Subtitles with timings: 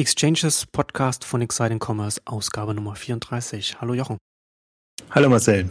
[0.00, 3.82] Exchanges Podcast von Exciting Commerce, Ausgabe Nummer 34.
[3.82, 4.16] Hallo Jochen.
[5.10, 5.68] Hallo Marcel.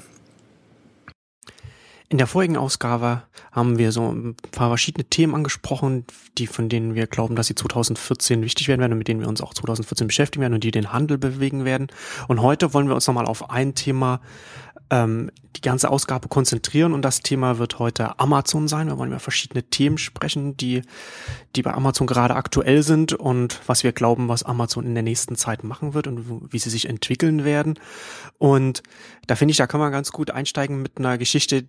[2.10, 6.06] In der vorigen Ausgabe haben wir so ein paar verschiedene Themen angesprochen,
[6.38, 9.28] die von denen wir glauben, dass sie 2014 wichtig werden werden und mit denen wir
[9.28, 11.88] uns auch 2014 beschäftigen werden und die den Handel bewegen werden.
[12.28, 14.22] Und heute wollen wir uns nochmal auf ein Thema
[14.90, 18.88] ähm, die ganze Ausgabe konzentrieren und das Thema wird heute Amazon sein.
[18.88, 20.84] Wir wollen über verschiedene Themen sprechen, die,
[21.56, 25.36] die bei Amazon gerade aktuell sind und was wir glauben, was Amazon in der nächsten
[25.36, 27.80] Zeit machen wird und wie sie sich entwickeln werden.
[28.38, 28.84] Und
[29.28, 31.68] da finde ich, da kann man ganz gut einsteigen mit einer Geschichte,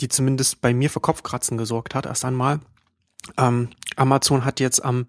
[0.00, 2.60] die zumindest bei mir für Kopfkratzen gesorgt hat, erst einmal.
[3.36, 5.06] Ähm, Amazon hat jetzt am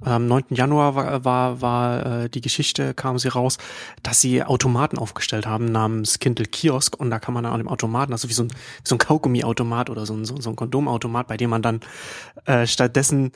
[0.00, 0.46] am 9.
[0.50, 3.58] Januar war, war, war äh, die Geschichte, kam sie raus,
[4.02, 7.68] dass sie Automaten aufgestellt haben namens Kindle Kiosk und da kann man dann an dem
[7.68, 11.28] Automaten, also wie so ein, so ein Kaugummiautomat oder so ein, so, so ein Kondomautomat,
[11.28, 11.80] bei dem man dann
[12.46, 13.32] äh, stattdessen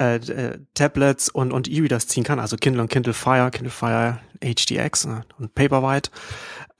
[0.00, 4.20] äh, äh, Tablets und, und E-Readers ziehen kann, also Kindle und Kindle Fire, Kindle Fire
[4.42, 6.10] HDX äh, und Paperwhite.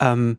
[0.00, 0.38] Ähm,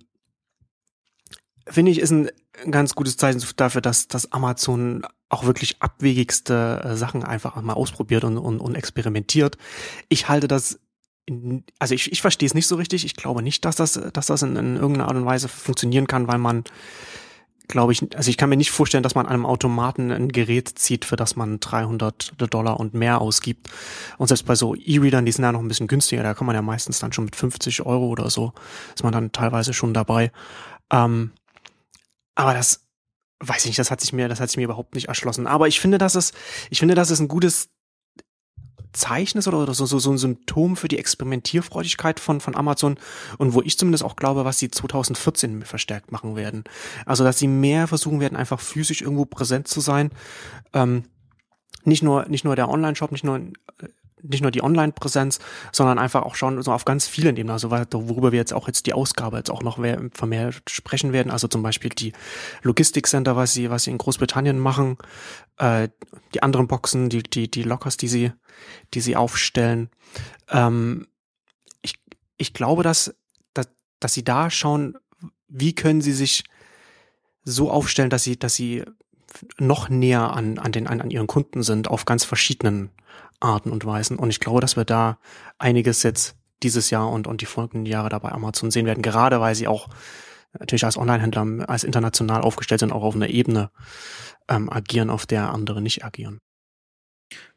[1.67, 2.29] Finde ich, ist ein
[2.69, 8.23] ganz gutes Zeichen dafür, dass, dass Amazon auch wirklich abwegigste äh, Sachen einfach mal ausprobiert
[8.23, 9.57] und, und, und experimentiert.
[10.09, 10.79] Ich halte das
[11.79, 13.05] also ich, ich verstehe es nicht so richtig.
[13.05, 16.27] Ich glaube nicht, dass das, dass das in, in irgendeiner Art und Weise funktionieren kann,
[16.27, 16.65] weil man,
[17.67, 21.05] glaube ich, also ich kann mir nicht vorstellen, dass man einem Automaten ein Gerät zieht,
[21.05, 23.69] für das man 300 Dollar und mehr ausgibt.
[24.17, 26.55] Und selbst bei so E-Readern, die sind ja noch ein bisschen günstiger, da kann man
[26.55, 28.51] ja meistens dann schon mit 50 Euro oder so,
[28.93, 30.31] ist man dann teilweise schon dabei.
[30.91, 31.31] Ähm,
[32.35, 32.87] aber das,
[33.39, 35.47] weiß ich nicht, das hat sich mir, das hat sich mir überhaupt nicht erschlossen.
[35.47, 36.31] Aber ich finde, dass es,
[36.69, 37.69] ich finde, dass es ein gutes
[38.93, 42.97] Zeichen ist oder so, so, so ein Symptom für die Experimentierfreudigkeit von, von Amazon
[43.37, 46.63] und wo ich zumindest auch glaube, was sie 2014 verstärkt machen werden.
[47.05, 50.11] Also, dass sie mehr versuchen werden, einfach physisch irgendwo präsent zu sein.
[50.73, 51.05] Ähm,
[51.83, 53.51] nicht nur, nicht nur der Online-Shop, nicht nur äh,
[54.23, 55.39] nicht nur die Online-Präsenz,
[55.71, 58.85] sondern einfach auch schon so auf ganz vielen Ebenen, also worüber wir jetzt auch jetzt
[58.85, 59.79] die Ausgabe jetzt auch noch
[60.13, 62.13] vermehrt sprechen werden, also zum Beispiel die
[62.61, 64.97] Logistikcenter, was sie, was sie in Großbritannien machen,
[65.57, 65.89] äh,
[66.33, 68.31] die anderen Boxen, die, die, die Lockers, die sie,
[68.93, 69.89] die sie aufstellen.
[70.49, 71.07] Ähm,
[71.81, 71.95] ich,
[72.37, 73.15] ich glaube, dass,
[73.53, 73.67] dass,
[73.99, 74.97] dass sie da schauen,
[75.47, 76.43] wie können sie sich
[77.43, 78.83] so aufstellen, dass sie, dass sie
[79.57, 82.89] noch näher an, an den, an, an ihren Kunden sind auf ganz verschiedenen
[83.43, 84.17] Arten und Weisen.
[84.17, 85.17] Und ich glaube, dass wir da
[85.57, 89.53] einiges jetzt dieses Jahr und, und die folgenden Jahre dabei Amazon sehen werden, gerade weil
[89.55, 89.89] sie auch
[90.57, 93.71] natürlich als Online-Händler, als international aufgestellt sind, auch auf einer Ebene
[94.47, 96.39] ähm, agieren, auf der andere nicht agieren.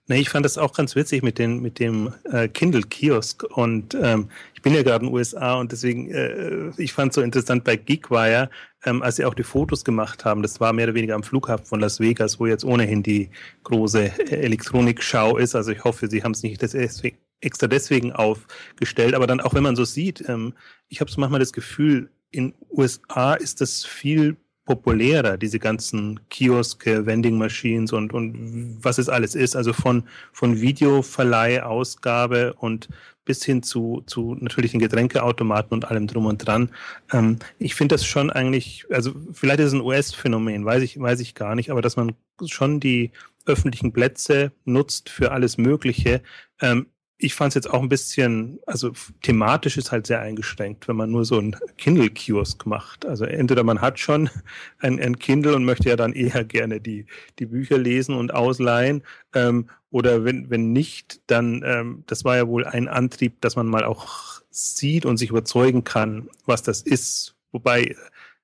[0.09, 3.43] Nee, ich fand das auch ganz witzig mit, den, mit dem äh, Kindle-Kiosk.
[3.43, 7.17] Und ähm, ich bin ja gerade in den USA und deswegen, äh, ich fand es
[7.17, 8.49] so interessant bei Geekwire,
[8.85, 10.43] ähm, als sie auch die Fotos gemacht haben.
[10.43, 13.31] Das war mehr oder weniger am Flughafen von Las Vegas, wo jetzt ohnehin die
[13.65, 15.57] große äh, Elektronikschau ist.
[15.57, 19.15] Also ich hoffe, sie haben es nicht deswegen, extra deswegen aufgestellt.
[19.15, 20.55] Aber dann auch, wenn man so sieht, ähm,
[20.89, 27.07] ich habe so manchmal das Gefühl, in USA ist das viel populärer, diese ganzen Kioske,
[27.07, 29.57] Vending Machines und, und was es alles ist.
[29.57, 32.89] Also von, von Videoverleih, Ausgabe und
[33.25, 36.71] bis hin zu, zu natürlich den Getränkeautomaten und allem drum und dran.
[37.13, 41.21] Ähm, ich finde das schon eigentlich, also vielleicht ist es ein US-Phänomen, weiß ich, weiß
[41.21, 43.13] ich gar nicht, aber dass man schon die
[43.47, 46.23] öffentlichen Plätze nutzt für alles Mögliche,
[46.61, 46.87] ähm,
[47.19, 51.11] ich fand es jetzt auch ein bisschen, also thematisch ist halt sehr eingeschränkt, wenn man
[51.11, 53.07] nur so einen Kindle-Kiosk macht.
[53.07, 54.29] Also entweder man hat schon
[54.81, 57.07] ein, ein, Kindle und möchte ja dann eher gerne die,
[57.39, 59.03] die Bücher lesen und ausleihen,
[59.35, 63.67] ähm, oder wenn, wenn nicht, dann, ähm, das war ja wohl ein Antrieb, dass man
[63.67, 67.35] mal auch sieht und sich überzeugen kann, was das ist.
[67.53, 67.97] Wobei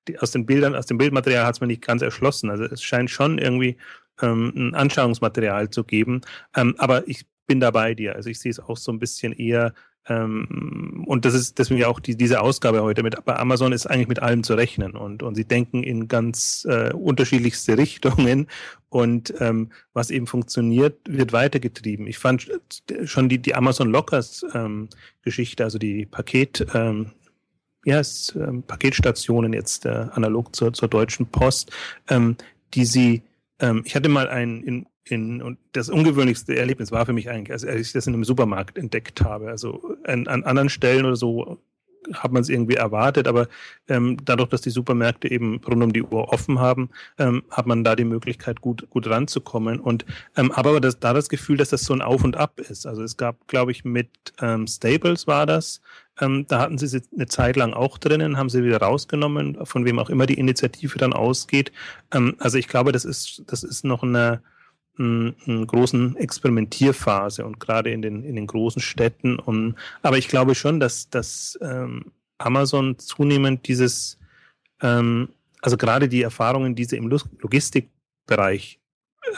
[0.09, 2.49] die, aus den Bildern, aus dem Bildmaterial hat es mir nicht ganz erschlossen.
[2.49, 3.77] Also es scheint schon irgendwie
[4.23, 6.23] ähm, ein Anschauungsmaterial zu geben.
[6.57, 8.17] Ähm, aber ich bin da bei dir.
[8.17, 9.75] Also ich sehe es auch so ein bisschen eher,
[10.09, 14.09] ähm, und das ist deswegen auch die, diese Ausgabe heute mit, bei Amazon ist eigentlich
[14.09, 18.47] mit allem zu rechnen und, und sie denken in ganz äh, unterschiedlichste Richtungen
[18.89, 22.07] und ähm, was eben funktioniert, wird weitergetrieben.
[22.07, 22.51] Ich fand
[23.05, 24.89] schon die, die Amazon Lockers ähm,
[25.21, 27.11] Geschichte, also die Paket, ähm,
[27.85, 31.71] ja, es, ähm, Paketstationen jetzt äh, analog zur, zur Deutschen Post,
[32.09, 32.39] ähm,
[32.73, 33.23] die sie
[33.61, 37.53] ähm, ich hatte mal einen in in, und das ungewöhnlichste Erlebnis war für mich eigentlich,
[37.53, 39.49] als ich das in einem Supermarkt entdeckt habe.
[39.49, 41.59] Also an, an anderen Stellen oder so
[42.15, 43.49] hat man es irgendwie erwartet, aber
[43.89, 47.85] ähm, dadurch, dass die Supermärkte eben rund um die Uhr offen haben, ähm, hat man
[47.85, 49.81] da die Möglichkeit, gut, gut ranzukommen.
[49.81, 50.05] Und
[50.37, 52.87] ähm, aber das, da das Gefühl, dass das so ein Auf und Ab ist.
[52.87, 54.09] Also es gab, glaube ich, mit
[54.41, 55.81] ähm, Staples war das,
[56.21, 59.85] ähm, da hatten sie sie eine Zeit lang auch drinnen, haben sie wieder rausgenommen, von
[59.85, 61.73] wem auch immer die Initiative dann ausgeht.
[62.13, 64.43] Ähm, also ich glaube, das ist, das ist noch eine
[64.99, 69.39] einer großen Experimentierphase und gerade in den, in den großen Städten.
[69.39, 74.19] Und, aber ich glaube schon, dass, dass ähm, Amazon zunehmend dieses,
[74.81, 75.31] ähm,
[75.61, 78.81] also gerade die Erfahrungen, die sie im Logistikbereich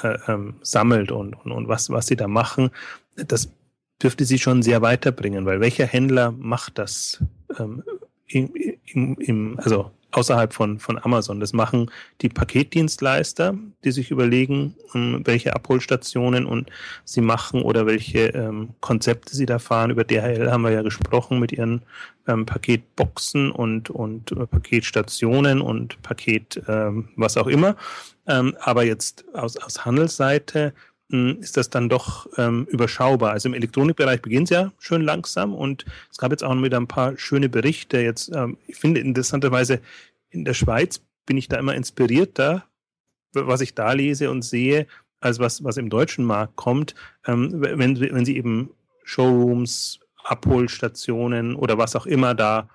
[0.03, 2.71] äh, ähm, sammelt und, und, und was, was sie da machen,
[3.17, 3.51] das
[4.03, 7.23] dürfte sie schon sehr weiterbringen, weil welcher Händler macht das
[7.59, 7.83] ähm,
[8.27, 8.53] im,
[8.87, 11.41] im, im, also außerhalb von, von Amazon.
[11.41, 11.91] Das machen
[12.21, 16.71] die Paketdienstleister, die sich überlegen, ähm, welche Abholstationen und
[17.05, 19.91] sie machen oder welche ähm, Konzepte sie da fahren.
[19.91, 21.83] Über DHL haben wir ja gesprochen mit ihren
[22.27, 27.77] ähm, Paketboxen und, und äh, Paketstationen und Paket ähm, was auch immer.
[28.27, 30.73] Ähm, aber jetzt aus, aus Handelsseite
[31.09, 33.33] ist das dann doch ähm, überschaubar.
[33.33, 36.89] Also im Elektronikbereich beginnt es ja schön langsam und es gab jetzt auch wieder ein
[36.89, 38.01] paar schöne Berichte.
[38.01, 39.81] Jetzt, ähm, ich finde interessanterweise,
[40.31, 42.65] in der Schweiz bin ich da immer inspirierter,
[43.33, 44.87] was ich da lese und sehe,
[45.21, 46.95] als was, was im deutschen Markt kommt,
[47.27, 48.71] ähm, wenn, wenn sie eben
[49.05, 52.69] Showrooms, Abholstationen oder was auch immer da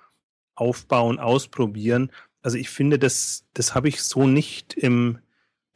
[0.55, 2.11] aufbauen, ausprobieren.
[2.41, 5.19] Also ich finde, das, das habe ich so nicht im,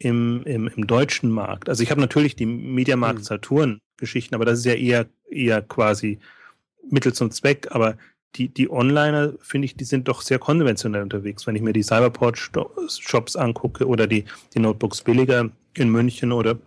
[0.03, 1.69] im, im, im deutschen Markt.
[1.69, 3.23] Also ich habe natürlich die Mediamarkt hm.
[3.23, 6.19] Saturn Geschichten, aber das ist ja eher, eher quasi
[6.89, 7.67] Mittel zum Zweck.
[7.71, 7.97] Aber
[8.35, 11.47] die, die Onliner, finde ich, die sind doch sehr konventionell unterwegs.
[11.47, 16.57] Wenn ich mir die Cyberport-Shops angucke oder die, die Notebooks billiger in München oder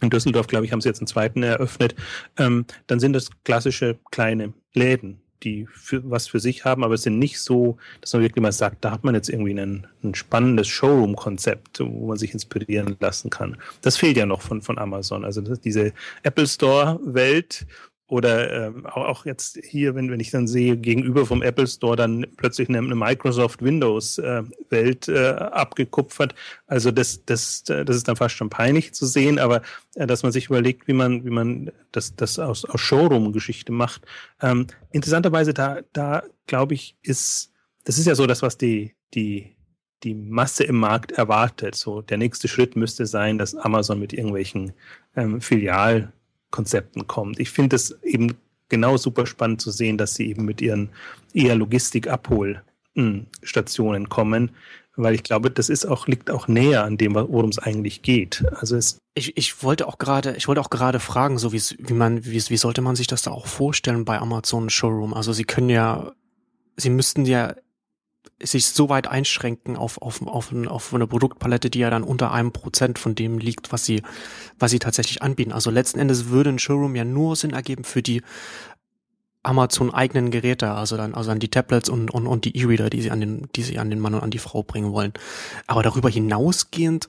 [0.00, 1.94] in Düsseldorf, glaube ich, haben sie jetzt einen zweiten eröffnet,
[2.36, 7.02] ähm, dann sind das klassische kleine Läden, die für, was für sich haben, aber es
[7.02, 10.14] sind nicht so, dass man wirklich mal sagt, da hat man jetzt irgendwie ein, ein
[10.14, 13.56] spannendes Showroom-Konzept, wo man sich inspirieren lassen kann.
[13.82, 15.24] Das fehlt ja noch von, von Amazon.
[15.24, 15.92] Also diese
[16.22, 17.66] Apple Store-Welt
[18.08, 22.24] oder ähm, auch jetzt hier, wenn, wenn ich dann sehe, gegenüber vom Apple Store dann
[22.36, 26.34] plötzlich eine, eine Microsoft Windows-Welt äh, äh, abgekupfert.
[26.68, 29.62] Also das, das, das ist dann fast schon peinlich zu sehen, aber
[29.96, 34.02] äh, dass man sich überlegt, wie man, wie man das, das aus, aus Showroom-Geschichte macht.
[34.40, 37.50] Ähm, interessanterweise, da, da glaube ich, ist,
[37.84, 39.56] das ist ja so das, was die, die,
[40.04, 41.74] die Masse im Markt erwartet.
[41.74, 44.74] So der nächste Schritt müsste sein, dass Amazon mit irgendwelchen
[45.16, 46.12] ähm, Filial
[46.56, 47.38] Konzepten kommt.
[47.38, 48.34] Ich finde es eben
[48.70, 50.88] genau super spannend zu sehen, dass sie eben mit ihren
[51.34, 54.52] eher Logistik-Abholstationen kommen,
[54.96, 58.42] weil ich glaube, das ist auch, liegt auch näher an dem, worum es eigentlich geht.
[58.52, 61.60] Also es ich, ich wollte auch gerade, ich wollte auch gerade fragen, so wie,
[61.92, 65.14] man, wie, wie sollte man sich das da auch vorstellen bei Amazon Showroom?
[65.14, 66.10] Also sie können ja,
[66.76, 67.54] sie müssten ja
[68.42, 72.52] sich so weit einschränken auf, auf, auf, auf eine Produktpalette, die ja dann unter einem
[72.52, 74.02] Prozent von dem liegt, was sie,
[74.58, 75.52] was sie tatsächlich anbieten.
[75.52, 78.22] Also letzten Endes würde ein Showroom ja nur Sinn ergeben für die
[79.42, 83.02] Amazon eigenen Geräte, also dann, also an die Tablets und, und, und die E-Reader, die
[83.02, 85.12] sie an den, die sie an den Mann und an die Frau bringen wollen.
[85.66, 87.08] Aber darüber hinausgehend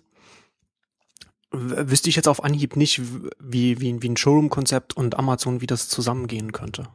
[1.51, 3.01] wüsste ich jetzt auf Anhieb nicht,
[3.41, 6.88] wie, wie, wie ein Showroom-Konzept und Amazon, wie das zusammengehen könnte.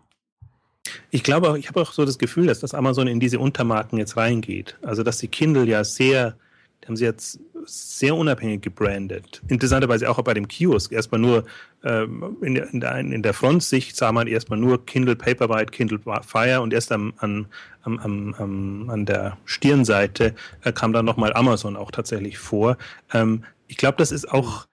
[1.11, 4.17] Ich glaube, ich habe auch so das Gefühl, dass das Amazon in diese Untermarken jetzt
[4.17, 4.77] reingeht.
[4.83, 6.37] Also, dass die Kindle ja sehr,
[6.87, 9.41] haben sie jetzt sehr unabhängig gebrandet.
[9.49, 10.91] Interessanterweise auch bei dem Kiosk.
[10.91, 11.45] Erstmal nur
[11.85, 16.01] ähm, in, der, in, der, in der Frontsicht sah man erstmal nur Kindle Paperwhite, Kindle
[16.01, 17.47] Fire und erst am, am,
[17.83, 20.35] am, am, an der Stirnseite
[20.65, 22.77] äh, kam dann nochmal Amazon auch tatsächlich vor.
[23.13, 24.67] Ähm, ich glaube, das ist auch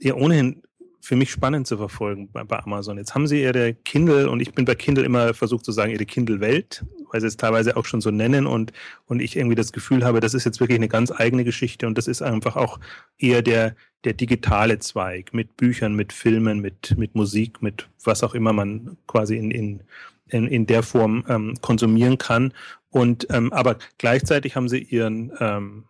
[0.00, 0.62] ja ohnehin
[1.04, 2.96] für mich spannend zu verfolgen bei, bei, Amazon.
[2.96, 6.06] Jetzt haben sie ihre Kindle und ich bin bei Kindle immer versucht zu sagen, ihre
[6.06, 8.72] Kindle-Welt, weil sie es teilweise auch schon so nennen und,
[9.06, 11.98] und ich irgendwie das Gefühl habe, das ist jetzt wirklich eine ganz eigene Geschichte und
[11.98, 12.78] das ist einfach auch
[13.18, 18.34] eher der, der digitale Zweig mit Büchern, mit Filmen, mit, mit Musik, mit was auch
[18.34, 19.80] immer man quasi in, in,
[20.28, 22.52] in, in der Form ähm, konsumieren kann.
[22.90, 25.84] Und ähm, aber gleichzeitig haben sie ihren ähm,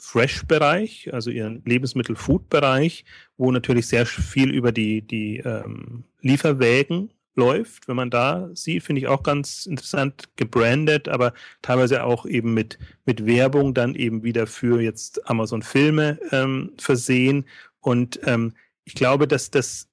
[0.00, 3.04] Fresh-Bereich, also ihren Lebensmittel-Food-Bereich,
[3.36, 7.88] wo natürlich sehr viel über die, die ähm, Lieferwägen läuft.
[7.88, 12.78] Wenn man da sieht, finde ich auch ganz interessant gebrandet, aber teilweise auch eben mit,
[13.06, 17.46] mit Werbung dann eben wieder für jetzt Amazon Filme ähm, versehen.
[17.80, 19.88] Und ähm, ich glaube, dass das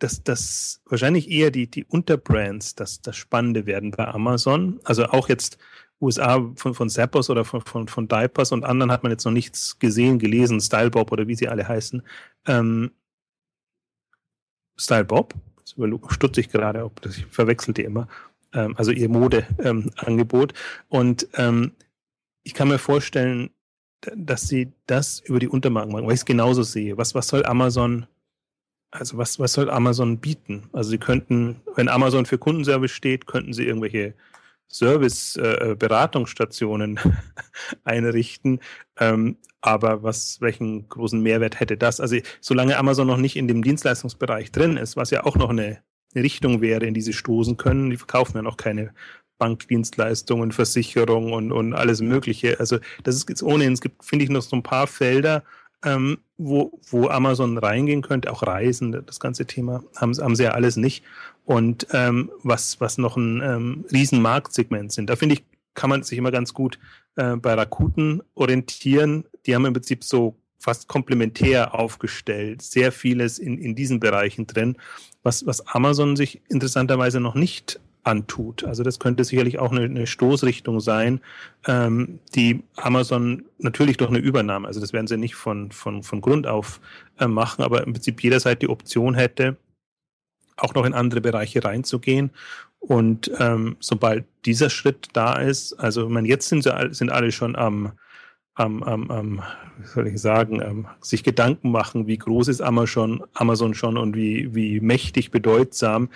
[0.00, 4.80] dass das wahrscheinlich eher die, die Unterbrands das, das Spannende werden bei Amazon.
[4.84, 5.56] Also auch jetzt
[6.04, 9.32] USA von, von Zappos oder von, von, von Diapers und anderen hat man jetzt noch
[9.32, 12.02] nichts gesehen, gelesen, Style Bob oder wie sie alle heißen.
[12.46, 12.90] Ähm,
[14.76, 15.74] Style Bob, das
[16.14, 18.08] stutze ich gerade, ob das ich verwechselte immer.
[18.52, 20.52] Ähm, also ihr Modeangebot.
[20.52, 20.58] Ähm,
[20.88, 21.72] und ähm,
[22.42, 23.50] ich kann mir vorstellen,
[24.16, 26.96] dass sie das über die Untermarken machen, weil ich es genauso sehe.
[26.98, 28.06] Was, was soll Amazon,
[28.90, 30.68] also was, was soll Amazon bieten?
[30.72, 34.14] Also sie könnten, wenn Amazon für Kundenservice steht, könnten sie irgendwelche
[34.70, 37.00] Service-Beratungsstationen äh,
[37.84, 38.60] einrichten.
[38.98, 42.00] Ähm, aber was, welchen großen Mehrwert hätte das?
[42.00, 45.78] Also solange Amazon noch nicht in dem Dienstleistungsbereich drin ist, was ja auch noch eine,
[46.14, 48.94] Richtung wäre, in die sie stoßen können, die verkaufen ja noch keine
[49.38, 52.58] Bankdienstleistungen, Versicherungen und, und alles Mögliche.
[52.60, 55.42] Also das ist jetzt ohnehin, es gibt, finde ich, noch so ein paar Felder,
[55.84, 60.52] ähm, wo, wo Amazon reingehen könnte, auch Reisen, das ganze Thema haben, haben sie ja
[60.52, 61.04] alles nicht.
[61.44, 65.10] Und ähm, was, was noch ein ähm, Riesenmarktsegment sind.
[65.10, 66.78] Da finde ich, kann man sich immer ganz gut
[67.16, 69.24] äh, bei Rakuten orientieren.
[69.44, 74.76] Die haben im Prinzip so fast komplementär aufgestellt, sehr vieles in, in diesen Bereichen drin,
[75.22, 78.64] was, was Amazon sich interessanterweise noch nicht antut.
[78.64, 81.20] Also das könnte sicherlich auch eine, eine Stoßrichtung sein,
[81.66, 86.20] ähm, die Amazon natürlich durch eine Übernahme, also das werden sie nicht von, von, von
[86.20, 86.80] Grund auf
[87.18, 89.56] äh, machen, aber im Prinzip jederzeit die Option hätte,
[90.56, 92.30] auch noch in andere Bereiche reinzugehen.
[92.78, 97.92] Und ähm, sobald dieser Schritt da ist, also man jetzt sind, sind alle schon am,
[98.54, 99.42] am, am, am
[99.78, 104.14] wie soll ich sagen, ähm, sich Gedanken machen, wie groß ist Amazon, Amazon schon und
[104.14, 106.10] wie, wie mächtig, bedeutsam.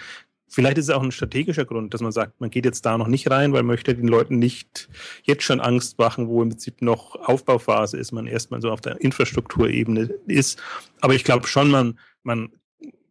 [0.50, 3.08] Vielleicht ist es auch ein strategischer Grund, dass man sagt, man geht jetzt da noch
[3.08, 4.88] nicht rein, weil man möchte den Leuten nicht
[5.24, 9.00] jetzt schon Angst machen, wo im Prinzip noch Aufbauphase ist, man erstmal so auf der
[9.00, 10.60] Infrastrukturebene ist.
[11.00, 12.50] Aber ich glaube schon, man, man,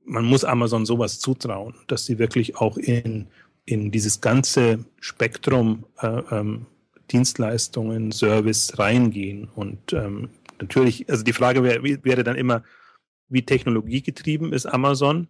[0.07, 3.27] man muss Amazon sowas zutrauen, dass sie wirklich auch in
[3.67, 6.65] in dieses ganze Spektrum äh, ähm,
[7.11, 9.49] Dienstleistungen, Service reingehen.
[9.53, 12.63] Und ähm, natürlich, also die Frage wär, wäre dann immer,
[13.27, 15.27] wie technologiegetrieben ist Amazon?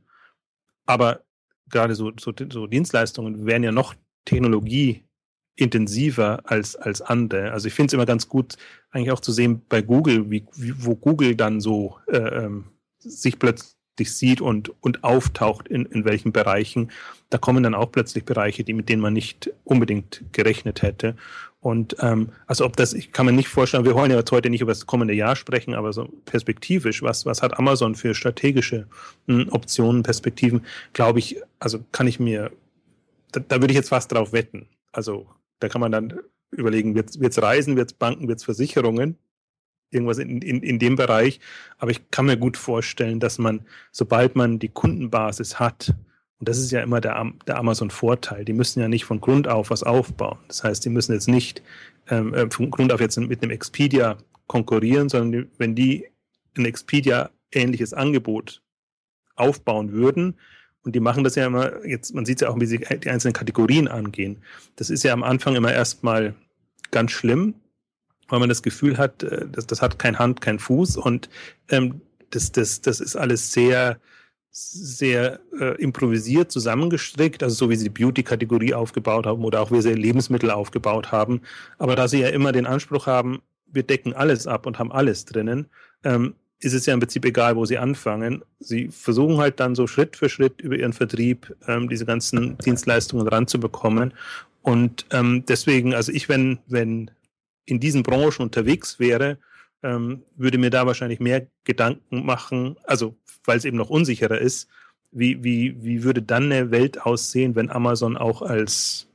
[0.86, 1.22] Aber
[1.70, 7.52] gerade so, so, so Dienstleistungen wären ja noch technologieintensiver als, als andere.
[7.52, 8.56] Also ich finde es immer ganz gut,
[8.92, 12.66] eigentlich auch zu sehen bei Google, wie, wie wo Google dann so äh, ähm,
[13.00, 16.92] sich plötzlich dich sieht und, und auftaucht in, in welchen Bereichen.
[17.30, 21.16] Da kommen dann auch plötzlich Bereiche, die, mit denen man nicht unbedingt gerechnet hätte.
[21.60, 24.50] Und ähm, also ob das, ich kann mir nicht vorstellen, wir wollen ja jetzt heute
[24.50, 28.88] nicht über das kommende Jahr sprechen, aber so perspektivisch, was, was hat Amazon für strategische
[29.26, 32.52] mh, hm, Optionen, Perspektiven, glaube ich, also kann ich mir,
[33.32, 34.68] da, da würde ich jetzt fast drauf wetten.
[34.92, 35.28] Also
[35.60, 36.14] da kann man dann
[36.52, 39.18] überlegen, wird es Reisen, wird es Banken, wird es Versicherungen?
[39.90, 41.40] Irgendwas in, in, in dem Bereich.
[41.78, 45.96] Aber ich kann mir gut vorstellen, dass man, sobald man die Kundenbasis hat,
[46.40, 49.72] und das ist ja immer der, der Amazon-Vorteil, die müssen ja nicht von Grund auf
[49.72, 50.38] was aufbauen.
[50.48, 51.64] Das heißt, die müssen jetzt nicht
[52.10, 56.06] ähm, äh, von Grund auf jetzt mit einem Expedia konkurrieren, sondern die, wenn die
[56.58, 58.62] ein Expedia-ähnliches Angebot
[59.36, 60.36] aufbauen würden,
[60.84, 63.34] und die machen das ja immer, jetzt, man sieht ja auch, wie sie die einzelnen
[63.34, 64.38] Kategorien angehen.
[64.78, 66.34] Das ist ja am Anfang immer erstmal
[66.92, 67.56] ganz schlimm,
[68.28, 71.30] weil man das Gefühl hat, äh, das, das hat kein Hand, kein Fuß und
[71.70, 74.00] ähm, das, das, das ist alles sehr,
[74.52, 79.82] sehr äh, improvisiert zusammengestrickt, also so wie sie die Beauty-Kategorie aufgebaut haben oder auch wie
[79.82, 81.42] sie Lebensmittel aufgebaut haben.
[81.78, 83.42] Aber da sie ja immer den Anspruch haben,
[83.72, 85.68] wir decken alles ab und haben alles drinnen,
[86.04, 88.44] ähm, ist es ja im Prinzip egal, wo sie anfangen.
[88.60, 93.28] Sie versuchen halt dann so Schritt für Schritt über ihren Vertrieb ähm, diese ganzen Dienstleistungen
[93.28, 94.14] ranzubekommen.
[94.64, 97.12] Und ähm, deswegen, also ich, wenn, wenn
[97.68, 99.38] in diesen Branchen unterwegs wäre,
[99.84, 104.68] ähm, würde mir da wahrscheinlich mehr Gedanken machen, also weil es eben noch unsicherer ist,
[105.12, 109.08] wie, wie, wie würde dann eine Welt aussehen, wenn Amazon auch als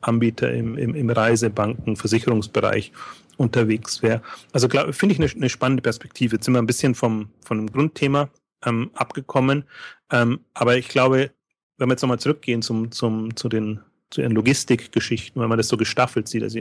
[0.00, 2.92] Anbieter im, im, im Reisebanken, Versicherungsbereich
[3.36, 4.20] unterwegs wäre.
[4.52, 6.36] Also finde ich eine, eine, spannende Perspektive.
[6.36, 8.28] Jetzt sind wir ein bisschen vom, von dem Grundthema
[8.64, 9.64] ähm, abgekommen.
[10.10, 11.30] Ähm, aber ich glaube,
[11.78, 15.66] wenn wir jetzt nochmal zurückgehen zum, zum, zu den zu ihren Logistikgeschichten, wenn man das
[15.66, 16.60] so gestaffelt sieht, also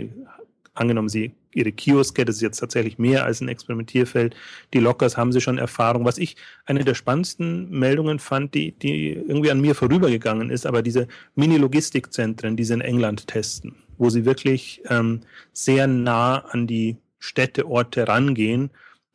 [0.74, 4.36] angenommen, Sie Ihre Kioske, das ist jetzt tatsächlich mehr als ein Experimentierfeld.
[4.74, 6.06] Die Lockers haben Sie schon Erfahrung.
[6.06, 10.82] Was ich eine der spannendsten Meldungen fand, die, die irgendwie an mir vorübergegangen ist, aber
[10.82, 16.98] diese Mini-Logistikzentren, die Sie in England testen, wo Sie wirklich ähm, sehr nah an die
[17.20, 18.72] Städte, Orte rangehen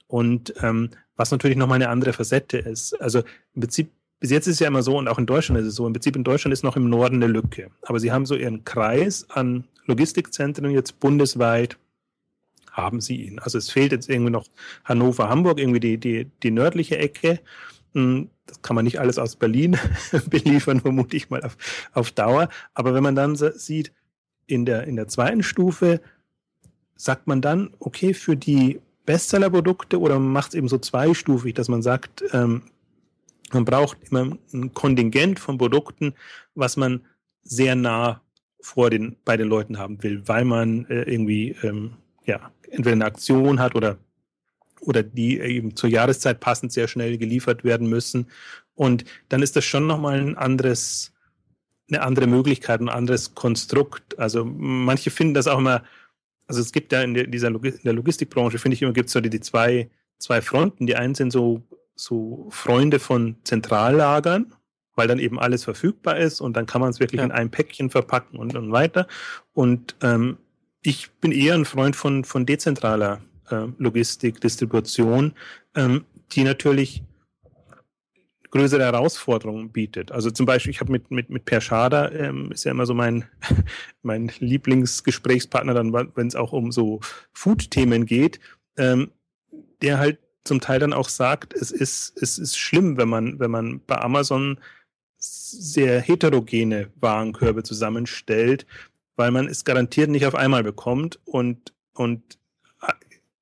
[0.07, 2.95] und ähm, was natürlich nochmal eine andere Facette ist.
[3.01, 3.19] Also
[3.55, 5.75] im Prinzip bis jetzt ist es ja immer so, und auch in Deutschland ist es
[5.77, 7.71] so, im Prinzip in Deutschland ist noch im Norden eine Lücke.
[7.83, 11.79] Aber sie haben so ihren Kreis an Logistikzentren jetzt bundesweit,
[12.73, 13.39] haben sie ihn.
[13.39, 14.47] Also es fehlt jetzt irgendwie noch
[14.85, 17.41] Hannover, Hamburg, irgendwie die, die, die nördliche Ecke.
[17.95, 19.77] Hm, das kann man nicht alles aus Berlin
[20.31, 21.57] beliefern, vermute ich mal auf,
[21.93, 22.49] auf Dauer.
[22.75, 23.93] Aber wenn man dann sieht,
[24.47, 26.01] in der, in der zweiten Stufe
[26.97, 31.83] sagt man dann, okay, für die Bestsellerprodukte oder macht es eben so zweistufig, dass man
[31.83, 32.63] sagt, ähm,
[33.53, 36.15] man braucht immer ein Kontingent von Produkten,
[36.55, 37.07] was man
[37.43, 38.23] sehr nah
[38.61, 41.93] vor den, bei den Leuten haben will, weil man äh, irgendwie ähm,
[42.25, 43.99] ja, entweder eine Aktion hat oder,
[44.81, 48.27] oder die eben zur Jahreszeit passend sehr schnell geliefert werden müssen.
[48.75, 51.13] Und dann ist das schon nochmal ein anderes,
[51.89, 54.19] eine andere Möglichkeit, ein anderes Konstrukt.
[54.19, 55.85] Also manche finden das auch immer,
[56.47, 59.41] also es gibt ja in dieser Logistikbranche, finde ich immer, gibt es so die, die
[59.41, 60.87] zwei, zwei Fronten.
[60.87, 61.63] Die einen sind so,
[61.99, 64.55] so Freunde von Zentrallagern,
[64.95, 67.25] weil dann eben alles verfügbar ist und dann kann man es wirklich ja.
[67.25, 69.07] in einem Päckchen verpacken und, und weiter.
[69.53, 70.39] Und ähm,
[70.83, 75.35] ich bin eher ein Freund von, von dezentraler äh, Logistik, Distribution,
[75.75, 77.03] ähm, die natürlich
[78.51, 80.13] größere Herausforderungen bietet.
[80.13, 82.95] Also zum Beispiel, ich habe mit, mit, mit Per Schader, ähm, ist ja immer so
[82.95, 83.25] mein,
[84.03, 87.01] mein Lieblingsgesprächspartner, dann, wenn es auch um so
[87.33, 88.41] Food-Themen geht,
[88.77, 89.11] ähm,
[89.83, 93.51] der halt zum Teil dann auch sagt, es ist, es ist schlimm, wenn man, wenn
[93.51, 94.59] man bei Amazon
[95.19, 98.67] sehr heterogene Warenkörbe zusammenstellt,
[99.17, 102.39] weil man es garantiert nicht auf einmal bekommt und, und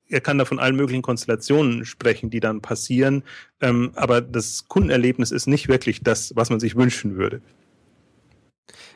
[0.09, 3.25] er kann da von allen möglichen Konstellationen sprechen, die dann passieren.
[3.61, 7.43] Ähm, aber das Kundenerlebnis ist nicht wirklich das, was man sich wünschen würde.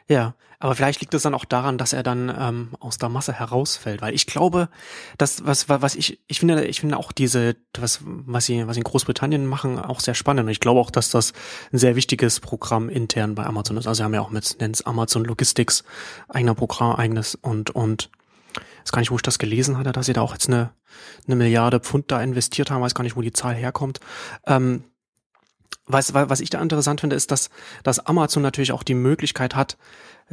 [0.08, 3.32] Ja, aber vielleicht liegt es dann auch daran, dass er dann ähm, aus der Masse
[3.32, 4.68] herausfällt, weil ich glaube,
[5.16, 8.80] dass was was ich ich finde ich finde auch diese was was sie was sie
[8.80, 11.32] in Großbritannien machen auch sehr spannend und ich glaube auch, dass das
[11.72, 13.86] ein sehr wichtiges Programm intern bei Amazon ist.
[13.86, 15.82] Also sie haben ja auch mit nennt's Amazon Logistics
[16.28, 18.10] eigener Programm eigenes und und
[18.82, 20.70] weiß gar nicht, wo ich das gelesen hatte, dass sie da auch jetzt eine,
[21.26, 24.00] eine Milliarde Pfund da investiert haben, weiß gar nicht, wo die Zahl herkommt.
[24.46, 24.84] Ähm,
[25.86, 27.50] was, was ich da interessant finde, ist, dass,
[27.82, 29.76] dass Amazon natürlich auch die Möglichkeit hat,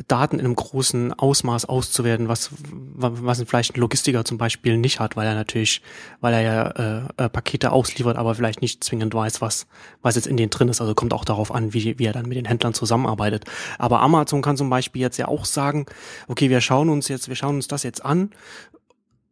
[0.08, 5.16] Daten in einem großen Ausmaß auszuwerten, was, was vielleicht ein Logistiker zum Beispiel nicht hat,
[5.16, 5.82] weil er natürlich,
[6.22, 9.66] weil er ja äh, äh, Pakete ausliefert, aber vielleicht nicht zwingend weiß, was,
[10.04, 10.82] was jetzt in denen drin ist.
[10.82, 13.46] Also kommt auch darauf an, wie, wie er dann mit den Händlern zusammenarbeitet.
[13.80, 15.88] Aber Amazon kann zum Beispiel jetzt ja auch sagen,
[16.28, 18.30] okay, wir schauen uns jetzt, wir schauen uns das jetzt an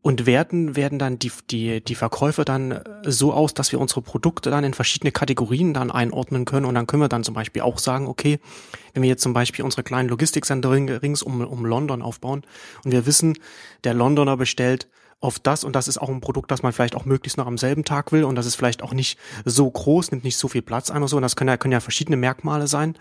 [0.06, 4.52] und werten werden dann die, die, die Verkäufe dann so aus, dass wir unsere Produkte
[4.52, 6.68] dann in verschiedene Kategorien dann einordnen können.
[6.68, 8.38] Und dann können wir dann zum Beispiel auch sagen, okay,
[8.94, 12.44] wenn wir jetzt zum Beispiel unsere kleinen Logistikcenter rings um, um London aufbauen
[12.84, 13.34] und wir wissen,
[13.84, 14.88] der Londoner bestellt
[15.22, 17.58] auf das und das ist auch ein Produkt, das man vielleicht auch möglichst noch am
[17.58, 20.62] selben Tag will und das ist vielleicht auch nicht so groß, nimmt nicht so viel
[20.62, 21.16] Platz ein oder so.
[21.16, 22.96] Und das können ja, können ja verschiedene Merkmale sein.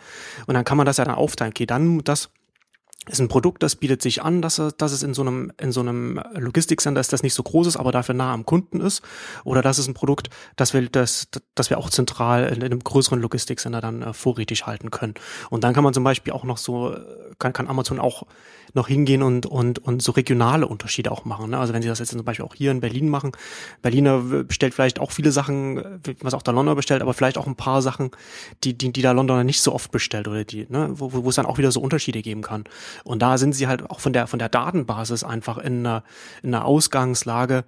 [0.47, 1.53] Und dann kann man das ja dann aufteilen.
[1.53, 2.31] Okay, dann das
[3.09, 5.81] ist ein Produkt, das bietet sich an, dass, dass es in so einem, in so
[5.81, 9.03] einem Logistikcenter ist, das nicht so groß ist, aber dafür nah am Kunden ist.
[9.45, 12.81] Oder das ist ein Produkt, das wir, das, das wir auch zentral in, in einem
[12.81, 15.15] größeren Logistikcenter dann äh, vorrätig halten können.
[15.51, 16.97] Und dann kann man zum Beispiel auch noch so,
[17.39, 18.25] kann, kann Amazon auch
[18.75, 21.51] noch hingehen und, und, und so regionale Unterschiede auch machen.
[21.51, 21.59] Ne?
[21.59, 23.33] Also wenn sie das jetzt zum Beispiel auch hier in Berlin machen,
[23.83, 27.55] Berliner bestellt vielleicht auch viele Sachen, was auch der Londoner bestellt, aber vielleicht auch ein
[27.55, 28.11] paar Sachen,
[28.65, 31.37] die, die, die der Londoner nicht so oft bestellt oder die, ne, wo, wo es
[31.37, 32.65] dann auch wieder so Unterschiede geben kann.
[33.05, 36.03] Und da sind sie halt auch von der, von der Datenbasis einfach in einer,
[36.43, 37.65] in einer Ausgangslage,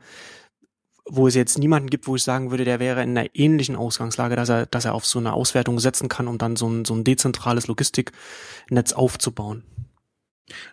[1.09, 4.35] wo es jetzt niemanden gibt, wo ich sagen würde, der wäre in einer ähnlichen Ausgangslage,
[4.35, 6.95] dass er, dass er auf so eine Auswertung setzen kann, um dann so ein, so
[6.95, 9.63] ein dezentrales Logistiknetz aufzubauen.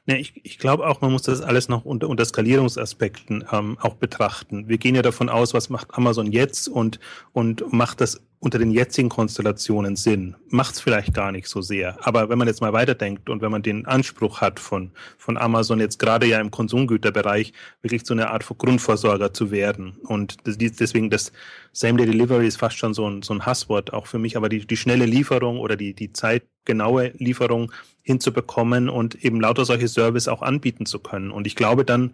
[0.06, 3.96] Ne, ich, ich glaube auch, man muss das alles noch unter, unter Skalierungsaspekten ähm, auch
[3.96, 4.68] betrachten.
[4.68, 7.00] Wir gehen ja davon aus, was macht Amazon jetzt und,
[7.32, 10.36] und macht das unter den jetzigen Konstellationen Sinn?
[10.50, 11.98] Macht es vielleicht gar nicht so sehr.
[12.06, 15.80] Aber wenn man jetzt mal weiterdenkt und wenn man den Anspruch hat von, von Amazon
[15.80, 21.10] jetzt gerade ja im Konsumgüterbereich wirklich so eine Art von Grundversorger zu werden und deswegen
[21.10, 21.32] das
[21.72, 24.68] Same-Day Delivery ist fast schon so ein, so ein Hasswort auch für mich, aber die,
[24.68, 30.42] die schnelle Lieferung oder die, die zeitgenaue Lieferung hinzubekommen und eben lauter solche Service auch
[30.42, 31.32] anbieten zu können.
[31.32, 32.14] Und ich glaube dann,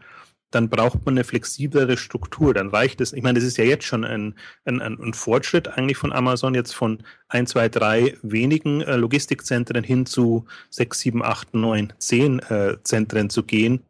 [0.51, 2.53] dann braucht man eine flexiblere Struktur.
[2.53, 3.13] Dann reicht es.
[3.13, 4.35] Ich meine, das ist ja jetzt schon ein,
[4.65, 10.05] ein, ein Fortschritt eigentlich von Amazon, jetzt von ein, zwei, drei wenigen äh, Logistikzentren hin
[10.05, 13.81] zu sechs, sieben, acht, neun, zehn äh, Zentren zu gehen.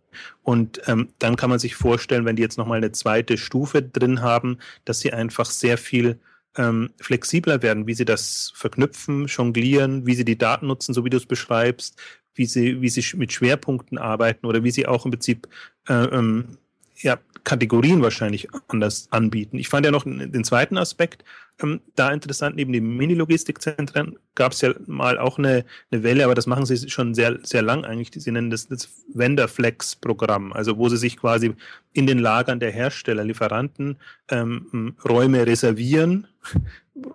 [0.43, 4.21] Und ähm, dann kann man sich vorstellen, wenn die jetzt nochmal eine zweite Stufe drin
[4.21, 6.19] haben, dass sie einfach sehr viel
[6.57, 11.09] ähm, flexibler werden, wie sie das verknüpfen, jonglieren, wie sie die Daten nutzen, so wie
[11.09, 11.97] du es beschreibst,
[12.35, 15.47] wie sie, wie sie mit Schwerpunkten arbeiten oder wie sie auch im Prinzip
[15.87, 16.57] äh, ähm,
[17.01, 19.57] ja, Kategorien wahrscheinlich anders anbieten.
[19.57, 21.23] Ich fand ja noch den zweiten Aspekt
[21.61, 22.55] ähm, da interessant.
[22.55, 26.89] Neben den Mini-Logistikzentren gab es ja mal auch eine, eine Welle, aber das machen sie
[26.89, 28.11] schon sehr, sehr lang eigentlich.
[28.23, 31.55] Sie nennen das das Vendor-Flex-Programm, also wo sie sich quasi
[31.93, 33.97] in den Lagern der Hersteller, Lieferanten
[34.29, 36.27] ähm, Räume reservieren,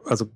[0.04, 0.30] also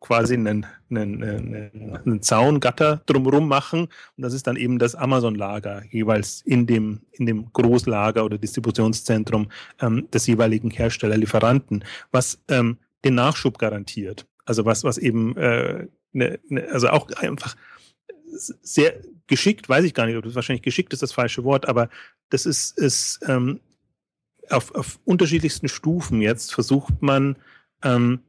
[0.00, 3.88] quasi einen, einen, einen, einen Zaungatter drumherum machen.
[4.16, 9.50] Und das ist dann eben das Amazon-Lager, jeweils in dem, in dem Großlager oder Distributionszentrum
[9.80, 14.26] ähm, des jeweiligen Herstellerlieferanten, was ähm, den Nachschub garantiert.
[14.44, 17.56] Also was, was eben, äh, ne, ne, also auch einfach
[18.28, 21.88] sehr geschickt, weiß ich gar nicht, ob das wahrscheinlich geschickt ist das falsche Wort, aber
[22.30, 23.60] das ist, ist ähm,
[24.50, 27.36] auf, auf unterschiedlichsten Stufen jetzt versucht man,
[27.82, 28.20] ähm,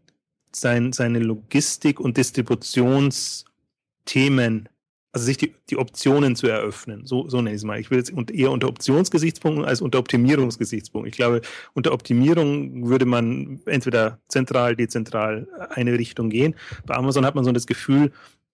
[0.52, 4.70] sein, seine Logistik- und Distributionsthemen
[5.18, 7.08] also sich die, die Optionen zu eröffnen.
[7.08, 7.80] So, so nenne ich es mal.
[7.80, 11.10] Ich will jetzt eher unter Optionsgesichtspunkten als unter Optimierungsgesichtspunkten.
[11.10, 11.42] Ich glaube,
[11.74, 16.56] unter Optimierung würde man entweder zentral, dezentral eine Richtung gehen.
[16.86, 18.12] Bei Amazon hat man so das Gefühl,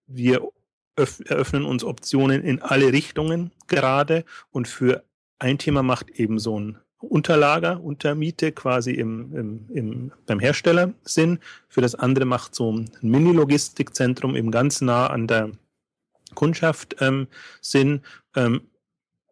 [0.08, 0.42] wir
[0.96, 5.04] eröffnen uns Optionen in alle Richtungen gerade und für
[5.40, 6.78] ein Thema macht eben so ein
[7.10, 11.40] Unterlager, Untermiete quasi im, im, im, beim Hersteller Sinn.
[11.68, 15.52] Für das andere macht so ein Mini-Logistikzentrum eben ganz nah an der
[16.34, 17.28] Kundschaft ähm,
[17.62, 18.02] Sinn.
[18.36, 18.62] Ähm,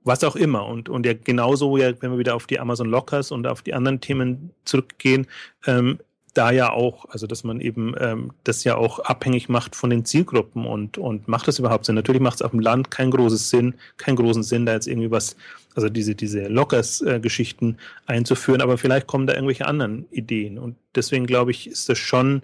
[0.03, 0.65] was auch immer.
[0.65, 3.73] Und, und ja, genauso, ja, wenn wir wieder auf die Amazon Lockers und auf die
[3.73, 5.27] anderen Themen zurückgehen,
[5.67, 5.99] ähm,
[6.33, 10.05] da ja auch, also dass man eben ähm, das ja auch abhängig macht von den
[10.05, 11.95] Zielgruppen und, und macht das überhaupt Sinn?
[11.95, 15.11] Natürlich macht es auf dem Land keinen großes Sinn, keinen großen Sinn, da jetzt irgendwie
[15.11, 15.35] was,
[15.75, 20.57] also diese, diese Lockers-Geschichten äh, einzuführen, aber vielleicht kommen da irgendwelche anderen Ideen.
[20.57, 22.43] Und deswegen glaube ich, ist das schon,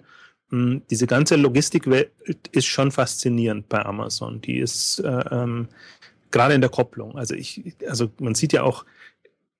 [0.50, 2.10] mh, hm, diese ganze Logistikwelt
[2.52, 4.42] ist schon faszinierend bei Amazon.
[4.42, 5.68] Die ist äh, ähm,
[6.30, 7.16] gerade in der Kopplung.
[7.16, 8.84] Also ich, also man sieht ja auch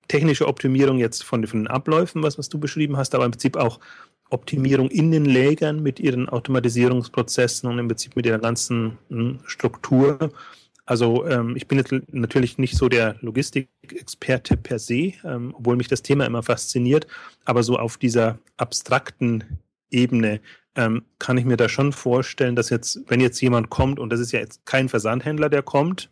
[0.09, 3.55] technische Optimierung jetzt von, von den Abläufen, was, was du beschrieben hast, aber im Prinzip
[3.55, 3.79] auch
[4.29, 10.31] Optimierung in den Lägern mit ihren Automatisierungsprozessen und im Prinzip mit ihrer ganzen hm, Struktur.
[10.85, 15.87] Also ähm, ich bin jetzt natürlich nicht so der Logistikexperte per se, ähm, obwohl mich
[15.87, 17.07] das Thema immer fasziniert,
[17.45, 19.59] aber so auf dieser abstrakten
[19.91, 20.41] Ebene
[20.75, 24.19] ähm, kann ich mir da schon vorstellen, dass jetzt, wenn jetzt jemand kommt, und das
[24.19, 26.11] ist ja jetzt kein Versandhändler, der kommt,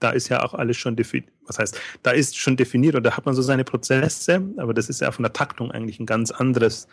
[0.00, 3.16] da ist ja auch alles schon definiert, was heißt, da ist schon definiert und da
[3.16, 6.30] hat man so seine Prozesse, aber das ist ja von der Taktung eigentlich ein ganz
[6.30, 6.88] anderes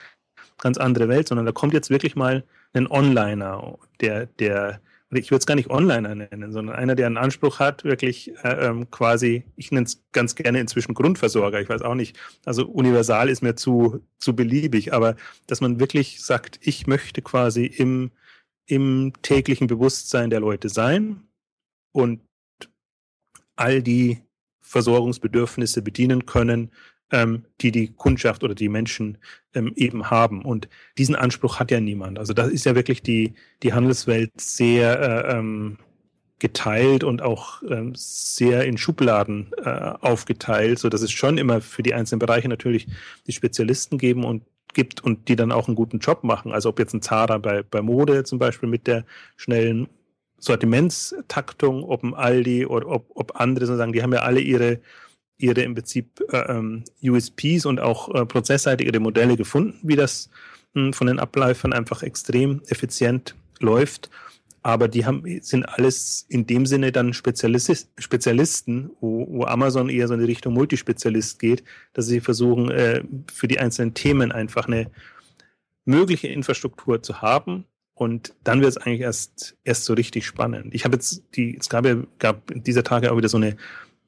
[0.60, 2.43] ganz andere Welt, sondern da kommt jetzt wirklich mal
[2.74, 7.17] ein Onliner, der, der, ich würde es gar nicht Onliner nennen, sondern einer, der einen
[7.17, 11.82] Anspruch hat, wirklich äh, ähm, quasi, ich nenne es ganz gerne inzwischen Grundversorger, ich weiß
[11.82, 15.15] auch nicht, also universal ist mir zu, zu beliebig, aber
[15.48, 18.12] dass man wirklich sagt, ich möchte quasi im,
[18.65, 21.22] im täglichen Bewusstsein der Leute sein
[21.93, 22.22] und
[23.56, 24.22] all die
[24.62, 26.72] Versorgungsbedürfnisse bedienen können,
[27.12, 29.17] ähm, die die Kundschaft oder die Menschen
[29.54, 30.43] ähm, eben haben.
[30.43, 30.67] Und
[30.98, 32.20] diesen Anspruch hat ja niemand.
[32.20, 35.78] Also da ist ja wirklich die, die Handelswelt sehr äh, ähm,
[36.39, 41.82] geteilt und auch ähm, sehr in Schubladen äh, aufgeteilt, so dass es schon immer für
[41.82, 42.88] die einzelnen Bereiche natürlich
[43.26, 44.43] die Spezialisten geben und
[44.74, 46.52] gibt und die dann auch einen guten Job machen.
[46.52, 49.88] Also ob jetzt ein Zara bei, bei Mode zum Beispiel mit der schnellen
[50.38, 54.80] Sortimentstaktung, ob ein Aldi oder ob, ob andere sozusagen, die haben ja alle ihre
[55.38, 60.30] ihre im Prinzip äh, ähm, USPs und auch äh, prozessseitige Modelle gefunden, wie das
[60.73, 64.10] mh, hm, von den Abläufern einfach extrem effizient läuft.
[64.63, 70.08] Aber die haben, sind alles in dem Sinne dann Spezialist, Spezialisten, wo, wo Amazon eher
[70.08, 74.67] so in die Richtung Multispezialist geht, dass sie versuchen, äh, für die einzelnen Themen einfach
[74.67, 74.91] eine
[75.86, 77.65] mögliche Infrastruktur zu haben.
[77.93, 80.76] Und dann wird es eigentlich erst, erst so richtig spannend.
[80.76, 83.56] Ich habe jetzt die, es gab ja, gab dieser Tage auch wieder so eine,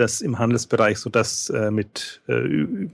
[0.00, 2.88] das im Handelsbereich so das äh, mit äh,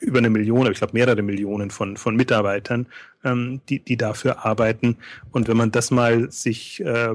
[0.00, 2.86] über eine Million, ich glaube mehrere Millionen von, von Mitarbeitern,
[3.24, 4.96] ähm, die, die dafür arbeiten.
[5.30, 7.14] Und wenn man das mal sich äh,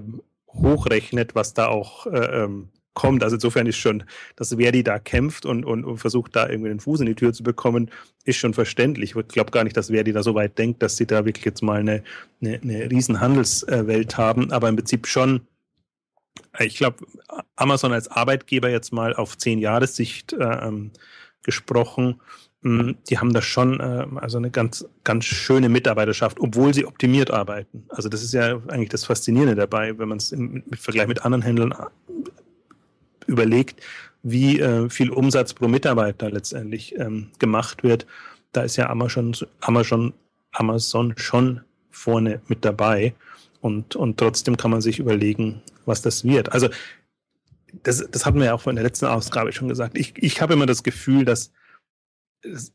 [0.50, 4.04] hochrechnet, was da auch äh, ähm, kommt, also insofern ist schon,
[4.36, 7.34] dass Verdi da kämpft und, und, und versucht, da irgendwie den Fuß in die Tür
[7.34, 7.90] zu bekommen,
[8.24, 9.16] ist schon verständlich.
[9.16, 11.62] Ich glaube gar nicht, dass Verdi da so weit denkt, dass sie da wirklich jetzt
[11.62, 12.04] mal eine,
[12.42, 15.42] eine, eine riesen Handelswelt haben, aber im Prinzip schon
[16.60, 17.06] ich glaube,
[17.56, 20.92] Amazon als Arbeitgeber jetzt mal auf zehn Jahressicht äh, ähm,
[21.44, 22.22] gesprochen,
[22.66, 27.30] hm, die haben da schon äh, also eine ganz, ganz schöne Mitarbeiterschaft, obwohl sie optimiert
[27.30, 27.86] arbeiten.
[27.90, 31.24] Also das ist ja eigentlich das Faszinierende dabei, wenn man es im, im, Vergleich mit
[31.24, 31.86] anderen Händlern äh,
[33.28, 33.82] überlegt,
[34.24, 38.08] wie äh, viel Umsatz pro Mitarbeiter letztendlich ähm, gemacht wird.
[38.52, 40.14] Da ist ja Amazon, Amazon,
[40.52, 43.14] Amazon schon vorne mit dabei.
[43.62, 46.52] Und, und trotzdem kann man sich überlegen, was das wird.
[46.52, 46.70] Also
[47.84, 49.98] das, das hatten wir ja auch in der letzten Ausgabe schon gesagt.
[49.98, 51.52] Ich, ich habe immer das Gefühl, dass,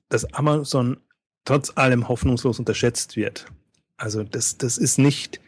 [0.08, 0.98] dass Amazon
[1.44, 3.46] trotz allem hoffnungslos unterschätzt wird.
[3.96, 5.40] Also das, das ist nicht,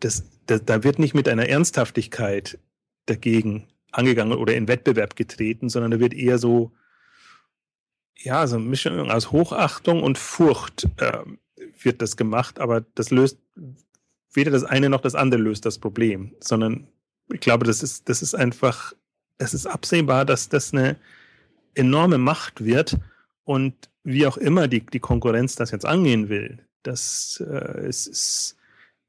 [0.00, 2.58] das, das, da wird nicht mit einer Ernsthaftigkeit
[3.06, 6.72] dagegen angegangen oder in Wettbewerb getreten, sondern da wird eher so,
[8.16, 11.18] ja, so eine Mischung aus Hochachtung und Furcht äh,
[11.82, 13.38] wird das gemacht, aber das löst
[14.32, 16.88] weder das eine noch das andere löst das Problem, sondern
[17.32, 18.92] ich glaube, das ist, das ist einfach,
[19.38, 20.96] es ist absehbar, dass das eine
[21.74, 22.98] enorme Macht wird
[23.44, 28.56] und wie auch immer die, die Konkurrenz das jetzt angehen will, das äh, ist, ist,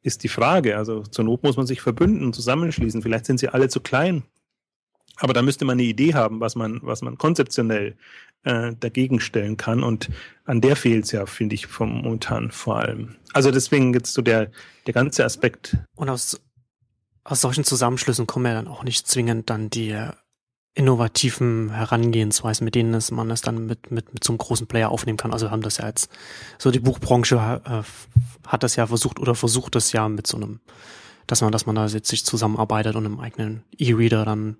[0.01, 0.77] ist die Frage.
[0.77, 3.01] Also zur Not muss man sich verbünden zusammenschließen.
[3.01, 4.23] Vielleicht sind sie alle zu klein.
[5.17, 7.95] Aber da müsste man eine Idee haben, was man, was man konzeptionell
[8.43, 9.84] äh, dagegen stellen kann.
[9.84, 10.10] Und
[10.45, 13.15] an der fehlt es ja, finde ich, vom momentan vor allem.
[13.34, 14.52] Also deswegen jetzt so der,
[14.88, 15.78] der ganze Aspekt.
[15.95, 16.41] Und aus,
[17.23, 19.95] aus solchen Zusammenschlüssen kommen ja dann auch nicht zwingend dann die
[20.76, 24.89] innovativen Herangehensweisen, mit denen es, man es dann mit, mit, mit so einem großen Player
[24.89, 25.32] aufnehmen kann.
[25.32, 26.10] Also haben das ja jetzt,
[26.58, 30.62] so die Buchbranche äh, hat das ja versucht oder versucht das ja mit so einem,
[31.27, 34.57] dass man, dass man da jetzt sich zusammenarbeitet und im eigenen E-Reader dann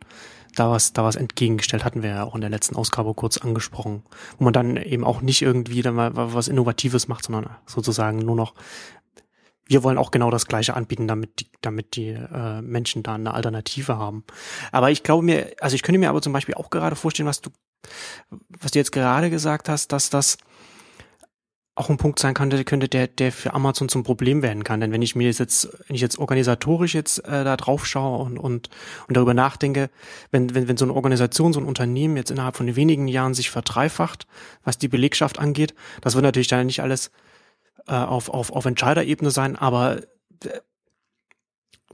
[0.56, 4.04] da was, da was entgegengestellt, hatten wir ja auch in der letzten Ausgabe kurz angesprochen,
[4.38, 8.36] wo man dann eben auch nicht irgendwie dann mal was Innovatives macht, sondern sozusagen nur
[8.36, 8.54] noch
[9.66, 13.34] wir wollen auch genau das Gleiche anbieten, damit die, damit die äh, Menschen da eine
[13.34, 14.24] Alternative haben.
[14.72, 17.42] Aber ich glaube mir, also ich könnte mir aber zum Beispiel auch gerade vorstellen, was
[17.42, 17.50] du,
[18.50, 20.38] was du jetzt gerade gesagt hast, dass das
[21.76, 24.80] auch ein Punkt sein könnte, könnte der, der für Amazon zum Problem werden kann.
[24.80, 28.38] Denn wenn ich mir jetzt, wenn ich jetzt organisatorisch jetzt äh, da drauf schaue und,
[28.38, 28.70] und,
[29.08, 29.90] und darüber nachdenke,
[30.30, 33.50] wenn, wenn, wenn so eine Organisation, so ein Unternehmen jetzt innerhalb von wenigen Jahren sich
[33.50, 34.28] verdreifacht,
[34.64, 37.10] was die Belegschaft angeht, das wird natürlich dann nicht alles
[37.88, 40.60] äh, auf, auf, auf Entscheiderebene sein, aber äh,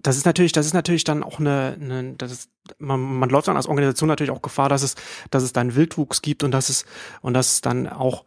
[0.02, 3.48] das ist natürlich, das ist natürlich dann auch eine, eine das ist, man, man läuft
[3.48, 4.96] dann als Organisation natürlich auch Gefahr, dass es,
[5.30, 6.86] dass es dann Wildwuchs gibt und dass es,
[7.22, 8.26] und dass es dann auch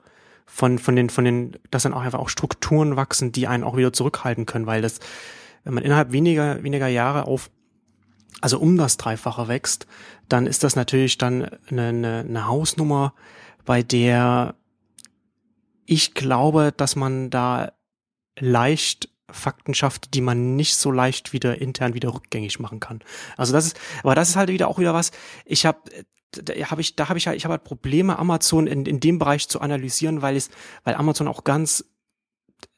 [0.55, 3.75] von, von den, von den, dass dann auch einfach auch Strukturen wachsen, die einen auch
[3.75, 5.01] wieder zurückhalten können, weil das,
[5.65, 7.51] wenn man innerhalb weniger, weniger Jahre auf,
[8.43, 9.87] also um das Dreifache wächst,
[10.29, 13.15] dann ist das natürlich dann eine, eine, eine Hausnummer,
[13.65, 14.55] bei der
[15.87, 17.73] ich glaube, dass man da
[18.39, 23.01] leicht Fakten schafft, die man nicht so leicht wieder intern wieder rückgängig machen kann.
[23.39, 25.13] Also das ist, aber das ist halt wieder auch wieder was.
[25.47, 25.81] Ich habe
[26.33, 29.19] da habe ich, da habe ich halt, ich habe halt Probleme, Amazon in, in dem
[29.19, 30.51] Bereich zu analysieren, weil es,
[30.85, 31.85] weil Amazon auch ganz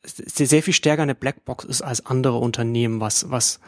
[0.02, 3.60] sehr, sehr viel stärker eine Blackbox ist als andere Unternehmen, was, was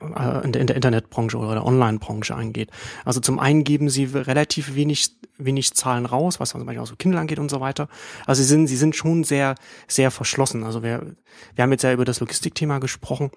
[0.00, 2.70] äh, in der, in der Internetbranche oder der Online-Branche angeht.
[3.04, 6.96] Also zum einen geben sie relativ wenig, wenig Zahlen raus, was zum Beispiel auch so
[6.96, 7.88] Kindle angeht und so weiter.
[8.26, 9.54] Also sie sind, sie sind schon sehr,
[9.88, 10.64] sehr verschlossen.
[10.64, 11.14] Also wir,
[11.54, 13.30] wir haben jetzt ja über das Logistikthema gesprochen.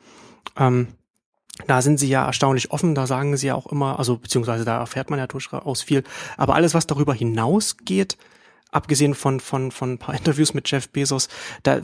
[0.57, 0.87] Ähm,
[1.67, 4.79] da sind sie ja erstaunlich offen, da sagen sie ja auch immer, also beziehungsweise da
[4.79, 6.03] erfährt man ja durchaus viel.
[6.37, 8.17] Aber alles, was darüber hinausgeht,
[8.71, 11.29] abgesehen von, von, von ein paar Interviews mit Jeff Bezos,
[11.63, 11.81] da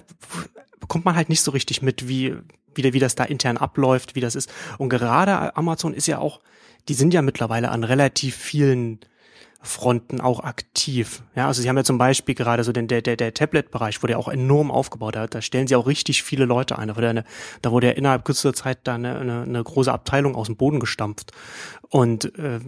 [0.80, 2.36] bekommt man halt nicht so richtig mit, wie,
[2.76, 4.52] wie, wie das da intern abläuft, wie das ist.
[4.78, 6.42] Und gerade Amazon ist ja auch,
[6.90, 9.00] die sind ja mittlerweile an relativ vielen
[9.63, 11.21] Fronten auch aktiv.
[11.36, 14.13] Ja, also sie haben ja zum Beispiel gerade so den, der, der, der Tablet-Bereich wurde
[14.13, 15.15] ja auch enorm aufgebaut.
[15.15, 16.88] Da, da stellen sie auch richtig viele Leute ein.
[16.88, 17.26] Da wurde, eine,
[17.62, 20.80] da wurde ja innerhalb kürzester Zeit da eine, eine, eine große Abteilung aus dem Boden
[20.80, 21.32] gestampft.
[21.89, 22.60] Und äh,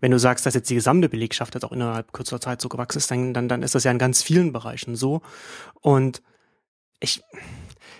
[0.00, 2.98] wenn du sagst, dass jetzt die gesamte Belegschaft jetzt auch innerhalb kürzester Zeit so gewachsen
[2.98, 5.22] ist, dann, dann, dann ist das ja in ganz vielen Bereichen so.
[5.80, 6.22] Und
[7.00, 7.22] ich,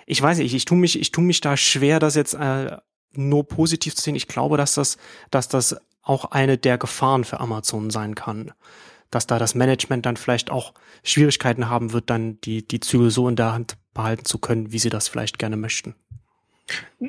[0.06, 2.76] ich weiß nicht, ich, ich tue mich, ich tue mich da schwer, das jetzt äh,
[3.12, 4.14] nur positiv zu sehen.
[4.14, 4.98] Ich glaube, dass das,
[5.30, 5.76] dass das
[6.06, 8.52] auch eine der Gefahren für Amazon sein kann.
[9.10, 13.28] Dass da das Management dann vielleicht auch Schwierigkeiten haben wird, dann die, die Zügel so
[13.28, 15.94] in der Hand behalten zu können, wie sie das vielleicht gerne möchten.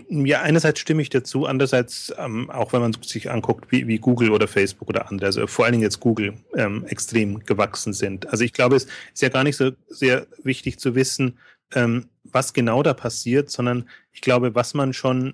[0.09, 4.29] Ja, einerseits stimme ich dazu, andererseits, ähm, auch wenn man sich anguckt, wie, wie Google
[4.31, 8.29] oder Facebook oder andere, also vor allen Dingen jetzt Google, ähm, extrem gewachsen sind.
[8.29, 11.39] Also ich glaube, es ist ja gar nicht so sehr wichtig zu wissen,
[11.73, 15.33] ähm, was genau da passiert, sondern ich glaube, was man schon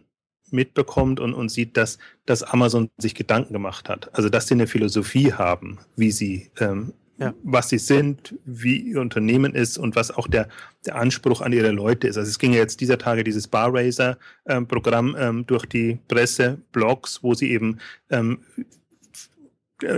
[0.53, 4.13] mitbekommt und, und sieht, dass, dass Amazon sich Gedanken gemacht hat.
[4.15, 7.33] Also dass sie eine Philosophie haben, wie sie, ähm, ja.
[7.43, 10.47] was sie sind, wie ihr Unternehmen ist und was auch der,
[10.85, 12.17] der Anspruch an ihre Leute ist.
[12.17, 17.21] Also es ging ja jetzt dieser Tage dieses Barraiser-Programm ähm, ähm, durch die Presse, Blogs,
[17.23, 18.63] wo sie eben ähm, äh,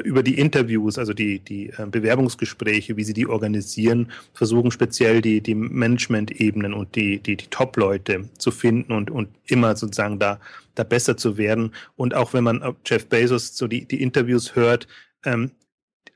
[0.04, 5.42] über die Interviews, also die, die äh, Bewerbungsgespräche, wie sie die organisieren, versuchen speziell die,
[5.42, 10.40] die Management-Ebenen und die, die, die Top-Leute zu finden und, und immer sozusagen da,
[10.76, 11.72] da besser zu werden.
[11.96, 14.88] Und auch wenn man Jeff Bezos so die, die Interviews hört,
[15.24, 15.52] ähm,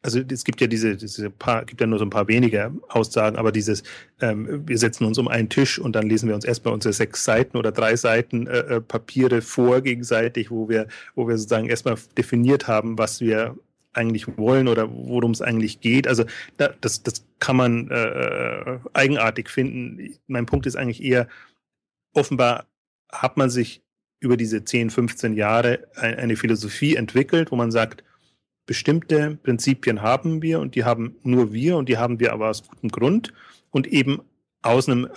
[0.02, 3.38] also es gibt ja diese, diese paar, gibt ja nur so ein paar wenige Aussagen,
[3.38, 3.84] aber dieses,
[4.22, 7.24] ähm, wir setzen uns um einen Tisch und dann lesen wir uns erstmal unsere sechs
[7.26, 11.98] Seiten oder drei Seiten äh, äh Papiere vor gegenseitig, wo wir, wo wir sozusagen erstmal
[12.18, 13.56] definiert haben, was wir
[13.94, 16.08] eigentlich wollen oder worum es eigentlich geht.
[16.08, 16.24] Also
[16.58, 20.16] da, das, das kann man äh, eigenartig finden.
[20.28, 21.28] Mein Punkt ist eigentlich eher,
[22.14, 22.68] offenbar
[23.12, 23.82] hat man sich
[24.20, 28.04] über diese 10, 15 Jahre eine Philosophie entwickelt, wo man sagt,
[28.70, 32.64] bestimmte Prinzipien haben wir und die haben nur wir und die haben wir aber aus
[32.68, 33.34] gutem Grund
[33.72, 34.22] und eben
[34.62, 35.10] aus einem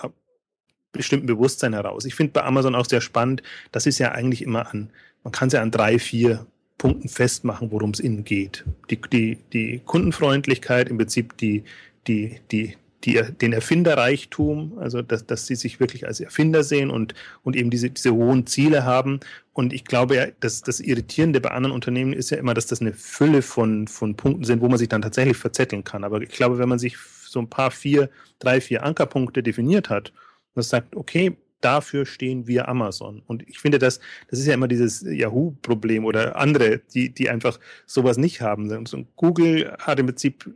[0.90, 2.06] bestimmten Bewusstsein heraus.
[2.06, 4.90] Ich finde bei Amazon auch sehr spannend, das ist ja eigentlich immer an
[5.24, 6.46] man kann es ja an drei, vier
[6.78, 8.64] Punkten festmachen, worum es ihnen geht.
[8.90, 11.64] Die, die, die Kundenfreundlichkeit, im Prinzip die,
[12.06, 17.14] die, die, die, den Erfinderreichtum, also dass, dass sie sich wirklich als Erfinder sehen und,
[17.42, 19.20] und eben diese, diese hohen Ziele haben.
[19.52, 22.80] Und ich glaube ja, dass das Irritierende bei anderen Unternehmen ist ja immer, dass das
[22.80, 26.04] eine Fülle von, von Punkten sind, wo man sich dann tatsächlich verzetteln kann.
[26.04, 30.12] Aber ich glaube, wenn man sich so ein paar vier, drei, vier Ankerpunkte definiert hat
[30.54, 33.22] und sagt, okay, dafür stehen wir Amazon.
[33.26, 37.58] Und ich finde, das, das ist ja immer dieses Yahoo-Problem oder andere, die, die einfach
[37.86, 38.70] sowas nicht haben.
[38.70, 40.50] Und Google hat im Prinzip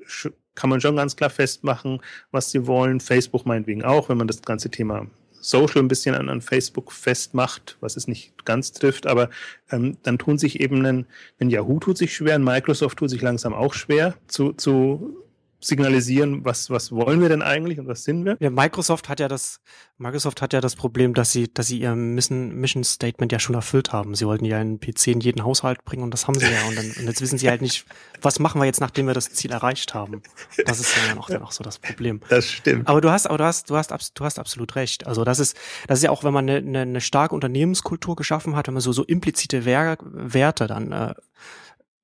[0.57, 2.01] kann man schon ganz klar festmachen,
[2.33, 2.99] was sie wollen.
[3.01, 5.07] Facebook meinetwegen auch, wenn man das ganze Thema
[5.41, 9.31] Social ein bisschen an, an Facebook festmacht, was es nicht ganz trifft, aber
[9.71, 11.07] ähm, dann tun sich eben ein,
[11.39, 15.17] ein Yahoo tut sich schwer, ein Microsoft tut sich langsam auch schwer zu, zu
[15.61, 18.37] signalisieren, was, was wollen wir denn eigentlich und was sind wir?
[18.41, 19.61] Ja, Microsoft hat ja das,
[19.99, 23.55] Microsoft hat ja das Problem, dass sie, dass sie ihr Mission, Mission Statement ja schon
[23.55, 24.15] erfüllt haben.
[24.15, 26.69] Sie wollten ja einen PC in jeden Haushalt bringen und das haben sie ja.
[26.69, 27.87] Und, dann, und jetzt wissen sie halt nicht,
[28.21, 30.23] was machen wir jetzt, nachdem wir das Ziel erreicht haben.
[30.67, 32.21] Das ist ja auch dann auch so das Problem.
[32.29, 32.89] Das stimmt.
[32.89, 35.07] Aber du hast, aber du hast, du hast, du hast absolut recht.
[35.07, 38.67] Also das ist, das ist ja auch, wenn man eine, eine, starke Unternehmenskultur geschaffen hat,
[38.67, 41.15] wenn man so, so implizite Werte dann äh,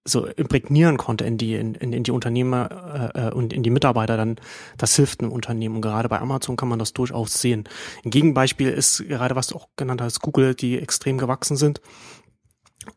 [0.05, 4.17] so imprägnieren konnte in die in, in die Unternehmer äh, äh, und in die Mitarbeiter,
[4.17, 4.37] dann
[4.77, 5.77] das hilft einem Unternehmen.
[5.77, 7.69] Und gerade bei Amazon kann man das durchaus sehen.
[8.05, 11.81] Ein Gegenbeispiel ist gerade, was du auch genannt hast, Google, die extrem gewachsen sind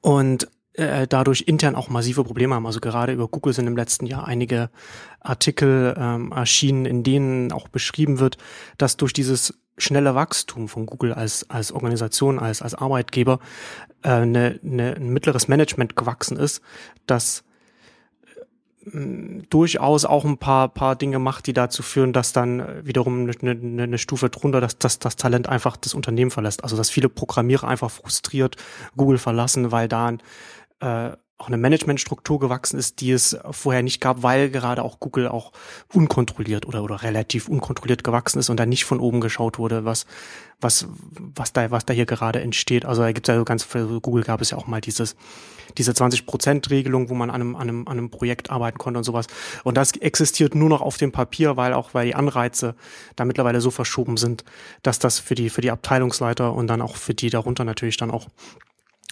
[0.01, 2.65] und äh, dadurch intern auch massive Probleme haben.
[2.65, 4.69] Also gerade über Google sind im letzten Jahr einige
[5.19, 8.37] Artikel ähm, erschienen, in denen auch beschrieben wird,
[8.77, 13.39] dass durch dieses schnelle Wachstum von Google als, als Organisation, als, als Arbeitgeber
[14.03, 16.61] äh, eine, eine, ein mittleres Management gewachsen ist,
[17.07, 17.43] das
[18.85, 23.51] äh, durchaus auch ein paar, paar Dinge macht, die dazu führen, dass dann wiederum eine,
[23.51, 26.63] eine, eine Stufe drunter, dass, dass das Talent einfach das Unternehmen verlässt.
[26.63, 28.55] Also dass viele Programmierer einfach frustriert
[28.95, 30.13] Google verlassen, weil da
[30.79, 35.27] äh, auch eine Managementstruktur gewachsen ist, die es vorher nicht gab, weil gerade auch Google
[35.27, 35.51] auch
[35.93, 40.05] unkontrolliert oder, oder relativ unkontrolliert gewachsen ist und da nicht von oben geschaut wurde, was,
[40.61, 42.85] was, was da, was da hier gerade entsteht.
[42.85, 45.17] Also da gibt es ja ganz, für Google gab es ja auch mal dieses,
[45.77, 49.27] diese 20-Prozent-Regelung, wo man an einem, an einem, an einem Projekt arbeiten konnte und sowas.
[49.65, 52.75] Und das existiert nur noch auf dem Papier, weil auch, weil die Anreize
[53.17, 54.45] da mittlerweile so verschoben sind,
[54.83, 58.11] dass das für die, für die Abteilungsleiter und dann auch für die darunter natürlich dann
[58.11, 58.27] auch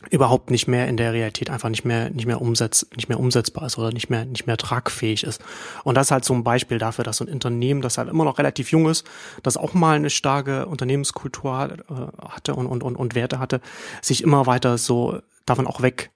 [0.10, 3.66] überhaupt nicht mehr in der Realität einfach nicht mehr nicht mehr umsetz nicht mehr umsetzbar
[3.66, 5.42] ist oder nicht mehr nicht mehr tragfähig ist.
[5.84, 8.26] Und das ist halt so ein Beispiel dafür dass so ein Unternehmen das halt immer
[8.26, 9.06] noch relativ jung ist
[9.44, 13.62] das auch mal eine starke Unternehmenskultur äh, hatte und und und, und Werte hatte
[14.02, 16.12] sich immer weiter so davon auch weg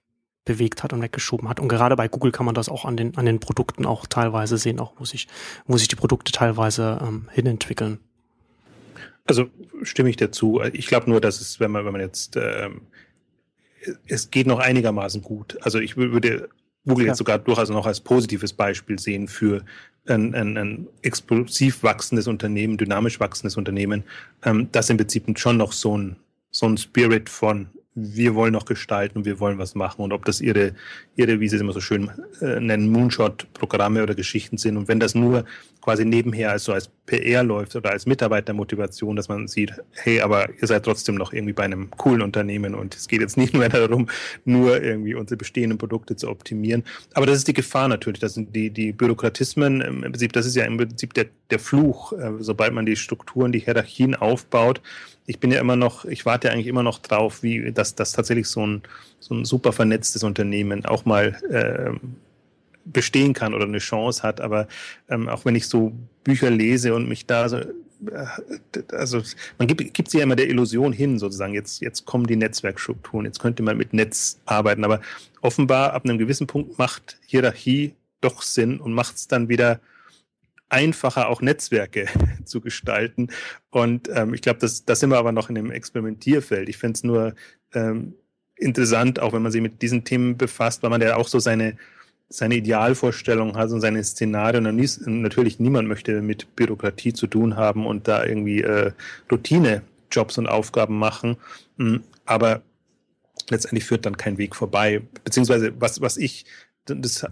[0.82, 1.60] hat und weggeschoben hat.
[1.60, 4.56] Und gerade bei Google kann man das auch an den an den Produkten auch teilweise
[4.56, 5.28] sehen auch wo sich
[5.66, 7.98] wo sich die Produkte teilweise ähm, hinentwickeln
[9.26, 9.50] also
[9.82, 10.62] stimme ich dazu.
[10.72, 12.80] Ich glaube nur dass es wenn man wenn man jetzt ähm
[14.06, 15.58] es geht noch einigermaßen gut.
[15.62, 16.48] Also ich würde
[16.86, 17.10] Google ja.
[17.12, 19.64] jetzt sogar durchaus noch als positives Beispiel sehen für
[20.06, 24.04] ein, ein, ein explosiv wachsendes Unternehmen, dynamisch wachsendes Unternehmen,
[24.44, 26.16] ähm, das im Prinzip schon noch so ein,
[26.50, 27.68] so ein Spirit von
[28.00, 30.02] wir wollen noch gestalten und wir wollen was machen.
[30.02, 30.74] Und ob das ihre,
[31.16, 34.76] ihre wie sie es immer so schön äh, nennen, Moonshot-Programme oder Geschichten sind.
[34.76, 35.44] Und wenn das nur
[35.80, 40.48] quasi nebenher als so als PR läuft oder als Mitarbeitermotivation, dass man sieht, hey, aber
[40.60, 43.68] ihr seid trotzdem noch irgendwie bei einem coolen Unternehmen und es geht jetzt nicht mehr
[43.70, 44.08] darum,
[44.44, 46.84] nur irgendwie unsere bestehenden Produkte zu optimieren.
[47.14, 48.20] Aber das ist die Gefahr natürlich.
[48.20, 52.12] Das sind die, die Bürokratismen, im Prinzip, das ist ja im Prinzip der, der Fluch,
[52.12, 54.82] äh, sobald man die Strukturen, die Hierarchien aufbaut,
[55.28, 58.12] ich bin ja immer noch, ich warte ja eigentlich immer noch drauf, wie dass das
[58.12, 58.82] tatsächlich so ein,
[59.20, 61.92] so ein super vernetztes Unternehmen auch mal äh,
[62.86, 64.40] bestehen kann oder eine Chance hat.
[64.40, 64.68] Aber
[65.10, 65.92] ähm, auch wenn ich so
[66.24, 67.66] Bücher lese und mich da so, äh,
[68.92, 69.20] also
[69.58, 73.26] man gibt, gibt sie ja immer der Illusion hin, sozusagen, jetzt, jetzt kommen die Netzwerkstrukturen,
[73.26, 74.82] jetzt könnte man mit Netz arbeiten.
[74.82, 75.02] Aber
[75.42, 79.78] offenbar ab einem gewissen Punkt macht Hierarchie doch Sinn und macht es dann wieder
[80.68, 82.06] einfacher, auch Netzwerke
[82.44, 83.28] zu gestalten.
[83.70, 86.68] Und ähm, ich glaube, das, das sind wir aber noch in dem Experimentierfeld.
[86.68, 87.34] Ich finde es nur
[87.74, 88.14] ähm,
[88.56, 91.76] interessant, auch wenn man sich mit diesen Themen befasst, weil man ja auch so seine,
[92.28, 94.66] seine Idealvorstellung hat und seine Szenarien.
[94.66, 98.92] Und natürlich niemand möchte mit Bürokratie zu tun haben und da irgendwie äh,
[99.30, 101.36] Routine-Jobs und Aufgaben machen.
[101.78, 102.62] Hm, aber
[103.48, 105.02] letztendlich führt dann kein Weg vorbei.
[105.24, 106.44] Beziehungsweise was, was ich
[106.94, 107.26] das,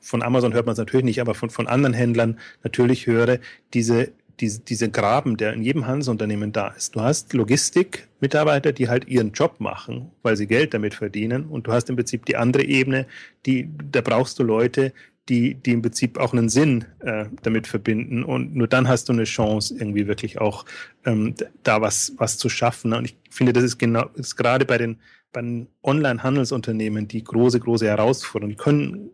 [0.00, 3.38] von Amazon hört man es natürlich nicht, aber von, von anderen Händlern natürlich höre,
[3.74, 6.96] diese, diese, diese Graben, der in jedem Handelsunternehmen da ist.
[6.96, 11.46] Du hast Logistik-Mitarbeiter, die halt ihren Job machen, weil sie Geld damit verdienen.
[11.46, 13.06] Und du hast im Prinzip die andere Ebene,
[13.46, 14.92] die, da brauchst du Leute,
[15.28, 18.24] die, die im Prinzip auch einen Sinn äh, damit verbinden.
[18.24, 20.64] Und nur dann hast du eine Chance, irgendwie wirklich auch
[21.04, 22.92] ähm, da was, was zu schaffen.
[22.92, 24.98] Und ich finde, das ist genau, ist gerade bei den
[25.32, 28.50] bei Online-Handelsunternehmen die große, große Herausforderung.
[28.50, 29.10] Die können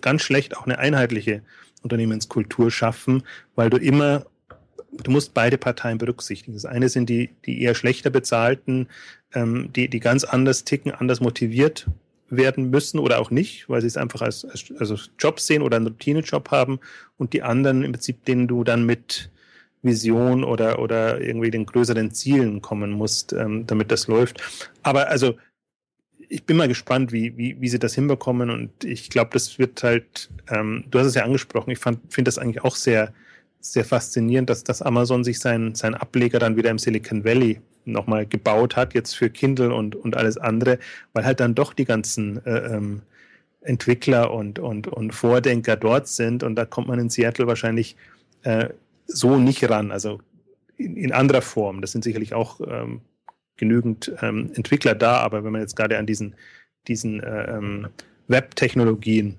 [0.00, 1.42] ganz schlecht auch eine einheitliche
[1.82, 3.22] Unternehmenskultur schaffen,
[3.54, 4.26] weil du immer,
[4.92, 6.54] du musst beide Parteien berücksichtigen.
[6.54, 8.88] Das eine sind die, die eher schlechter bezahlten,
[9.34, 11.86] ähm, die, die ganz anders ticken, anders motiviert
[12.28, 15.76] werden müssen oder auch nicht, weil sie es einfach als, als also Job sehen oder
[15.76, 16.80] einen Routinejob haben
[17.18, 19.30] und die anderen im Prinzip, denen du dann mit
[19.86, 24.42] Vision oder, oder irgendwie den größeren Zielen kommen musst, ähm, damit das läuft.
[24.82, 25.36] Aber also
[26.28, 29.82] ich bin mal gespannt, wie, wie, wie sie das hinbekommen und ich glaube, das wird
[29.82, 33.12] halt, ähm, du hast es ja angesprochen, ich finde das eigentlich auch sehr,
[33.60, 38.26] sehr faszinierend, dass, dass Amazon sich seinen sein Ableger dann wieder im Silicon Valley nochmal
[38.26, 40.78] gebaut hat, jetzt für Kindle und, und alles andere,
[41.12, 43.02] weil halt dann doch die ganzen äh, ähm,
[43.60, 47.96] Entwickler und, und, und Vordenker dort sind und da kommt man in Seattle wahrscheinlich
[48.42, 48.68] äh,
[49.06, 50.20] so nicht ran, also
[50.76, 51.80] in, in anderer Form.
[51.80, 53.00] Das sind sicherlich auch ähm,
[53.56, 56.34] genügend ähm, Entwickler da, aber wenn man jetzt gerade an diesen,
[56.88, 57.88] diesen äh, ähm,
[58.28, 59.38] Web-Technologien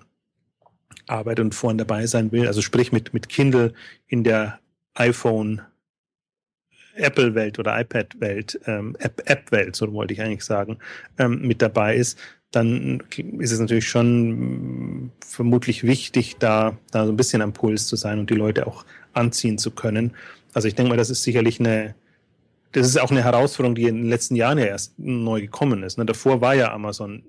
[1.08, 3.74] arbeitet und vorhin dabei sein will, also sprich mit, mit Kindle
[4.08, 4.60] in der
[4.96, 5.62] iPhone
[6.96, 10.80] Apple-Welt oder iPad-Welt, ähm, App-Welt, so wollte ich eigentlich sagen,
[11.20, 12.18] ähm, mit dabei ist,
[12.52, 13.04] dann
[13.40, 18.20] ist es natürlich schon vermutlich wichtig, da, da so ein bisschen am Puls zu sein
[18.20, 18.86] und die Leute auch
[19.18, 20.14] anziehen zu können.
[20.54, 21.96] Also ich denke mal, das ist sicherlich eine,
[22.72, 25.98] das ist auch eine Herausforderung, die in den letzten Jahren ja erst neu gekommen ist.
[25.98, 26.06] Ne?
[26.06, 27.24] Davor war ja Amazon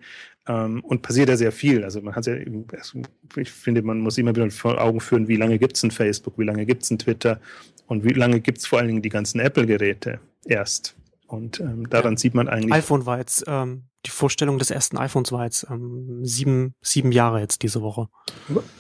[0.50, 1.84] ähm, und passiert ja sehr viel.
[1.84, 2.34] Also man hat ja,
[2.72, 3.02] also
[3.38, 6.38] ich finde, man muss immer wieder vor Augen führen, wie lange gibt es ein Facebook,
[6.38, 7.40] wie lange gibt es ein Twitter
[7.88, 10.96] und wie lange gibt es vor allen Dingen die ganzen Apple-Geräte erst.
[11.28, 12.18] Und ähm, daran ja.
[12.18, 12.74] sieht man eigentlich.
[12.74, 17.40] iPhone war jetzt, ähm, die Vorstellung des ersten iPhones war jetzt ähm, sieben, sieben Jahre
[17.40, 18.10] jetzt diese Woche.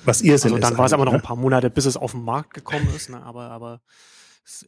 [0.03, 1.19] Was ihr also dann war es aber noch ne?
[1.19, 3.21] ein paar Monate, bis es auf den Markt gekommen ist, ne?
[3.21, 3.81] aber, aber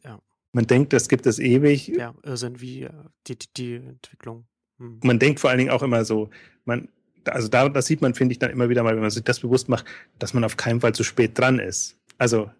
[0.04, 0.20] ja.
[0.52, 1.88] Man denkt, das gibt es ewig.
[1.88, 2.90] Ja, Irrsinn, wie äh,
[3.26, 4.46] die, die, die Entwicklung.
[4.82, 4.98] Hm.
[5.02, 6.28] Man denkt vor allen Dingen auch immer so,
[6.64, 6.88] man,
[7.24, 9.40] also da, das sieht man, finde ich, dann immer wieder mal, wenn man sich das
[9.40, 9.84] bewusst macht,
[10.18, 11.96] dass man auf keinen Fall zu spät dran ist.
[12.18, 12.50] Also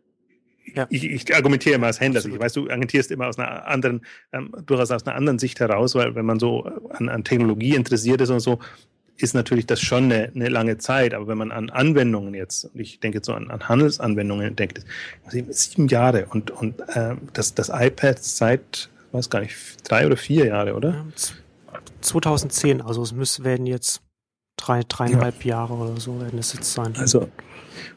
[0.74, 0.86] ja.
[0.90, 2.24] ich, ich argumentiere immer als Händler.
[2.24, 4.02] Ich weiß, du argumentierst immer aus einer anderen,
[4.32, 8.20] ähm, durchaus aus einer anderen Sicht heraus, weil wenn man so an, an Technologie interessiert
[8.20, 8.60] ist und so,
[9.16, 11.14] ist natürlich das schon eine, eine, lange Zeit.
[11.14, 14.84] Aber wenn man an Anwendungen jetzt, und ich denke jetzt so an, an Handelsanwendungen denkt,
[15.28, 19.56] sieben Jahre und, und äh, das, das iPad seit, weiß gar nicht,
[19.88, 21.06] drei oder vier Jahre, oder?
[22.02, 24.02] 2010, also es müssen, werden jetzt
[24.56, 25.56] drei, dreieinhalb ja.
[25.56, 26.94] Jahre oder so werden es jetzt sein.
[26.96, 27.28] Also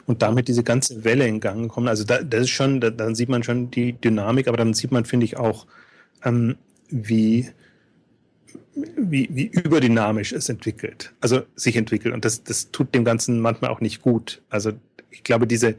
[0.05, 1.87] und damit diese ganze Welle in Gang kommen.
[1.87, 4.91] Also da, das ist schon, da, dann sieht man schon die Dynamik, aber dann sieht
[4.91, 5.65] man, finde ich, auch,
[6.23, 6.57] ähm,
[6.89, 7.49] wie,
[8.75, 12.13] wie, wie überdynamisch es entwickelt, also sich entwickelt.
[12.13, 14.41] Und das, das tut dem Ganzen manchmal auch nicht gut.
[14.49, 14.73] Also
[15.09, 15.75] ich glaube, diese,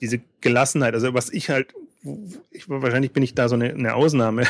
[0.00, 1.74] diese Gelassenheit, also was ich halt
[2.50, 4.44] ich, wahrscheinlich bin ich da so eine, eine Ausnahme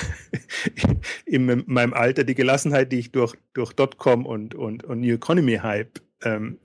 [1.27, 5.57] in meinem Alter, die Gelassenheit, die ich durch, durch Dotcom und, und, und New Economy
[5.57, 6.59] Hype ähm,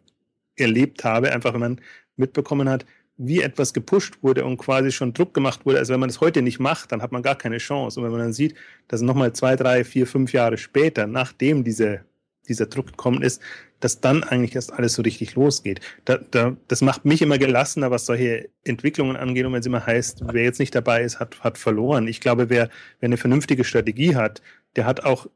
[0.55, 1.81] erlebt habe, einfach wenn man
[2.15, 2.85] mitbekommen hat,
[3.17, 5.79] wie etwas gepusht wurde und quasi schon Druck gemacht wurde.
[5.79, 7.99] Also wenn man es heute nicht macht, dann hat man gar keine Chance.
[7.99, 8.55] Und wenn man dann sieht,
[8.87, 12.01] dass nochmal zwei, drei, vier, fünf Jahre später, nachdem diese
[12.49, 13.41] dieser Druck gekommen ist,
[13.79, 15.81] dass dann eigentlich erst alles so richtig losgeht.
[16.05, 19.45] Da, da, das macht mich immer gelassener, was solche Entwicklungen angeht.
[19.45, 22.07] Und wenn es immer heißt, wer jetzt nicht dabei ist, hat, hat verloren.
[22.07, 22.69] Ich glaube, wer,
[22.99, 24.41] wer eine vernünftige Strategie hat,
[24.75, 25.27] der hat auch,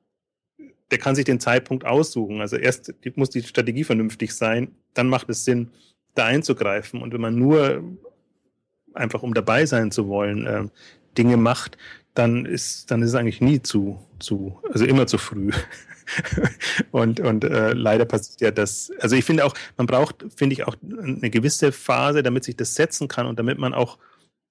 [0.90, 2.42] der kann sich den Zeitpunkt aussuchen.
[2.42, 5.70] Also erst muss die Strategie vernünftig sein, dann macht es Sinn,
[6.16, 7.02] da einzugreifen.
[7.02, 7.84] Und wenn man nur
[8.94, 10.68] einfach um dabei sein zu wollen, äh,
[11.18, 11.78] Dinge macht,
[12.14, 15.52] dann ist, dann ist es eigentlich nie zu, zu, also immer zu früh.
[16.92, 18.92] und und äh, leider passiert ja das.
[19.00, 22.76] Also ich finde auch, man braucht, finde ich, auch eine gewisse Phase, damit sich das
[22.76, 23.98] setzen kann und damit man auch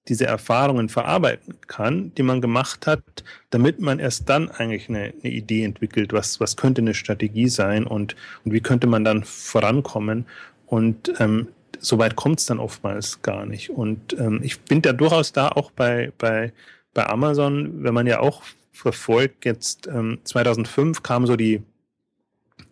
[0.07, 3.03] diese Erfahrungen verarbeiten kann, die man gemacht hat,
[3.51, 7.85] damit man erst dann eigentlich eine, eine Idee entwickelt, was, was könnte eine Strategie sein
[7.85, 10.25] und, und wie könnte man dann vorankommen.
[10.65, 11.49] Und ähm,
[11.79, 13.69] so weit kommt es dann oftmals gar nicht.
[13.69, 16.51] Und ähm, ich bin da durchaus da auch bei, bei,
[16.93, 19.45] bei Amazon, wenn man ja auch verfolgt.
[19.45, 21.61] Jetzt ähm, 2005 kam so die,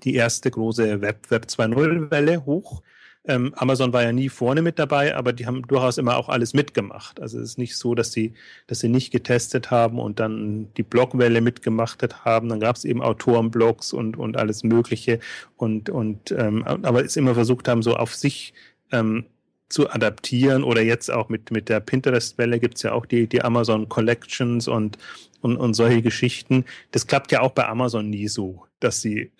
[0.03, 2.81] die erste große Web, Web 2.0-Welle hoch.
[3.25, 6.53] Ähm, Amazon war ja nie vorne mit dabei, aber die haben durchaus immer auch alles
[6.53, 7.21] mitgemacht.
[7.21, 8.33] Also es ist nicht so, dass sie,
[8.67, 12.49] dass sie nicht getestet haben und dann die Blogwelle mitgemacht haben.
[12.49, 15.19] Dann gab es eben Autorenblogs und, und alles Mögliche.
[15.57, 18.53] Und, und ähm, aber es immer versucht haben, so auf sich
[18.91, 19.25] ähm,
[19.69, 23.43] zu adaptieren oder jetzt auch mit, mit der Pinterest-Welle gibt es ja auch die, die
[23.43, 24.97] Amazon Collections und,
[25.41, 26.65] und, und solche Geschichten.
[26.91, 29.31] Das klappt ja auch bei Amazon nie so, dass sie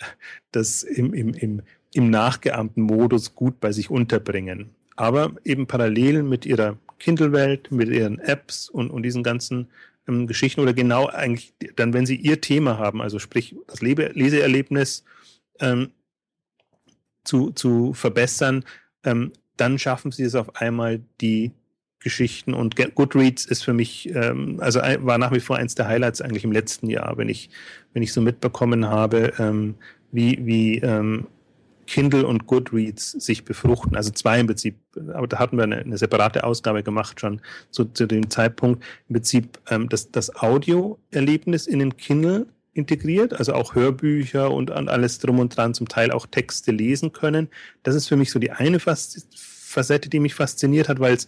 [0.52, 1.62] das im, im, im,
[1.94, 4.70] im nachgeahmten Modus gut bei sich unterbringen.
[4.96, 9.68] Aber eben parallel mit ihrer Kindle-Welt, mit ihren Apps und, und diesen ganzen
[10.08, 14.12] ähm, Geschichten oder genau eigentlich dann, wenn sie ihr Thema haben, also sprich das Lebe
[14.14, 15.04] Leseerlebnis
[15.60, 15.92] ähm,
[17.24, 18.66] zu, zu verbessern,
[19.04, 21.52] ähm, dann schaffen sie es auf einmal, die
[22.00, 26.22] Geschichten und Goodreads ist für mich, ähm, also war nach wie vor eins der Highlights
[26.22, 27.50] eigentlich im letzten Jahr, wenn ich,
[27.94, 29.76] wenn ich so mitbekommen habe, ähm,
[30.12, 31.28] wie, wie ähm,
[31.88, 33.98] Kindle und Goodreads sich befruchten.
[33.98, 34.76] Also zwei im Prinzip,
[35.14, 37.42] aber da hatten wir eine, eine separate Ausgabe gemacht schon
[37.72, 38.84] zu, zu dem Zeitpunkt.
[39.10, 45.20] Im Prinzip ähm, das, das Audioerlebnis in den Kindle integriert, also auch Hörbücher und alles
[45.20, 47.50] drum und dran, zum Teil auch Texte lesen können.
[47.84, 48.80] Das ist für mich so die eine
[49.70, 51.28] Facette, die mich fasziniert hat, weil es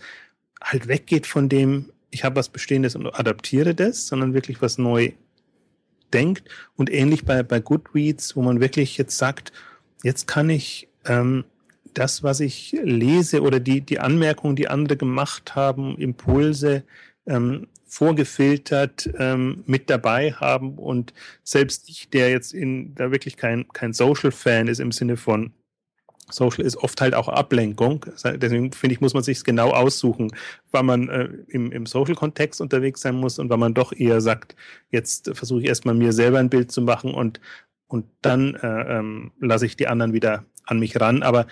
[0.61, 5.11] halt weggeht von dem, ich habe was Bestehendes und adaptiere das, sondern wirklich was neu
[6.13, 6.49] denkt.
[6.75, 9.51] Und ähnlich bei, bei Goodreads, wo man wirklich jetzt sagt,
[10.03, 11.45] jetzt kann ich ähm,
[11.93, 16.83] das, was ich lese oder die, die Anmerkungen, die andere gemacht haben, Impulse,
[17.25, 21.13] ähm, vorgefiltert ähm, mit dabei haben und
[21.43, 25.51] selbst ich, der jetzt in da wirklich kein, kein Social-Fan ist im Sinne von
[26.29, 28.05] Social ist oft halt auch Ablenkung.
[28.23, 30.31] Deswegen finde ich, muss man sich genau aussuchen,
[30.71, 34.55] wann man äh, im, im Social-Kontext unterwegs sein muss und wann man doch eher sagt,
[34.91, 37.41] jetzt versuche ich erstmal mir selber ein Bild zu machen und,
[37.87, 41.23] und dann äh, ähm, lasse ich die anderen wieder an mich ran.
[41.23, 41.47] Aber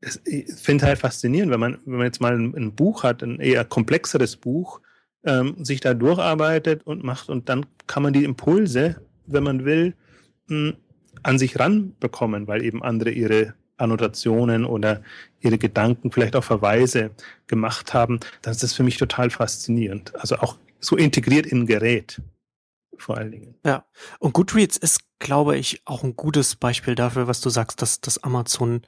[0.00, 3.22] es, ich finde halt faszinierend, wenn man, wenn man jetzt mal ein, ein Buch hat,
[3.22, 4.80] ein eher komplexeres Buch,
[5.24, 9.94] ähm, sich da durcharbeitet und macht und dann kann man die Impulse, wenn man will,
[10.48, 10.74] mh,
[11.22, 15.02] an sich ranbekommen, weil eben andere ihre Annotationen oder
[15.40, 17.10] ihre Gedanken, vielleicht auch Verweise
[17.46, 20.14] gemacht haben, dann ist das für mich total faszinierend.
[20.16, 22.20] Also auch so integriert in ein Gerät
[22.96, 23.54] vor allen Dingen.
[23.64, 23.84] Ja,
[24.18, 28.22] und Goodreads ist, glaube ich, auch ein gutes Beispiel dafür, was du sagst, dass, dass
[28.22, 28.82] Amazon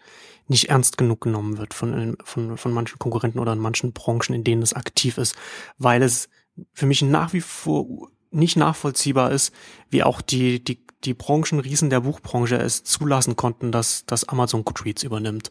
[0.48, 4.44] nicht ernst genug genommen wird von, von, von manchen Konkurrenten oder in manchen Branchen, in
[4.44, 5.36] denen es aktiv ist,
[5.78, 6.28] weil es
[6.72, 9.54] für mich nach wie vor nicht nachvollziehbar ist,
[9.90, 15.02] wie auch die, die, die Branchenriesen der Buchbranche es zulassen konnten, dass, dass Amazon Goodreads
[15.02, 15.50] übernimmt.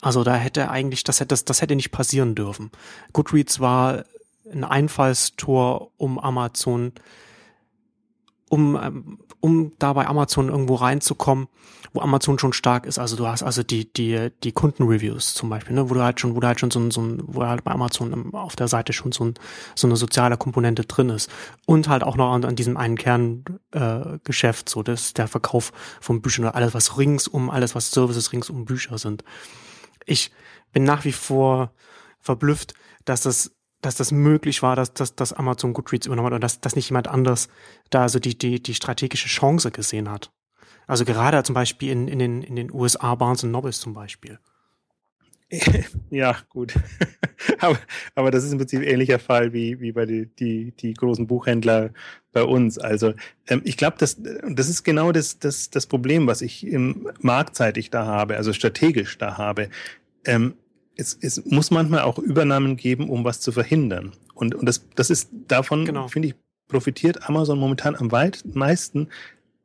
[0.00, 2.70] Also da hätte eigentlich, das hätte, das, hätte nicht passieren dürfen.
[3.12, 4.04] Goodreads war
[4.52, 6.92] ein Einfallstor, um Amazon
[8.48, 11.48] um, ähm, um da bei Amazon irgendwo reinzukommen,
[11.92, 12.98] wo Amazon schon stark ist.
[12.98, 16.34] Also du hast also die, die, die Kundenreviews zum Beispiel, ne, wo du halt schon,
[16.34, 18.92] wo du halt schon so ein, so ein wo halt bei Amazon auf der Seite
[18.92, 19.34] schon so, ein,
[19.74, 21.30] so eine soziale Komponente drin ist.
[21.66, 26.20] Und halt auch noch an, an diesem einen Kerngeschäft, äh, so das der Verkauf von
[26.20, 29.24] Büchern oder alles, was ringsum, alles, was Services ringsum Bücher sind.
[30.04, 30.32] Ich
[30.72, 31.72] bin nach wie vor
[32.20, 32.74] verblüfft,
[33.04, 33.52] dass das
[33.84, 36.88] dass das möglich war, dass, dass, dass Amazon Goodreads übernommen hat und dass, dass nicht
[36.88, 37.48] jemand anders
[37.90, 40.30] da also die, die, die strategische Chance gesehen hat.
[40.86, 44.38] Also gerade zum Beispiel in, in, den, in den USA Barnes Nobles zum Beispiel.
[46.10, 46.74] Ja, gut.
[47.58, 47.78] aber,
[48.14, 51.26] aber das ist im Prinzip ein ähnlicher Fall wie, wie bei die, die, die großen
[51.26, 51.90] Buchhändler
[52.32, 52.78] bei uns.
[52.78, 53.14] Also
[53.48, 57.90] ähm, ich glaube, das, das ist genau das, das, das Problem, was ich im marktseitig
[57.90, 59.68] da habe, also strategisch da habe.
[60.24, 60.54] Ähm,
[60.96, 64.12] es, es muss manchmal auch Übernahmen geben, um was zu verhindern.
[64.34, 66.08] Und, und das, das ist davon, genau.
[66.08, 66.34] finde ich,
[66.68, 69.08] profitiert Amazon momentan am weit meisten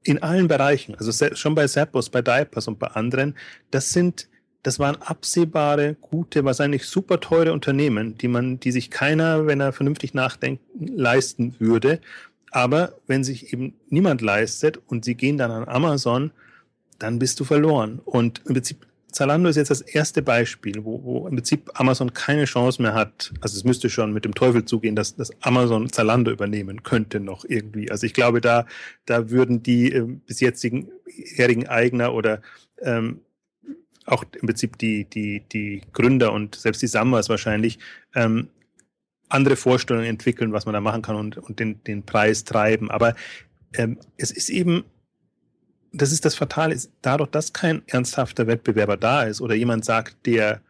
[0.03, 0.95] in allen Bereichen.
[0.95, 3.35] Also schon bei Zappos, bei Diapers und bei anderen.
[3.71, 4.27] Das sind,
[4.63, 9.73] das waren absehbare, gute, wahrscheinlich super teure Unternehmen, die man, die sich keiner, wenn er
[9.73, 11.99] vernünftig nachdenkt, leisten würde.
[12.51, 16.31] Aber wenn sich eben niemand leistet und sie gehen dann an Amazon,
[16.97, 17.99] dann bist du verloren.
[18.03, 22.45] Und im Prinzip Zalando ist jetzt das erste Beispiel, wo, wo im Prinzip Amazon keine
[22.45, 23.33] Chance mehr hat.
[23.41, 27.43] Also es müsste schon mit dem Teufel zugehen, dass, dass Amazon Zalando übernehmen könnte noch
[27.45, 27.89] irgendwie.
[27.89, 28.65] Also ich glaube, da,
[29.05, 30.89] da würden die äh, bis jetzigen
[31.35, 32.41] jährigen Eigner oder
[32.81, 33.21] ähm,
[34.05, 37.79] auch im Prinzip die, die, die Gründer und selbst die Sammers wahrscheinlich
[38.15, 38.49] ähm,
[39.27, 42.89] andere Vorstellungen entwickeln, was man da machen kann und, und den, den Preis treiben.
[42.89, 43.15] Aber
[43.73, 44.83] ähm, es ist eben
[45.91, 50.25] das ist das Fatale, ist dadurch, dass kein ernsthafter Wettbewerber da ist oder jemand sagt,
[50.25, 50.61] der,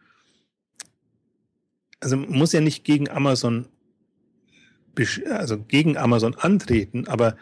[2.00, 3.66] also muss ja nicht gegen Amazon
[5.26, 7.36] also gegen Amazon antreten, aber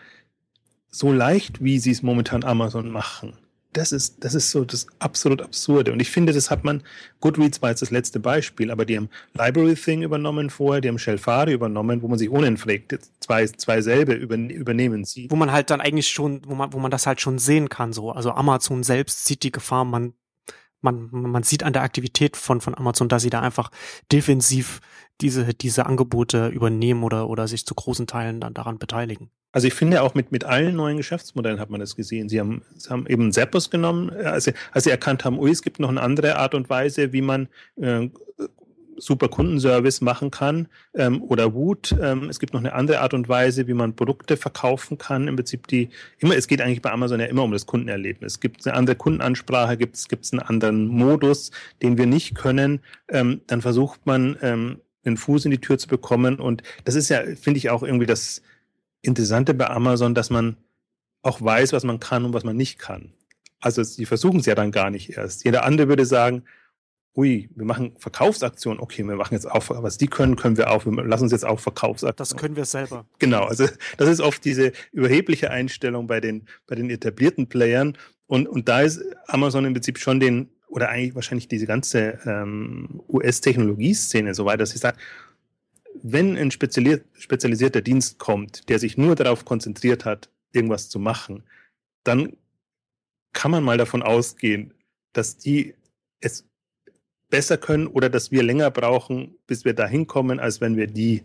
[0.91, 3.37] so leicht, wie sie es momentan Amazon machen,
[3.79, 5.93] das ist, das ist so das absolut Absurde.
[5.93, 6.83] Und ich finde, das hat man,
[7.21, 10.99] Goodreads war jetzt das letzte Beispiel, aber die haben Library Thing übernommen vorher, die haben
[10.99, 15.31] Shelfari übernommen, wo man sich fragt, zwei, zwei selbe übernehmen sie.
[15.31, 17.93] Wo man halt dann eigentlich schon, wo man, wo man das halt schon sehen kann,
[17.93, 18.11] so.
[18.11, 20.15] Also Amazon selbst sieht die Gefahr, man,
[20.81, 23.71] man, man sieht an der Aktivität von, von Amazon, dass sie da einfach
[24.13, 24.81] defensiv
[25.21, 29.31] diese, diese Angebote übernehmen oder, oder sich zu großen Teilen dann daran beteiligen.
[29.51, 32.29] Also ich finde auch mit, mit allen neuen Geschäftsmodellen hat man das gesehen.
[32.29, 35.81] Sie haben, sie haben eben Zappos genommen, also, als sie erkannt haben, ui, es gibt
[35.81, 38.09] noch eine andere Art und Weise, wie man äh,
[38.99, 41.95] super Kundenservice machen kann ähm, oder Wut.
[42.01, 45.29] Ähm, es gibt noch eine andere Art und Weise, wie man Produkte verkaufen kann.
[45.29, 45.89] Im Prinzip die
[46.19, 48.35] immer, es geht eigentlich bei Amazon ja immer um das Kundenerlebnis.
[48.35, 51.51] Es gibt eine andere Kundenansprache, gibt es einen anderen Modus,
[51.83, 52.81] den wir nicht können.
[53.09, 57.09] Ähm, dann versucht man ähm, einen Fuß in die Tür zu bekommen und das ist
[57.09, 58.43] ja, finde ich auch irgendwie das
[59.03, 60.57] Interessante bei Amazon, dass man
[61.23, 63.13] auch weiß, was man kann und was man nicht kann.
[63.61, 65.45] Also sie versuchen es ja dann gar nicht erst.
[65.45, 66.45] Jeder andere würde sagen,
[67.17, 70.87] ui, wir machen Verkaufsaktionen, okay, wir machen jetzt auch, was die können, können wir auch,
[70.87, 72.17] wir lassen uns jetzt auch Verkaufsaktionen.
[72.17, 73.07] Das können wir selber.
[73.19, 77.97] Genau, also das ist oft diese überhebliche Einstellung bei den, bei den etablierten Playern
[78.29, 83.03] und, und da ist Amazon im Prinzip schon den, oder eigentlich wahrscheinlich diese ganze ähm,
[83.09, 85.01] US-Technologieszene so weit, dass sie sagt,
[86.03, 91.43] wenn ein spezialisierter Dienst kommt, der sich nur darauf konzentriert hat, irgendwas zu machen,
[92.05, 92.37] dann
[93.33, 94.75] kann man mal davon ausgehen,
[95.13, 95.75] dass die
[96.21, 96.48] es
[97.31, 101.25] besser können oder dass wir länger brauchen, bis wir dahin kommen, als wenn wir die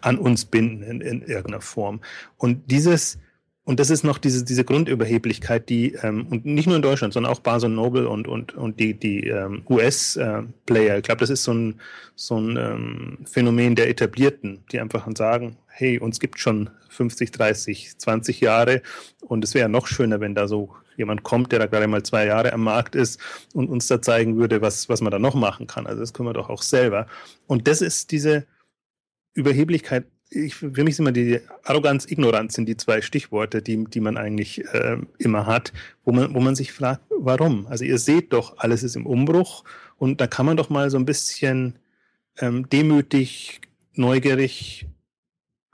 [0.00, 2.00] an uns binden in, in irgendeiner Form.
[2.36, 3.18] Und dieses,
[3.64, 7.32] und das ist noch diese, diese Grundüberheblichkeit, die, ähm, und nicht nur in Deutschland, sondern
[7.32, 11.44] auch Barnes Noble und, und, und die, die ähm, US-Player, äh, ich glaube, das ist
[11.44, 11.80] so ein,
[12.16, 17.98] so ein ähm, Phänomen der Etablierten, die einfach sagen, hey, uns gibt schon 50, 30,
[17.98, 18.82] 20 Jahre
[19.20, 22.26] und es wäre noch schöner, wenn da so jemand kommt, der da gerade mal zwei
[22.26, 23.20] Jahre am Markt ist
[23.54, 25.86] und uns da zeigen würde, was, was man da noch machen kann.
[25.86, 27.06] Also das können wir doch auch selber.
[27.46, 28.44] Und das ist diese
[29.34, 30.04] Überheblichkeit
[30.34, 34.16] ich, für mich sind immer die Arroganz, Ignoranz sind die zwei Stichworte, die, die man
[34.16, 35.72] eigentlich äh, immer hat,
[36.04, 37.66] wo man, wo man sich fragt, warum?
[37.66, 39.64] Also ihr seht doch, alles ist im Umbruch
[39.98, 41.78] und da kann man doch mal so ein bisschen
[42.38, 43.60] ähm, demütig,
[43.94, 44.86] neugierig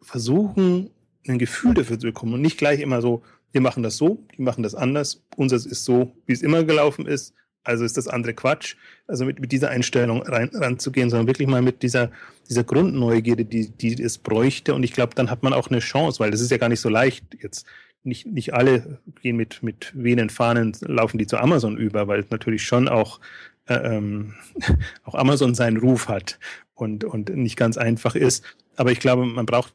[0.02, 0.90] versuchen,
[1.26, 4.42] ein Gefühl dafür zu bekommen und nicht gleich immer so, wir machen das so, die
[4.42, 7.34] machen das anders, unseres ist so, wie es immer gelaufen ist,
[7.64, 8.76] also ist das andere Quatsch.
[9.06, 12.10] Also mit, mit dieser Einstellung rein, ranzugehen, sondern wirklich mal mit dieser,
[12.48, 14.74] dieser Grundneugierde, die, die es bräuchte.
[14.74, 16.80] Und ich glaube, dann hat man auch eine Chance, weil das ist ja gar nicht
[16.80, 17.66] so leicht jetzt.
[18.04, 22.62] Nicht, nicht alle gehen mit, mit wehenden Fahnen, laufen die zu Amazon über, weil natürlich
[22.62, 23.20] schon auch,
[23.66, 24.34] äh, ähm,
[25.04, 26.38] auch Amazon seinen Ruf hat
[26.74, 28.44] und, und nicht ganz einfach ist.
[28.76, 29.74] Aber ich glaube, man braucht,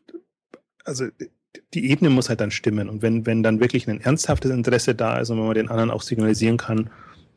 [0.86, 1.08] also
[1.74, 2.90] die Ebene muss halt dann stimmen.
[2.90, 5.92] Und wenn, wenn dann wirklich ein ernsthaftes Interesse da ist und wenn man den anderen
[5.92, 6.90] auch signalisieren kann,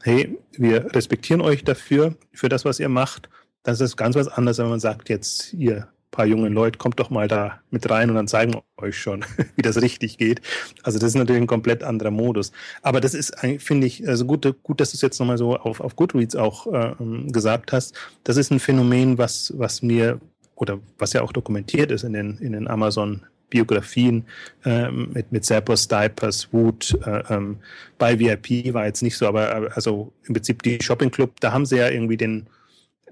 [0.02, 3.28] hey, wir respektieren euch dafür, für das, was ihr macht.
[3.62, 7.10] Das ist ganz was anderes, wenn man sagt, jetzt ihr paar jungen Leute, kommt doch
[7.10, 9.24] mal da mit rein und dann zeigen wir euch schon,
[9.56, 10.40] wie das richtig geht.
[10.82, 12.52] Also das ist natürlich ein komplett anderer Modus.
[12.82, 15.80] Aber das ist, finde ich, also gut, gut, dass du es jetzt nochmal so auf,
[15.80, 16.94] auf Goodreads auch äh,
[17.30, 17.94] gesagt hast.
[18.24, 20.18] Das ist ein Phänomen, was, was mir
[20.54, 24.24] oder was ja auch dokumentiert ist in den, in den Amazon Biografien
[24.64, 26.98] ähm, mit, mit Zappos, Diapers, Wood.
[27.04, 27.58] Äh, ähm,
[27.98, 31.66] bei VIP war jetzt nicht so, aber also im Prinzip die Shopping Club, da haben
[31.66, 32.46] sie ja irgendwie den,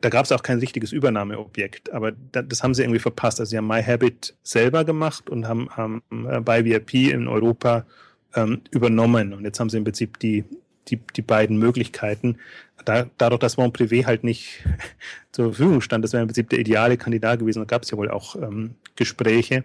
[0.01, 3.41] da gab es auch kein richtiges Übernahmeobjekt, aber da, das haben sie irgendwie verpasst.
[3.41, 7.87] Also sie haben My Habit selber gemacht und haben, haben äh, bei VIP in Europa
[8.35, 9.32] ähm, übernommen.
[9.32, 10.45] Und jetzt haben sie im Prinzip die,
[10.89, 12.39] die, die beiden Möglichkeiten.
[12.85, 14.64] Da, dadurch, dass Mon Privé halt nicht
[15.32, 17.61] zur Verfügung stand, das wäre im Prinzip der ideale Kandidat gewesen.
[17.61, 19.64] Da gab es ja wohl auch ähm, Gespräche.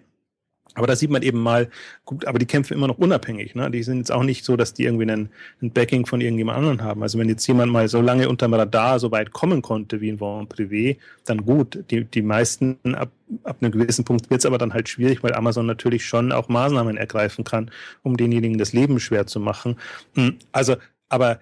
[0.76, 1.70] Aber da sieht man eben mal,
[2.06, 3.56] gut, aber die kämpfen immer noch unabhängig.
[3.56, 3.72] Ne?
[3.72, 5.30] Die sind jetzt auch nicht so, dass die irgendwie einen,
[5.62, 7.02] ein Backing von irgendjemand anderen haben.
[7.02, 10.10] Also wenn jetzt jemand mal so lange unter dem Radar so weit kommen konnte wie
[10.10, 11.84] in Vent Privé, dann gut.
[11.90, 13.12] Die, die meisten ab,
[13.44, 16.50] ab einem gewissen Punkt wird es aber dann halt schwierig, weil Amazon natürlich schon auch
[16.50, 17.72] Maßnahmen ergreifen kann,
[18.04, 19.76] um denjenigen das Leben schwer zu machen.
[20.16, 20.76] Hm, also,
[21.10, 21.40] aber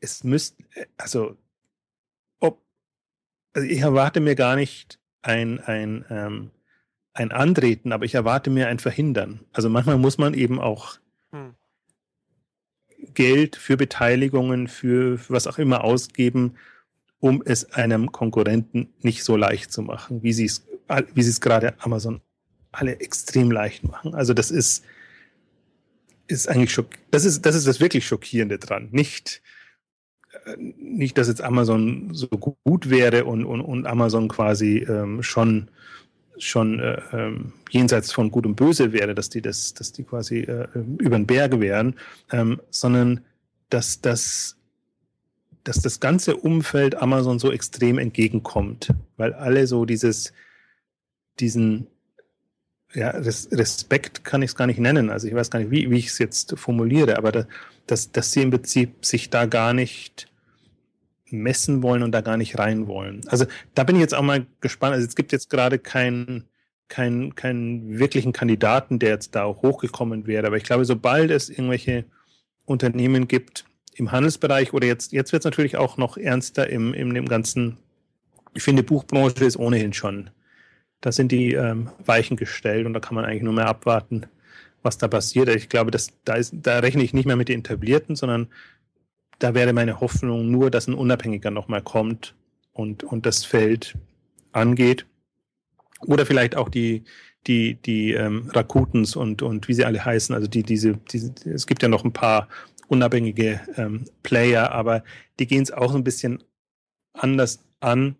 [0.00, 0.62] es müsste,
[0.96, 1.36] also,
[2.40, 2.62] ob,
[3.54, 6.50] also ich erwarte mir gar nicht ein, ein, ähm,
[7.14, 9.40] ein Antreten, aber ich erwarte mir ein Verhindern.
[9.52, 10.98] Also manchmal muss man eben auch
[11.30, 11.54] hm.
[13.14, 16.56] Geld für Beteiligungen, für, was auch immer ausgeben,
[17.20, 20.66] um es einem Konkurrenten nicht so leicht zu machen, wie sie es,
[21.14, 22.20] wie sie es gerade Amazon
[22.72, 24.14] alle extrem leicht machen.
[24.14, 24.84] Also das ist,
[26.26, 28.88] ist eigentlich schock, das ist, das ist das wirklich Schockierende dran.
[28.90, 29.40] Nicht,
[30.44, 35.70] äh, nicht, dass jetzt Amazon so gut wäre und, und, und Amazon quasi ähm, schon
[36.38, 40.40] schon äh, ähm, jenseits von Gut und Böse wäre, dass die das, dass die quasi
[40.40, 40.66] äh,
[40.98, 41.94] über den Berg wären,
[42.32, 43.20] ähm, sondern
[43.70, 44.56] dass das
[45.64, 50.34] dass das ganze Umfeld Amazon so extrem entgegenkommt, weil alle so dieses,
[51.40, 51.86] diesen
[52.92, 55.10] ja, Respekt kann ich es gar nicht nennen.
[55.10, 57.46] Also ich weiß gar nicht, wie, wie ich es jetzt formuliere, aber da,
[57.86, 60.28] dass, dass sie im Prinzip sich da gar nicht
[61.30, 63.22] messen wollen und da gar nicht rein wollen.
[63.28, 64.94] Also da bin ich jetzt auch mal gespannt.
[64.94, 66.44] Also es gibt jetzt gerade keinen
[66.88, 70.46] keinen keinen wirklichen Kandidaten, der jetzt da auch hochgekommen wäre.
[70.46, 72.04] Aber ich glaube, sobald es irgendwelche
[72.66, 73.64] Unternehmen gibt
[73.94, 77.78] im Handelsbereich oder jetzt, jetzt wird es natürlich auch noch ernster im, im dem ganzen,
[78.54, 80.30] ich finde, Buchbranche ist ohnehin schon,
[81.00, 84.26] da sind die ähm, Weichen gestellt und da kann man eigentlich nur mehr abwarten,
[84.82, 85.48] was da passiert.
[85.48, 88.48] Ich glaube, dass, da, ist, da rechne ich nicht mehr mit den Etablierten, sondern
[89.38, 92.34] da wäre meine Hoffnung nur, dass ein Unabhängiger nochmal kommt
[92.72, 93.96] und, und das Feld
[94.52, 95.06] angeht.
[96.00, 97.04] Oder vielleicht auch die,
[97.46, 101.66] die, die ähm, Rakutens und, und wie sie alle heißen, also die, diese, diese, es
[101.66, 102.48] gibt ja noch ein paar
[102.88, 105.02] unabhängige ähm, Player, aber
[105.38, 106.42] die gehen es auch ein bisschen
[107.14, 108.16] anders an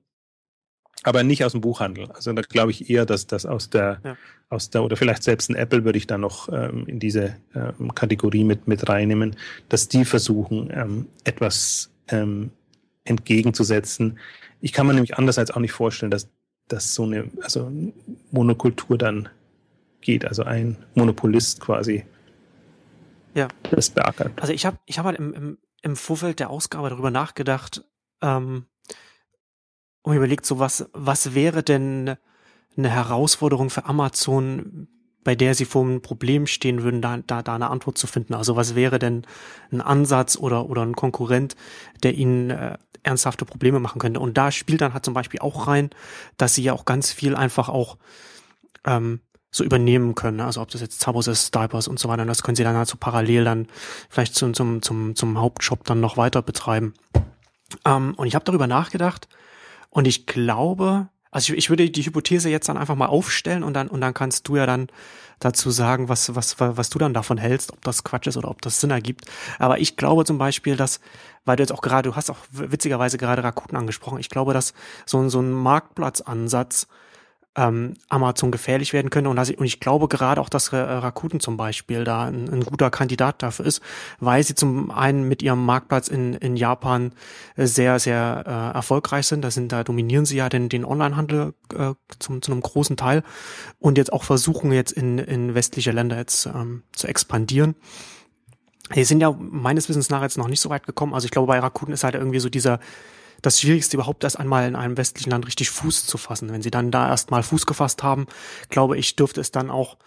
[1.05, 2.11] aber nicht aus dem Buchhandel.
[2.13, 4.17] Also da glaube ich eher, dass das aus der, ja.
[4.49, 7.95] aus der, oder vielleicht selbst ein Apple würde ich da noch ähm, in diese ähm,
[7.95, 9.37] Kategorie mit, mit reinnehmen,
[9.69, 12.51] dass die versuchen, ähm, etwas ähm,
[13.05, 14.19] entgegenzusetzen.
[14.61, 16.31] Ich kann mir nämlich andererseits auch nicht vorstellen, dass,
[16.69, 17.71] dass so eine also
[18.31, 19.29] Monokultur dann
[20.01, 22.05] geht, also ein Monopolist quasi
[23.35, 23.49] ja.
[23.71, 24.41] das beackert.
[24.41, 27.85] Also ich habe ich hab halt im, im, im Vorfeld der Ausgabe darüber nachgedacht,
[28.23, 28.65] ähm,
[30.05, 32.17] und überlegt, so was, was wäre denn
[32.77, 34.87] eine Herausforderung für Amazon,
[35.25, 38.35] bei der sie vor einem Problem stehen würden, da, da, da eine Antwort zu finden.
[38.35, 39.27] Also was wäre denn
[39.73, 41.57] ein Ansatz oder, oder ein Konkurrent,
[42.03, 44.21] der ihnen äh, ernsthafte Probleme machen könnte.
[44.21, 45.89] Und da spielt dann halt zum Beispiel auch rein,
[46.37, 47.97] dass sie ja auch ganz viel einfach auch
[48.85, 50.41] ähm, so übernehmen können.
[50.41, 52.89] Also ob das jetzt Zabos ist, Diapers und so weiter, das können sie dann halt
[52.89, 53.69] so parallel dann
[54.11, 56.93] vielleicht zum, zum, zum, zum Hauptshop dann noch weiter betreiben.
[57.87, 59.29] Ähm, und ich habe darüber nachgedacht,
[59.95, 63.75] und ich glaube, also ich, ich würde die Hypothese jetzt dann einfach mal aufstellen und
[63.75, 64.89] dann, und dann kannst du ja dann
[65.39, 68.61] dazu sagen, was, was, was du dann davon hältst, ob das Quatsch ist oder ob
[68.61, 69.25] das Sinn ergibt.
[69.61, 70.99] Aber ich glaube zum Beispiel, dass,
[71.45, 74.75] weil du jetzt auch gerade, du hast auch witzigerweise gerade Rakuten angesprochen, ich glaube, dass
[75.07, 76.89] so, so ein Marktplatzansatz
[77.57, 79.31] ähm, Amazon gefährlich werden könnte.
[79.31, 82.91] Und, ich, und ich glaube gerade auch, dass Rakuten zum Beispiel da ein, ein, guter
[82.91, 83.81] Kandidat dafür ist,
[84.19, 87.13] weil sie zum einen mit ihrem Marktplatz in, in Japan
[87.57, 89.43] äh, sehr, sehr äh, erfolgreich sind.
[89.43, 93.23] Da sind, da dominieren sie ja den, den Onlinehandel äh, zum, zu einem großen Teil
[93.79, 97.77] und jetzt auch versuchen, jetzt in, in westliche Länder jetzt ähm, zu expandieren.
[98.95, 101.15] Die sind ja meines Wissens nach jetzt noch nicht so weit gekommen.
[101.15, 102.81] Also ich glaube, bei Rakuten ist halt irgendwie so dieser
[103.45, 106.51] das Schwierigste überhaupt erst einmal in einem westlichen Land richtig Fuß zu fassen.
[106.51, 108.27] Wenn sie dann da erstmal Fuß gefasst haben,
[108.71, 109.99] glaube ich, dürfte es dann auch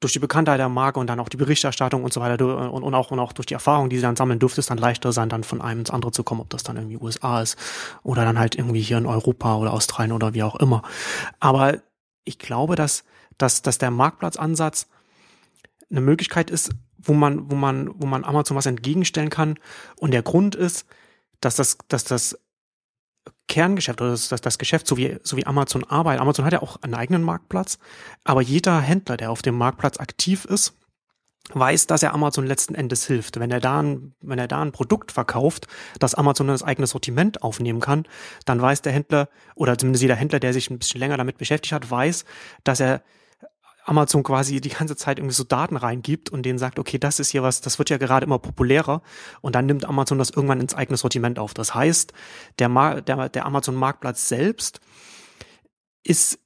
[0.00, 2.94] durch die Bekanntheit der Marke und dann auch die Berichterstattung und so weiter und, und,
[2.94, 5.28] auch, und auch durch die Erfahrung, die sie dann sammeln, dürfte es dann leichter sein,
[5.28, 7.58] dann von einem ins andere zu kommen, ob das dann irgendwie USA ist
[8.02, 10.82] oder dann halt irgendwie hier in Europa oder Australien oder wie auch immer.
[11.40, 11.82] Aber
[12.24, 13.04] ich glaube, dass,
[13.36, 14.88] dass, dass der Marktplatzansatz
[15.90, 19.58] eine Möglichkeit ist, wo man, wo man, wo man Amazon was entgegenstellen kann.
[19.96, 20.86] Und der Grund ist,
[21.40, 22.38] dass das, dass das
[23.48, 26.20] Kerngeschäft oder das, das, das Geschäft, so wie, so wie Amazon arbeitet.
[26.20, 27.78] Amazon hat ja auch einen eigenen Marktplatz,
[28.24, 30.74] aber jeder Händler, der auf dem Marktplatz aktiv ist,
[31.52, 33.38] weiß, dass er Amazon letzten Endes hilft.
[33.38, 35.66] Wenn er da ein, wenn er da ein Produkt verkauft,
[35.98, 38.06] das Amazon das eigene Sortiment aufnehmen kann,
[38.46, 41.72] dann weiß der Händler oder zumindest jeder Händler, der sich ein bisschen länger damit beschäftigt
[41.72, 42.24] hat, weiß,
[42.64, 43.02] dass er
[43.84, 47.30] Amazon quasi die ganze Zeit irgendwie so Daten reingibt und denen sagt, okay, das ist
[47.30, 49.02] hier was, das wird ja gerade immer populärer
[49.42, 51.54] und dann nimmt Amazon das irgendwann ins eigene Sortiment auf.
[51.54, 52.12] Das heißt,
[52.58, 54.80] der, Mar der, der Amazon Marktplatz selbst
[56.02, 56.38] ist,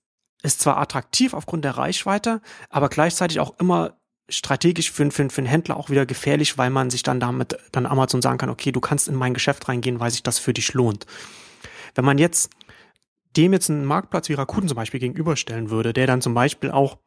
[0.42, 5.46] ist zwar attraktiv aufgrund der Reichweite, aber gleichzeitig auch immer strategisch für, für, für einen
[5.46, 8.80] Händler auch wieder gefährlich, weil man sich dann damit dann Amazon sagen kann, okay, du
[8.80, 11.06] kannst in mein Geschäft reingehen, weil sich das für dich lohnt.
[11.94, 12.50] Wenn man jetzt
[13.36, 16.98] dem jetzt einen Marktplatz wie Rakuten zum Beispiel gegenüberstellen würde, der dann zum Beispiel auch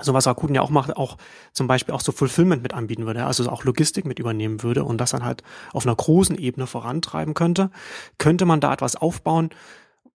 [0.00, 1.16] so was Rakuten ja auch macht, auch
[1.52, 4.98] zum Beispiel auch so Fulfillment mit anbieten würde, also auch Logistik mit übernehmen würde und
[4.98, 5.42] das dann halt
[5.72, 7.70] auf einer großen Ebene vorantreiben könnte,
[8.18, 9.50] könnte man da etwas aufbauen,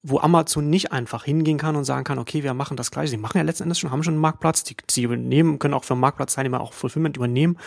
[0.03, 3.11] wo Amazon nicht einfach hingehen kann und sagen kann, okay, wir machen das gleiche.
[3.11, 5.83] Sie machen ja letzten Endes schon, haben schon einen Marktplatz, die, sie übernehmen, können auch
[5.83, 7.57] für Marktplatzteilnehmer auch Fulfillment übernehmen,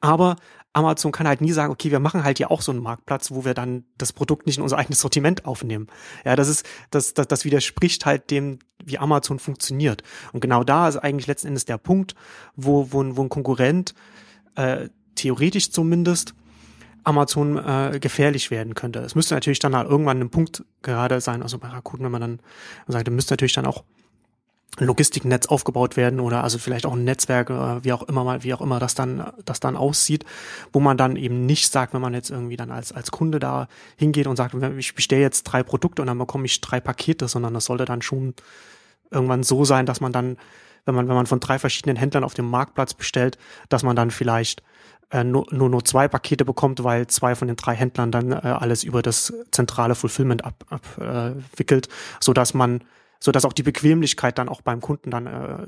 [0.00, 0.36] aber
[0.72, 3.44] Amazon kann halt nie sagen, okay, wir machen halt ja auch so einen Marktplatz, wo
[3.44, 5.88] wir dann das Produkt nicht in unser eigenes Sortiment aufnehmen.
[6.24, 10.02] Ja, das ist, das, das, das widerspricht halt dem, wie Amazon funktioniert.
[10.32, 12.14] Und genau da ist eigentlich letzten Endes der Punkt,
[12.56, 13.94] wo, wo, wo ein Konkurrent,
[14.54, 16.34] äh, theoretisch zumindest,
[17.04, 19.00] Amazon äh, gefährlich werden könnte.
[19.00, 22.20] Es müsste natürlich dann halt irgendwann ein Punkt gerade sein, also bei Rakuten, wenn man
[22.20, 22.40] dann
[22.86, 23.84] sagt, müsste natürlich dann auch
[24.78, 28.54] Logistiknetz aufgebaut werden oder also vielleicht auch ein Netzwerk, äh, wie auch immer mal, wie
[28.54, 30.24] auch immer das dann, das dann aussieht,
[30.72, 33.68] wo man dann eben nicht sagt, wenn man jetzt irgendwie dann als, als Kunde da
[33.96, 37.52] hingeht und sagt, ich bestelle jetzt drei Produkte und dann bekomme ich drei Pakete, sondern
[37.52, 38.34] das sollte dann schon
[39.10, 40.38] irgendwann so sein, dass man dann,
[40.86, 43.36] wenn man, wenn man von drei verschiedenen Händlern auf dem Marktplatz bestellt,
[43.68, 44.62] dass man dann vielleicht
[45.10, 48.36] äh, nur, nur, nur zwei Pakete bekommt, weil zwei von den drei Händlern dann äh,
[48.36, 52.82] alles über das zentrale Fulfillment abwickelt, ab, äh, so dass man
[53.22, 55.66] so dass auch die Bequemlichkeit dann auch beim Kunden dann äh,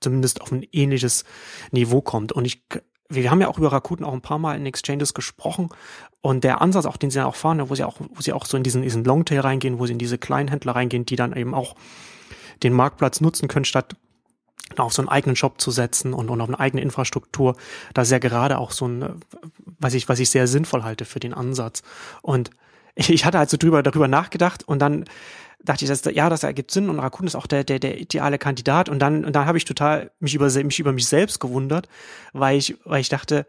[0.00, 1.24] zumindest auf ein ähnliches
[1.72, 2.32] Niveau kommt.
[2.32, 2.62] Und ich,
[3.08, 5.70] wir haben ja auch über Rakuten auch ein paar Mal in Exchanges gesprochen
[6.20, 8.46] und der Ansatz, auch den sie ja auch fahren, wo sie auch, wo sie auch
[8.46, 11.34] so in diesen, diesen Longtail reingehen, wo sie in diese kleinen Händler reingehen, die dann
[11.34, 11.74] eben auch
[12.62, 13.96] den Marktplatz nutzen können, statt
[14.76, 17.56] auf so einen eigenen Shop zu setzen und, und auf eine eigene Infrastruktur.
[17.94, 19.20] Da ist ja gerade auch so ein,
[19.78, 21.82] was ich, was ich sehr sinnvoll halte für den Ansatz.
[22.22, 22.50] Und
[22.94, 25.04] ich, ich hatte also drüber, darüber nachgedacht und dann
[25.66, 28.38] dachte ich, dass, ja, das ergibt Sinn und Rakun ist auch der, der, der ideale
[28.38, 28.88] Kandidat.
[28.88, 31.88] Und dann, und dann habe ich total mich über, mich über mich selbst gewundert,
[32.32, 33.46] weil ich, weil ich dachte,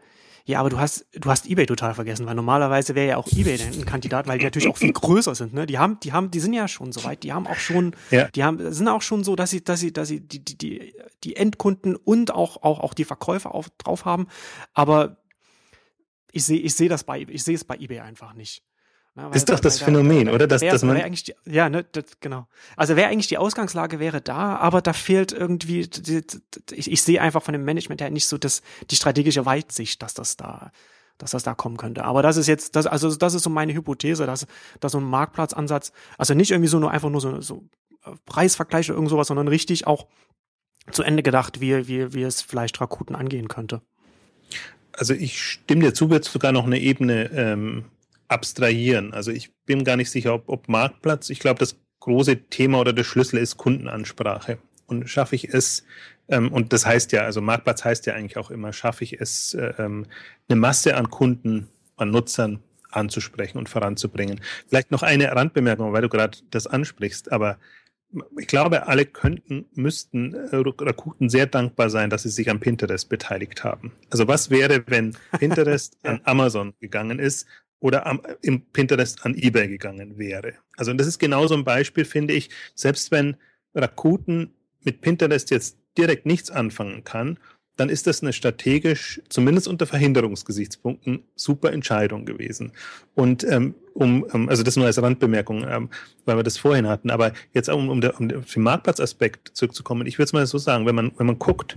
[0.48, 3.60] ja, aber du hast, du hast eBay total vergessen, weil normalerweise wäre ja auch eBay
[3.60, 5.66] ein Kandidat, weil die natürlich auch viel größer sind, ne?
[5.66, 8.28] Die haben, die haben, die sind ja schon so weit, die haben auch schon, ja.
[8.28, 10.94] die haben, sind auch schon so, dass sie, dass sie, dass sie die, die, die,
[11.22, 14.26] die Endkunden und auch, auch, auch die Verkäufer auf, drauf haben.
[14.72, 15.18] Aber
[16.32, 18.62] ich sehe, ich sehe das bei, ich sehe es bei eBay einfach nicht.
[19.18, 20.46] Na, ist doch das Phänomen, da, oder?
[20.46, 22.46] Dass, dass man die, ja, ne, das, genau.
[22.76, 26.22] Also wäre eigentlich die Ausgangslage wäre da, aber da fehlt irgendwie, die,
[26.70, 30.14] ich, ich sehe einfach von dem Management her nicht so das, die strategische Weitsicht, dass
[30.14, 30.70] das da,
[31.18, 32.04] dass das da kommen könnte.
[32.04, 34.46] Aber das ist jetzt, das, also das ist so meine Hypothese, dass,
[34.78, 37.64] dass so ein Marktplatzansatz, also nicht irgendwie so nur einfach nur so, so
[38.24, 40.06] Preisvergleich oder irgend sowas, sondern richtig auch
[40.92, 43.82] zu Ende gedacht, wie, wie, wie es vielleicht Rakuten angehen könnte.
[44.92, 47.84] Also ich stimme dir zu, wird sogar noch eine Ebene ähm,
[48.28, 49.12] abstrahieren.
[49.12, 51.30] Also ich bin gar nicht sicher, ob, ob Marktplatz.
[51.30, 54.58] Ich glaube, das große Thema oder der Schlüssel ist Kundenansprache.
[54.86, 55.84] Und schaffe ich es,
[56.28, 59.54] ähm, und das heißt ja, also Marktplatz heißt ja eigentlich auch immer, schaffe ich es,
[59.54, 60.06] äh, ähm,
[60.48, 62.60] eine Masse an Kunden, an Nutzern
[62.90, 64.40] anzusprechen und voranzubringen.
[64.68, 67.58] Vielleicht noch eine Randbemerkung, weil du gerade das ansprichst, aber
[68.38, 73.08] ich glaube, alle könnten, müssten äh, Rakuten sehr dankbar sein, dass sie sich an Pinterest
[73.10, 73.92] beteiligt haben.
[74.08, 77.46] Also was wäre, wenn Pinterest an Amazon gegangen ist
[77.80, 80.54] oder am, im Pinterest an eBay gegangen wäre.
[80.76, 83.36] Also das ist genauso ein Beispiel, finde ich, selbst wenn
[83.74, 84.50] Rakuten
[84.84, 87.38] mit Pinterest jetzt direkt nichts anfangen kann,
[87.78, 92.72] dann ist das eine strategisch, zumindest unter Verhinderungsgesichtspunkten, super Entscheidung gewesen.
[93.14, 95.88] Und ähm, um, ähm, also das nur als Randbemerkung, ähm,
[96.24, 100.18] weil wir das vorhin hatten, aber jetzt um, um, der, um den Marktplatzaspekt zurückzukommen, ich
[100.18, 101.76] würde es mal so sagen, wenn man, wenn man guckt,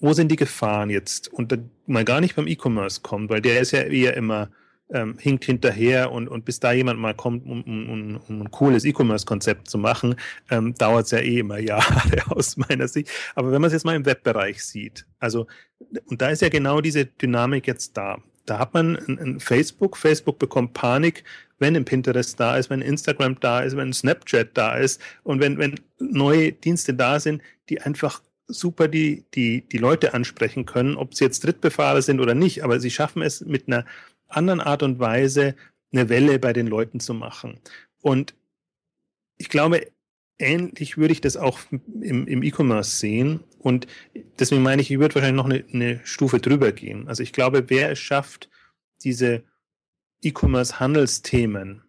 [0.00, 1.32] wo sind die Gefahren jetzt?
[1.32, 4.50] Und mal gar nicht beim E-Commerce kommt, weil der ist ja eher immer
[4.90, 8.84] ähm, hinkt hinterher und, und bis da jemand mal kommt, um, um, um ein cooles
[8.84, 10.16] E-Commerce-Konzept zu machen,
[10.50, 13.10] ähm, dauert es ja eh immer Jahre aus meiner Sicht.
[13.34, 15.46] Aber wenn man es jetzt mal im Webbereich sieht, also,
[16.06, 18.18] und da ist ja genau diese Dynamik jetzt da.
[18.46, 21.24] Da hat man ein, ein Facebook, Facebook bekommt Panik,
[21.58, 25.58] wenn ein Pinterest da ist, wenn Instagram da ist, wenn Snapchat da ist und wenn,
[25.58, 31.14] wenn neue Dienste da sind, die einfach super die, die, die Leute ansprechen können, ob
[31.14, 33.84] sie jetzt Drittbefahrer sind oder nicht, aber sie schaffen es mit einer
[34.26, 35.54] anderen Art und Weise
[35.92, 37.60] eine Welle bei den Leuten zu machen.
[38.00, 38.34] Und
[39.36, 39.86] ich glaube,
[40.38, 43.40] ähnlich würde ich das auch im, im E-Commerce sehen.
[43.58, 43.86] Und
[44.38, 47.08] deswegen meine ich, ich würde wahrscheinlich noch eine, eine Stufe drüber gehen.
[47.08, 48.48] Also ich glaube, wer es schafft,
[49.02, 49.42] diese
[50.22, 51.82] E-Commerce-Handelsthemen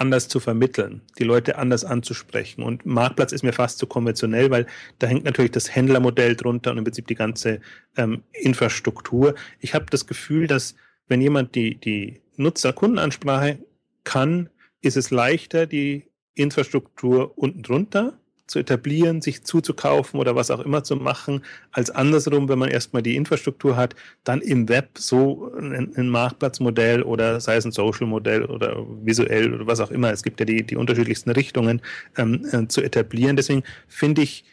[0.00, 2.62] anders zu vermitteln, die Leute anders anzusprechen.
[2.62, 4.66] Und Marktplatz ist mir fast zu konventionell, weil
[4.98, 7.60] da hängt natürlich das Händlermodell drunter und im Prinzip die ganze
[7.96, 9.34] ähm, Infrastruktur.
[9.60, 10.74] Ich habe das Gefühl, dass
[11.08, 13.58] wenn jemand die, die Nutzer-Kundenansprache
[14.04, 20.60] kann, ist es leichter, die Infrastruktur unten drunter zu etablieren, sich zuzukaufen oder was auch
[20.60, 21.42] immer zu machen,
[21.72, 27.02] als andersrum, wenn man erstmal die Infrastruktur hat, dann im Web so ein, ein Marktplatzmodell
[27.02, 30.62] oder sei es ein Social-Modell oder visuell oder was auch immer, es gibt ja die,
[30.62, 31.82] die unterschiedlichsten Richtungen
[32.16, 33.36] ähm, äh, zu etablieren.
[33.36, 34.44] Deswegen finde ich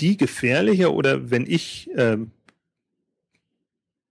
[0.00, 2.30] die gefährlicher oder wenn ich ähm,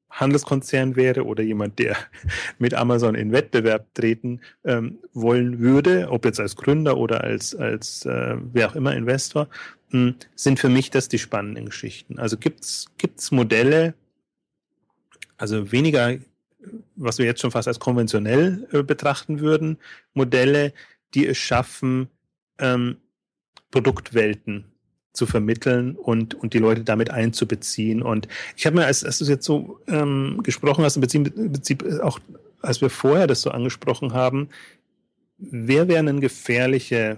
[0.09, 1.95] Handelskonzern wäre oder jemand, der
[2.57, 8.05] mit Amazon in Wettbewerb treten ähm, wollen würde, ob jetzt als Gründer oder als, als
[8.05, 9.47] äh, wer auch immer Investor,
[9.89, 12.19] mh, hm, sind für mich das die spannenden Geschichten.
[12.19, 13.93] Also gibt's gibt's Modelle,
[15.37, 16.17] also weniger,
[16.95, 19.77] was wir jetzt schon fast als konventionell äh, betrachten würden,
[20.13, 20.73] Modelle,
[21.13, 22.09] die es schaffen,
[22.59, 22.97] ähm,
[23.71, 24.68] Produktwelten
[25.13, 28.01] zu vermitteln und, und die Leute damit einzubeziehen.
[28.01, 31.33] Und ich habe mir, als, als du es jetzt so ähm, gesprochen hast, im Prinzip,
[31.33, 32.19] Prinzip auch
[32.61, 34.49] als wir vorher das so angesprochen haben,
[35.37, 37.17] wer wären denn gefährliche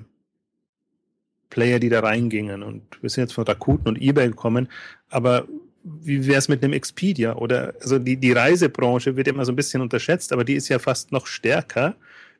[1.49, 2.63] Player, die da reingingen.
[2.63, 4.69] Und wir sind jetzt von Rakuten und eBay gekommen,
[5.09, 5.47] aber
[5.83, 7.35] wie wäre es mit einem Expedia?
[7.35, 10.79] Oder also die, die Reisebranche wird immer so ein bisschen unterschätzt, aber die ist ja
[10.79, 11.95] fast noch stärker.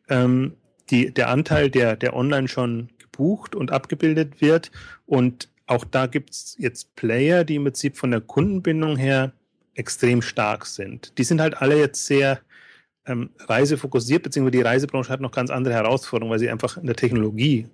[0.10, 0.54] Ähm,
[0.90, 4.72] die, der Anteil, der, der online schon gebucht und abgebildet wird.
[5.06, 9.34] Und auch da gibt es jetzt Player, die im Prinzip von der Kundenbindung her
[9.76, 11.18] extrem stark sind.
[11.18, 12.42] Die sind halt alle jetzt sehr
[13.06, 16.96] ähm, reisefokussiert, beziehungsweise die Reisebranche hat noch ganz andere Herausforderungen, weil sie einfach in der
[16.96, 17.68] Technologie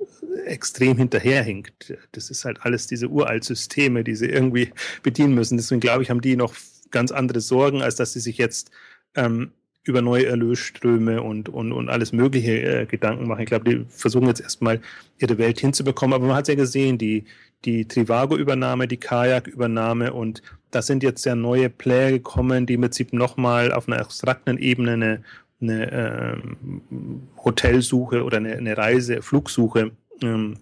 [0.45, 1.97] extrem hinterherhinkt.
[2.13, 4.71] Das ist halt alles diese uralt Systeme, die sie irgendwie
[5.03, 5.57] bedienen müssen.
[5.57, 6.53] Deswegen glaube ich, haben die noch
[6.91, 8.71] ganz andere Sorgen, als dass sie sich jetzt
[9.15, 9.51] ähm,
[9.87, 13.41] über neue Erlösströme und, und, und alles Mögliche äh, Gedanken machen.
[13.41, 14.81] Ich glaube, die versuchen jetzt erstmal
[15.19, 16.13] ihre Welt hinzubekommen.
[16.13, 17.25] Aber man hat ja gesehen, die,
[17.65, 23.13] die Trivago-Übernahme, die Kajak-Übernahme und da sind jetzt ja neue Player gekommen, die im Prinzip
[23.13, 25.23] nochmal auf einer abstrakten Ebene eine,
[25.61, 30.57] eine ähm, Hotelsuche oder eine, eine Reise, Flugsuche ähm,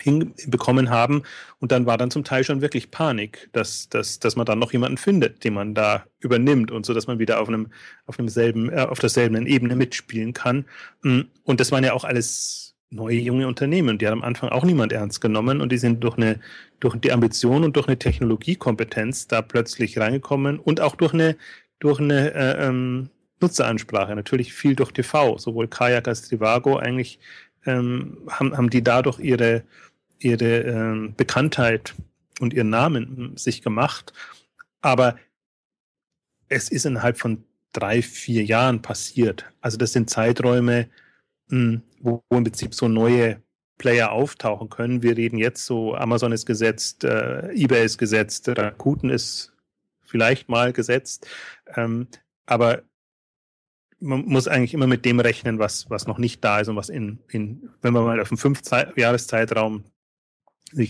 [0.00, 1.22] hinbekommen haben.
[1.60, 4.72] Und dann war dann zum Teil schon wirklich Panik, dass, dass, dass man dann noch
[4.72, 7.68] jemanden findet, den man da übernimmt und so, dass man wieder auf einem,
[8.06, 10.64] auf einem selben, äh, auf derselben Ebene mitspielen kann.
[11.02, 13.98] Mm, und das waren ja auch alles neue junge Unternehmen.
[13.98, 16.40] Die hat am Anfang auch niemand ernst genommen und die sind durch eine,
[16.80, 21.36] durch die Ambition und durch eine Technologiekompetenz da plötzlich reingekommen und auch durch eine,
[21.80, 24.14] durch eine äh, ähm, Nutzeransprache.
[24.14, 27.18] Natürlich viel durch TV, sowohl Kajak als Trivago eigentlich
[27.66, 29.64] ähm, haben, haben die dadurch ihre,
[30.18, 31.94] ihre ähm, Bekanntheit
[32.40, 34.12] und ihren Namen sich gemacht.
[34.80, 35.16] Aber
[36.48, 39.44] es ist innerhalb von drei, vier Jahren passiert.
[39.60, 40.88] Also das sind Zeiträume,
[41.48, 43.42] mh, hm, wo, wo im Prinzip so neue
[43.78, 45.02] Player auftauchen können.
[45.02, 49.52] Wir reden jetzt so, Amazon ist gesetzt, äh, eBay ist gesetzt, Rakuten ist
[50.02, 51.26] vielleicht mal gesetzt.
[51.74, 52.06] Ähm,
[52.46, 52.82] aber
[54.00, 56.88] man muss eigentlich immer mit dem rechnen, was, was noch nicht da ist und was
[56.88, 58.60] in, in wenn man mal auf einen fünf
[58.96, 59.84] Jahreszeitraum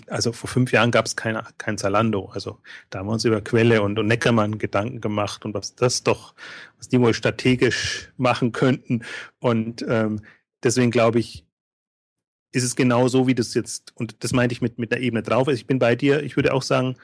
[0.09, 2.31] also vor fünf Jahren gab es kein, kein Zalando.
[2.33, 6.03] Also da haben wir uns über Quelle und, und Neckermann Gedanken gemacht und was das
[6.03, 6.35] doch,
[6.79, 9.05] was die wohl strategisch machen könnten.
[9.41, 10.23] Und ähm,
[10.63, 11.45] deswegen glaube ich,
[12.53, 15.23] ist es genau so, wie das jetzt, und das meinte ich mit, mit der Ebene
[15.23, 15.49] drauf.
[15.49, 16.97] Also ich bin bei dir, ich würde auch sagen,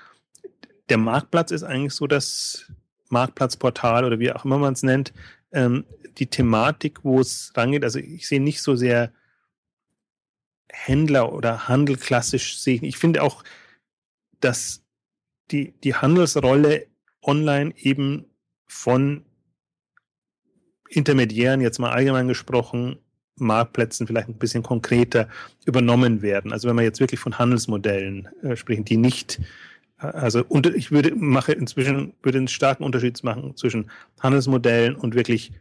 [0.89, 2.71] der Marktplatz ist eigentlich so das
[3.11, 5.13] Marktplatzportal oder wie auch immer man es nennt,
[5.53, 5.85] ähm,
[6.19, 7.85] die Thematik, wo es rangeht.
[7.85, 9.13] Also ich sehe nicht so sehr
[10.71, 12.85] Händler oder Handel klassisch sehen.
[12.85, 13.43] Ich finde auch,
[14.41, 14.83] dass
[15.51, 16.87] die, die Handelsrolle
[17.23, 18.27] online eben
[18.67, 19.25] von
[20.89, 22.99] Intermediären, jetzt mal allgemein gesprochen,
[23.37, 25.29] Marktplätzen vielleicht ein bisschen konkreter
[25.65, 26.53] übernommen werden.
[26.53, 29.41] Also wenn wir jetzt wirklich von Handelsmodellen äh, sprechen, die nicht,
[30.01, 33.91] also und ich würde mache inzwischen würde einen starken Unterschied machen zwischen
[34.21, 35.53] Handelsmodellen und wirklich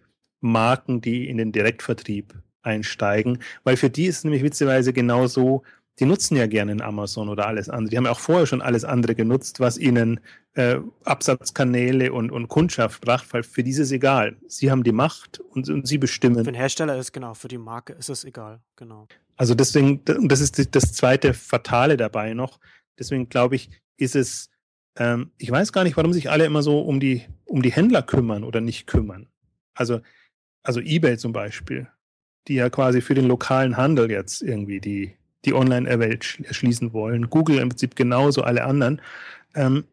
[0.41, 5.63] Marken, die in den Direktvertrieb einsteigen, weil für die ist es nämlich witzigerweise genauso,
[5.99, 7.89] die nutzen ja gerne in Amazon oder alles andere.
[7.89, 10.21] Die haben ja auch vorher schon alles andere genutzt, was ihnen
[10.53, 14.37] äh, Absatzkanäle und, und Kundschaft bracht, weil für die ist es egal.
[14.47, 16.37] Sie haben die Macht und, und sie bestimmen.
[16.37, 19.07] Für den Hersteller ist genau, für die Marke ist es egal, genau.
[19.35, 22.59] Also deswegen, das ist das zweite Fatale dabei noch.
[22.97, 23.69] Deswegen glaube ich,
[23.99, 24.49] ist es,
[24.97, 28.01] ähm, ich weiß gar nicht, warum sich alle immer so um die, um die Händler
[28.03, 29.27] kümmern oder nicht kümmern.
[29.73, 30.01] Also,
[30.63, 31.87] also eBay zum Beispiel
[32.49, 37.29] die ja quasi für den lokalen Handel jetzt irgendwie die, die Online-Welt erschließen wollen.
[37.29, 39.01] Google im Prinzip genauso, alle anderen.
[39.55, 39.85] Ähm,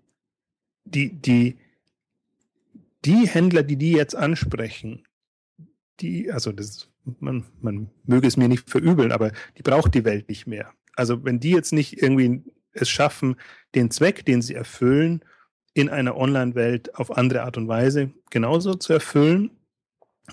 [0.84, 1.56] die, die,
[3.04, 5.04] die Händler, die die jetzt ansprechen,
[6.00, 6.88] die, also das,
[7.20, 10.72] man, man möge es mir nicht verübeln, aber die braucht die Welt nicht mehr.
[10.94, 12.42] Also wenn die jetzt nicht irgendwie
[12.72, 13.36] es schaffen,
[13.76, 15.24] den Zweck, den sie erfüllen,
[15.74, 19.50] in einer Online-Welt auf andere Art und Weise genauso zu erfüllen,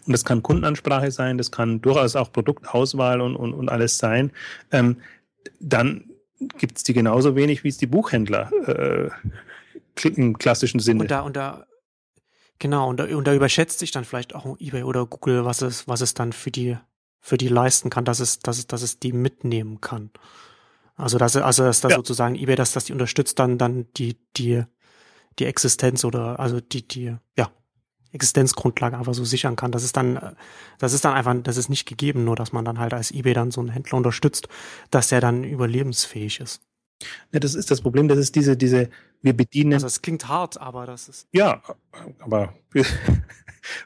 [0.05, 4.31] und das kann Kundenansprache sein, das kann durchaus auch Produktauswahl und, und, und alles sein,
[4.71, 4.97] ähm,
[5.59, 6.09] dann
[6.57, 9.09] gibt es die genauso wenig, wie es die Buchhändler äh,
[10.07, 11.01] im klassischen Sinne.
[11.01, 11.67] Und da, und da,
[12.57, 15.87] genau, und da, und da überschätzt sich dann vielleicht auch eBay oder Google, was es,
[15.87, 16.77] was es dann für die,
[17.19, 20.09] für die leisten kann, dass es, dass dass es die mitnehmen kann.
[20.95, 21.95] Also, dass, also, dass da ja.
[21.95, 24.63] sozusagen eBay, dass, dass die unterstützt dann, dann die, die,
[25.39, 27.49] die Existenz oder, also die, die, ja,
[28.13, 29.71] Existenzgrundlage einfach so sichern kann.
[29.71, 30.35] Das ist dann,
[30.77, 33.33] das ist dann einfach, das ist nicht gegeben, nur dass man dann halt als eBay
[33.33, 34.47] dann so einen Händler unterstützt,
[34.91, 36.61] dass der dann überlebensfähig ist.
[37.31, 38.89] Ja, das ist das Problem, das ist diese, diese,
[39.21, 39.73] wir bedienen.
[39.73, 41.27] Also es klingt hart, aber das ist.
[41.31, 41.61] Ja,
[42.19, 42.53] aber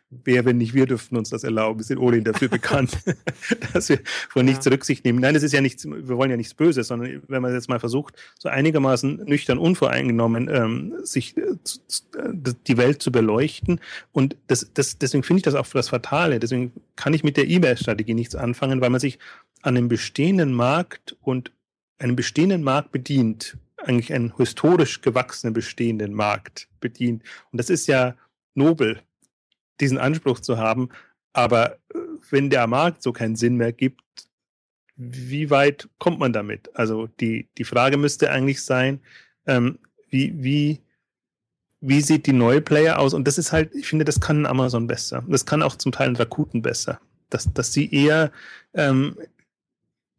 [0.10, 1.80] wer, wenn nicht wir, dürften uns das erlauben.
[1.80, 2.98] Wir sind ohnehin dafür bekannt,
[3.74, 4.00] dass wir
[4.30, 4.72] von nichts ja.
[4.72, 5.20] Rücksicht nehmen.
[5.20, 7.80] Nein, das ist ja nichts, wir wollen ja nichts Böses, sondern wenn man jetzt mal
[7.80, 11.44] versucht, so einigermaßen nüchtern, unvoreingenommen, ähm, sich äh,
[12.68, 13.80] die Welt zu beleuchten.
[14.12, 16.40] Und das, das, deswegen finde ich das auch das Fatale.
[16.40, 19.20] Deswegen kann ich mit der E-Mail-Strategie nichts anfangen, weil man sich
[19.62, 21.52] an dem bestehenden Markt und
[22.00, 27.24] einen bestehenden Markt bedient, eigentlich einen historisch gewachsenen bestehenden Markt bedient.
[27.52, 28.16] Und das ist ja
[28.56, 29.02] nobel,
[29.80, 30.90] diesen Anspruch zu haben.
[31.34, 34.02] Aber äh, wenn der Markt so keinen Sinn mehr gibt,
[34.96, 36.76] wie weit kommt man damit?
[36.76, 39.00] Also die, die Frage müsste eigentlich sein,
[39.46, 39.78] ähm,
[40.10, 40.82] wie, wie,
[41.82, 43.14] wie sieht die neue Player aus?
[43.14, 45.24] Und das ist halt, ich finde, das kann Amazon besser.
[45.28, 47.00] Das kann auch zum Teil ein Rakuten besser.
[47.30, 48.32] Dass, dass sie eher
[48.74, 49.18] ähm,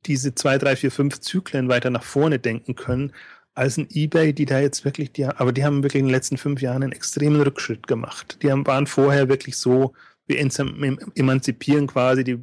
[0.06, 3.12] diese zwei, drei, vier, fünf Zyklen weiter nach vorne denken können,
[3.54, 6.36] als ein eBay, die da jetzt wirklich, die, aber die haben wirklich in den letzten
[6.38, 8.38] fünf Jahren einen extremen Rückschritt gemacht.
[8.42, 9.94] Die haben, waren vorher wirklich so,
[10.26, 12.38] wir emanzipieren quasi die,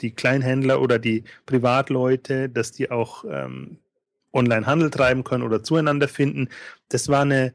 [0.00, 3.76] die Kleinhändler oder die Privatleute, dass die auch ähm,
[4.32, 6.48] Online-Handel treiben können oder zueinander finden.
[6.88, 7.52] Das war eine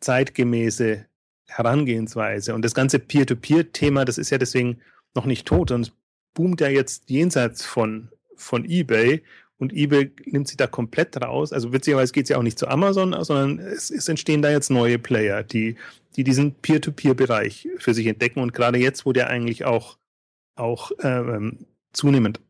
[0.00, 1.06] zeitgemäße
[1.46, 2.54] Herangehensweise.
[2.54, 4.80] Und das ganze Peer-to-Peer-Thema, das ist ja deswegen
[5.14, 5.92] noch nicht tot, sondern
[6.34, 9.22] boomt ja jetzt jenseits von, von eBay
[9.58, 11.52] und eBay nimmt sich da komplett raus.
[11.52, 14.70] Also witzigerweise geht es ja auch nicht zu Amazon, sondern es, es, entstehen da jetzt
[14.70, 15.76] neue Player, die,
[16.16, 18.40] die diesen Peer-to-Peer-Bereich für sich entdecken.
[18.40, 19.98] Und gerade jetzt, wo der eigentlich auch,
[20.56, 22.40] auch ähm, zunehmend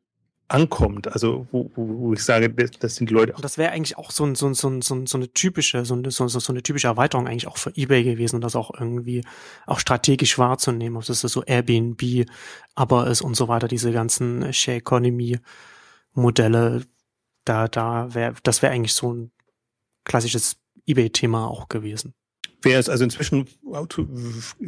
[0.53, 3.32] ankommt, also wo, wo ich sage, das sind die Leute.
[3.32, 5.94] Und das wäre eigentlich auch so, ein, so, ein, so, ein, so eine typische, so
[5.94, 9.24] eine, so, so eine typische Erweiterung eigentlich auch für eBay gewesen das auch irgendwie
[9.66, 12.26] auch strategisch wahrzunehmen, ob das so Airbnb,
[12.74, 15.38] aber ist und so weiter, diese ganzen Share Economy
[16.12, 16.82] Modelle,
[17.44, 19.32] da, da wäre, das wäre eigentlich so ein
[20.05, 22.14] klassisches eBay-Thema auch gewesen.
[22.61, 23.48] Wäre es also inzwischen,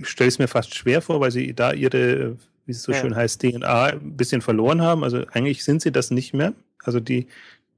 [0.03, 2.99] stelle ich es mir fast schwer vor, weil sie da ihre wie es so ja.
[2.99, 5.05] schön heißt, DNA ein bisschen verloren haben.
[5.05, 6.55] Also eigentlich sind sie das nicht mehr.
[6.83, 7.27] Also die,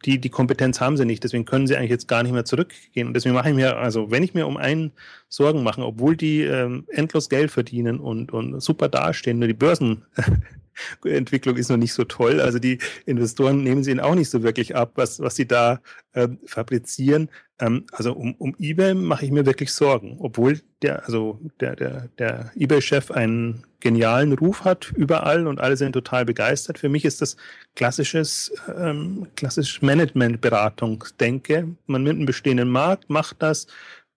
[0.05, 1.25] die, die Kompetenz haben sie nicht.
[1.25, 3.09] Deswegen können sie eigentlich jetzt gar nicht mehr zurückgehen.
[3.09, 4.93] Und deswegen mache ich mir, also wenn ich mir um einen
[5.29, 10.05] Sorgen mache, obwohl die ähm, endlos Geld verdienen und, und super dastehen, nur die Börsen
[11.05, 12.41] Entwicklung ist noch nicht so toll.
[12.41, 15.81] Also die Investoren nehmen sie ihnen auch nicht so wirklich ab, was, was sie da
[16.15, 17.31] ähm, fabrizieren.
[17.59, 22.09] Ähm, also um, um eBay mache ich mir wirklich Sorgen, obwohl der, also der, der,
[22.19, 26.79] der eBay-Chef einen genialen Ruf hat überall und alle sind total begeistert.
[26.79, 27.37] Für mich ist das
[27.75, 31.69] klassisches, ähm, klassisch Managementberatungsdenke.
[31.87, 33.67] Man nimmt einen bestehenden Markt, macht das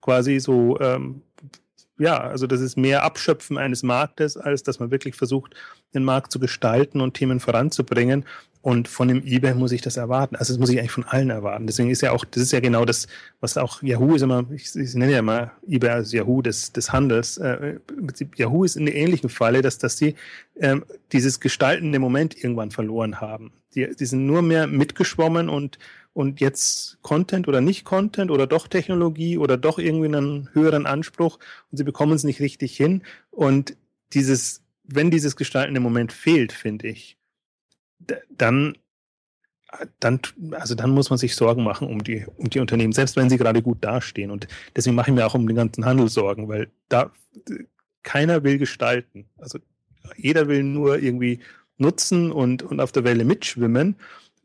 [0.02, 1.22] quasi so ähm,
[2.00, 5.54] ja, also das ist mehr Abschöpfen eines Marktes, als dass man wirklich versucht,
[5.94, 8.26] den Markt zu gestalten und Themen voranzubringen.
[8.62, 10.36] Und von dem eBay muss ich das erwarten.
[10.36, 11.66] Also das muss ich eigentlich von allen erwarten.
[11.66, 13.08] Deswegen ist ja auch, das ist ja genau das,
[13.40, 16.92] was auch Yahoo ist immer, ich, ich nenne ja mal eBay als Yahoo des, des
[16.92, 17.38] Handels.
[17.38, 17.80] Äh,
[18.36, 20.16] Yahoo ist in der ähnlichen Falle, dass, dass sie
[20.60, 20.84] ähm,
[21.14, 23.54] dieses gestaltende Moment irgendwann verloren haben.
[23.76, 25.80] Die, die sind nur mehr mitgeschwommen und
[26.20, 31.40] und jetzt Content oder nicht Content oder doch Technologie oder doch irgendwie einen höheren Anspruch
[31.72, 33.04] und sie bekommen es nicht richtig hin.
[33.32, 33.78] Und
[34.12, 37.18] dieses, wenn dieses gestaltende Moment fehlt, finde ich,
[38.30, 38.76] dann,
[40.02, 40.20] dann,
[40.52, 43.38] also dann muss man sich Sorgen machen um die, um die Unternehmen, selbst wenn sie
[43.38, 44.30] gerade gut dastehen.
[44.30, 47.14] Und deswegen mache ich mir auch um den ganzen Handel Sorgen, weil da
[48.04, 49.30] keiner will gestalten.
[49.38, 49.60] Also
[50.18, 51.40] jeder will nur irgendwie
[51.78, 53.96] nutzen und, und auf der Welle mitschwimmen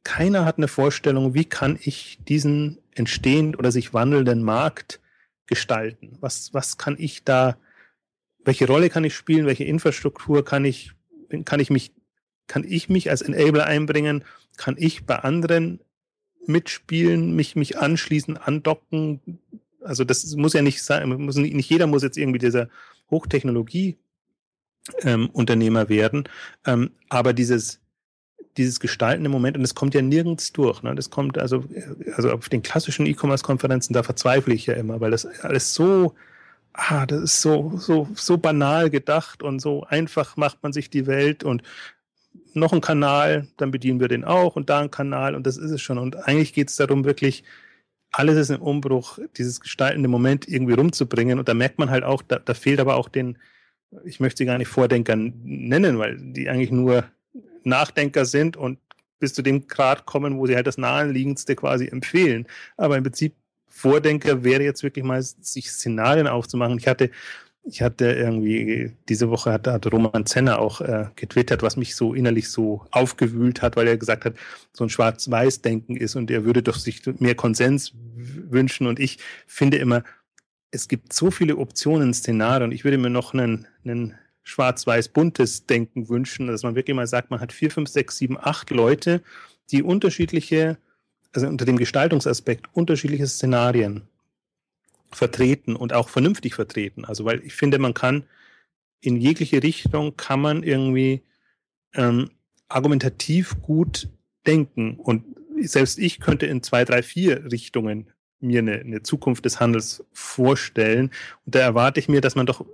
[0.04, 5.00] keiner hat eine Vorstellung, wie kann ich diesen entstehend oder sich wandelnden Markt
[5.46, 6.16] gestalten?
[6.20, 7.56] Was, was kann ich da,
[8.44, 9.46] welche Rolle kann ich spielen?
[9.46, 10.92] Welche Infrastruktur kann ich,
[11.44, 11.92] kann ich mich,
[12.46, 14.24] kann ich mich als Enabler einbringen?
[14.56, 15.80] Kann ich bei anderen
[16.46, 19.40] mitspielen, mich, mich anschließen, andocken?
[19.80, 22.68] Also das muss ja nicht sein, muss nicht, nicht jeder muss jetzt irgendwie dieser
[23.10, 23.96] Hochtechnologie
[25.00, 26.28] ähm, Unternehmer werden.
[26.66, 27.80] Ähm, aber dieses,
[28.56, 30.82] dieses gestaltende Moment und es kommt ja nirgends durch.
[30.82, 30.94] Ne?
[30.94, 31.64] Das kommt also,
[32.14, 36.14] also auf den klassischen E-Commerce-Konferenzen, da verzweifle ich ja immer, weil das alles so,
[36.72, 41.06] ah, das ist so, so, so banal gedacht und so einfach macht man sich die
[41.06, 41.62] Welt und
[42.52, 45.70] noch ein Kanal, dann bedienen wir den auch und da ein Kanal und das ist
[45.70, 45.98] es schon.
[45.98, 47.44] Und eigentlich geht es darum, wirklich
[48.12, 51.40] alles ist im Umbruch, dieses gestaltende Moment irgendwie rumzubringen.
[51.40, 53.38] Und da merkt man halt auch, da, da fehlt aber auch den,
[54.04, 57.04] ich möchte sie gar nicht Vordenkern nennen, weil die eigentlich nur
[57.66, 58.78] Nachdenker sind und
[59.18, 62.46] bis zu dem Grad kommen, wo sie halt das Naheliegendste quasi empfehlen.
[62.76, 63.34] Aber im Prinzip
[63.68, 66.78] Vordenker wäre jetzt wirklich mal, sich Szenarien aufzumachen.
[66.78, 67.10] Ich hatte,
[67.64, 72.14] ich hatte irgendwie, diese Woche hat, hat Roman Zenner auch äh, getwittert, was mich so
[72.14, 74.34] innerlich so aufgewühlt hat, weil er gesagt hat,
[74.72, 78.86] so ein Schwarz-Weiß-Denken ist und er würde doch sich mehr Konsens wünschen.
[78.86, 80.04] Und ich finde immer,
[80.70, 82.72] es gibt so viele Optionen, Szenarien.
[82.72, 84.14] Ich würde mir noch einen, einen
[84.44, 88.70] schwarz-weiß-buntes Denken wünschen, dass man wirklich mal sagt, man hat vier, fünf, sechs, sieben, acht
[88.70, 89.22] Leute,
[89.70, 90.78] die unterschiedliche,
[91.32, 94.02] also unter dem Gestaltungsaspekt unterschiedliche Szenarien
[95.10, 97.04] vertreten und auch vernünftig vertreten.
[97.04, 98.24] Also weil ich finde, man kann
[99.00, 101.22] in jegliche Richtung kann man irgendwie
[101.94, 102.30] ähm,
[102.68, 104.08] argumentativ gut
[104.46, 105.24] denken und
[105.60, 108.10] selbst ich könnte in zwei, drei, vier Richtungen
[108.40, 111.10] mir eine, eine Zukunft des Handels vorstellen.
[111.46, 112.66] Und da erwarte ich mir, dass man doch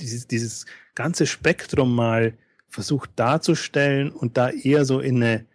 [0.00, 2.34] dieses, dieses ganze Spektrum mal
[2.68, 5.46] versucht darzustellen und da eher so in eine,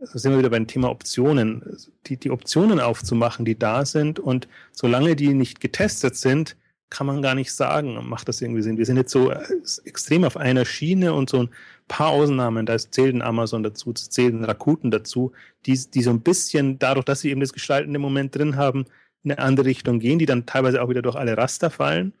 [0.00, 1.62] so sind wir wieder beim Thema Optionen,
[2.06, 6.56] die, die Optionen aufzumachen, die da sind und solange die nicht getestet sind,
[6.90, 8.78] kann man gar nicht sagen, macht das irgendwie Sinn.
[8.78, 9.44] Wir sind jetzt so äh,
[9.84, 11.50] extrem auf einer Schiene und so ein
[11.88, 15.32] paar Ausnahmen, da zählt ein Amazon dazu, zählt ein Rakuten dazu,
[15.66, 18.86] die, die so ein bisschen dadurch, dass sie eben das gestaltende Moment drin haben,
[19.24, 22.12] in eine andere Richtung gehen, die dann teilweise auch wieder durch alle Raster fallen.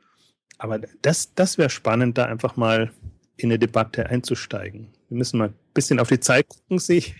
[0.58, 2.90] Aber das, das wäre spannend, da einfach mal
[3.36, 4.88] in eine Debatte einzusteigen.
[5.08, 7.16] Wir müssen mal ein bisschen auf die Zeit gucken, sehe ich.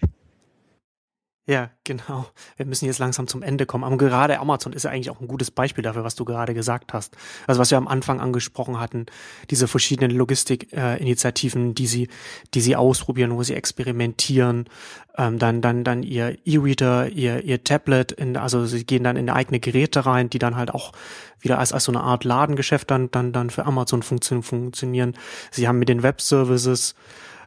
[1.48, 2.26] Ja, genau.
[2.56, 3.84] Wir müssen jetzt langsam zum Ende kommen.
[3.84, 6.92] Aber gerade Amazon ist ja eigentlich auch ein gutes Beispiel dafür, was du gerade gesagt
[6.92, 7.16] hast.
[7.46, 9.06] Also was wir am Anfang angesprochen hatten,
[9.48, 12.08] diese verschiedenen Logistikinitiativen, äh, die sie,
[12.54, 14.68] die sie ausprobieren, wo sie experimentieren,
[15.16, 19.30] ähm, dann, dann, dann ihr E-Reader, ihr, ihr Tablet, in, also sie gehen dann in
[19.30, 20.90] eigene Geräte rein, die dann halt auch
[21.38, 25.14] wieder als, als so eine Art Ladengeschäft dann, dann, dann für Amazon funktio funktionieren.
[25.52, 26.96] Sie haben mit den Web-Services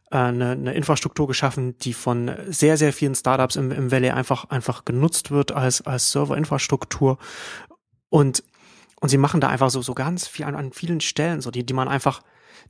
[0.10, 4.86] eine, eine Infrastruktur geschaffen, die von sehr, sehr vielen Startups im, im Valley einfach, einfach
[4.86, 7.18] genutzt wird als, als Serverinfrastruktur.
[8.10, 8.44] Und,
[9.00, 11.66] und sie machen da einfach so, so ganz viel an, an vielen Stellen, so die,
[11.66, 12.22] die man einfach,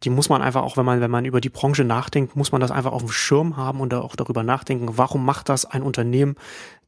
[0.04, 2.62] die muss man einfach auch, wenn man, wenn man über die Branche nachdenkt, muss man
[2.62, 6.36] das einfach auf dem Schirm haben und auch darüber nachdenken, warum macht das ein Unternehmen,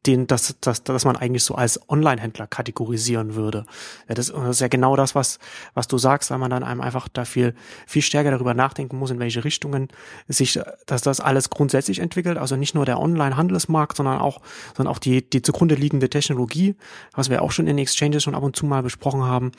[0.05, 3.65] den, das, das, das man eigentlich so als Online-Händler kategorisieren würde.
[4.09, 5.37] Ja, das, das, ist ja genau das, was,
[5.75, 7.53] was du sagst, weil man dann einem einfach da viel,
[7.85, 9.89] viel stärker darüber nachdenken muss, in welche Richtungen
[10.27, 12.39] sich, dass das alles grundsätzlich entwickelt.
[12.39, 14.41] Also nicht nur der Online-Handelsmarkt, sondern auch,
[14.75, 16.75] sondern auch die, die zugrunde liegende Technologie,
[17.13, 19.51] was wir auch schon in Exchanges schon ab und zu mal besprochen haben.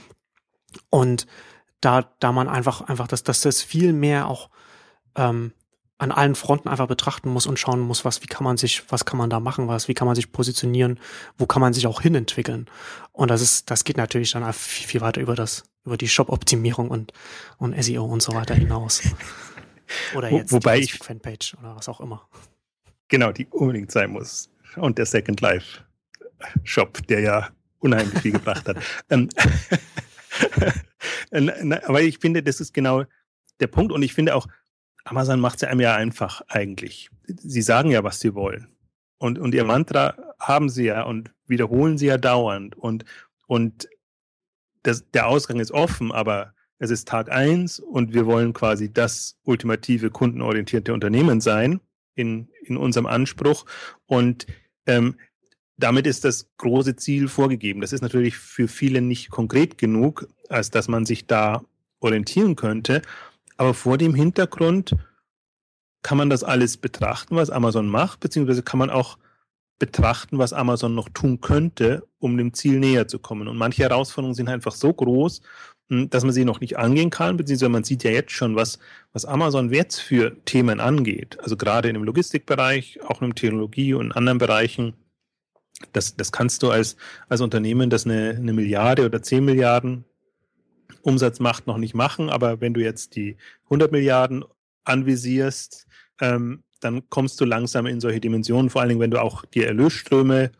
[0.90, 1.26] Und
[1.82, 4.48] da, da man einfach, einfach, dass, dass das viel mehr auch
[5.16, 5.52] ähm,
[5.98, 9.04] an allen Fronten einfach betrachten muss und schauen muss, was, wie kann man sich, was
[9.04, 10.98] kann man da machen, was, wie kann man sich positionieren,
[11.38, 12.66] wo kann man sich auch hinentwickeln.
[13.12, 16.88] Und das ist, das geht natürlich dann viel, viel weiter über das, über die Shop-Optimierung
[16.88, 17.12] und,
[17.58, 19.02] und SEO und so weiter hinaus.
[20.14, 22.26] Oder jetzt Wo, wobei die ich, Fanpage oder was auch immer.
[23.08, 24.48] Genau, die unbedingt sein muss.
[24.76, 25.80] Und der Second Life
[26.64, 27.48] Shop, der ja
[27.80, 28.78] unheimlich viel gebracht hat.
[29.10, 29.28] Ähm,
[31.30, 33.04] aber ich finde, das ist genau
[33.60, 33.92] der Punkt.
[33.92, 34.46] Und ich finde auch,
[35.04, 37.10] Amazon macht es einem ja einfach eigentlich.
[37.26, 38.68] Sie sagen ja, was sie wollen.
[39.18, 42.76] Und, und ihr Mantra haben sie ja und wiederholen sie ja dauernd.
[42.76, 43.04] Und,
[43.46, 43.88] und
[44.82, 49.38] das, der Ausgang ist offen, aber es ist Tag eins und wir wollen quasi das
[49.44, 51.80] ultimative kundenorientierte Unternehmen sein
[52.16, 53.64] in, in unserem Anspruch.
[54.06, 54.46] Und
[54.86, 55.16] ähm,
[55.82, 57.80] damit ist das große Ziel vorgegeben.
[57.80, 61.62] Das ist natürlich für viele nicht konkret genug, als dass man sich da
[62.00, 63.02] orientieren könnte.
[63.56, 64.94] Aber vor dem Hintergrund
[66.02, 69.18] kann man das alles betrachten, was Amazon macht, beziehungsweise kann man auch
[69.78, 73.48] betrachten, was Amazon noch tun könnte, um dem Ziel näher zu kommen.
[73.48, 75.42] Und manche Herausforderungen sind einfach so groß,
[75.88, 78.78] hm, dass man sie noch nicht angehen kann, beziehungsweise man sieht ja jetzt schon, was,
[79.12, 81.38] was Amazon jetzt für Themen angeht.
[81.40, 84.94] Also gerade in dem Logistikbereich, auch in der Technologie und anderen Bereichen.
[85.92, 86.96] Das, das kannst du als,
[87.28, 90.04] als Unternehmen, das eine, eine Milliarde oder zehn Milliarden
[91.02, 92.30] Umsatz macht, noch nicht machen.
[92.30, 94.44] Aber wenn du jetzt die 100 Milliarden
[94.84, 95.86] anvisierst,
[96.20, 99.62] ähm, dann kommst du langsam in solche Dimensionen, vor allen Dingen, wenn du auch die
[99.62, 100.50] Erlösströme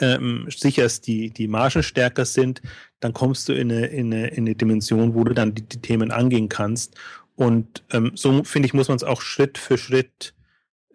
[0.00, 2.62] ähm, sicherst, die, die Margen stärker sind,
[3.00, 5.80] dann kommst du in eine, in eine, in eine Dimension, wo du dann die, die
[5.80, 6.96] Themen angehen kannst.
[7.36, 10.34] Und ähm, so, finde ich, muss man es auch Schritt für Schritt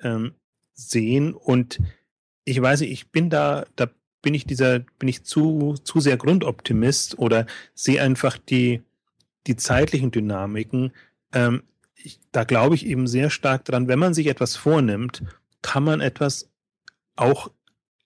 [0.01, 0.34] ähm,
[0.73, 1.34] sehen.
[1.34, 1.80] Und
[2.50, 3.90] ich weiß nicht, ich bin da, da
[4.22, 7.46] bin ich dieser, bin ich zu, zu sehr Grundoptimist oder
[7.76, 8.82] sehe einfach die,
[9.48, 10.92] die zeitlichen Dynamiken.
[11.34, 11.64] Ähm,
[11.96, 15.24] ich, da glaube ich eben sehr stark dran, wenn man sich etwas vornimmt,
[15.62, 16.50] kann man etwas
[17.16, 17.52] auch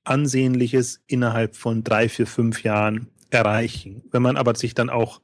[0.03, 4.03] Ansehnliches innerhalb von drei, vier, fünf Jahren erreichen.
[4.11, 5.21] Wenn man aber sich dann auch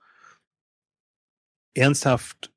[1.73, 2.51] ernsthaft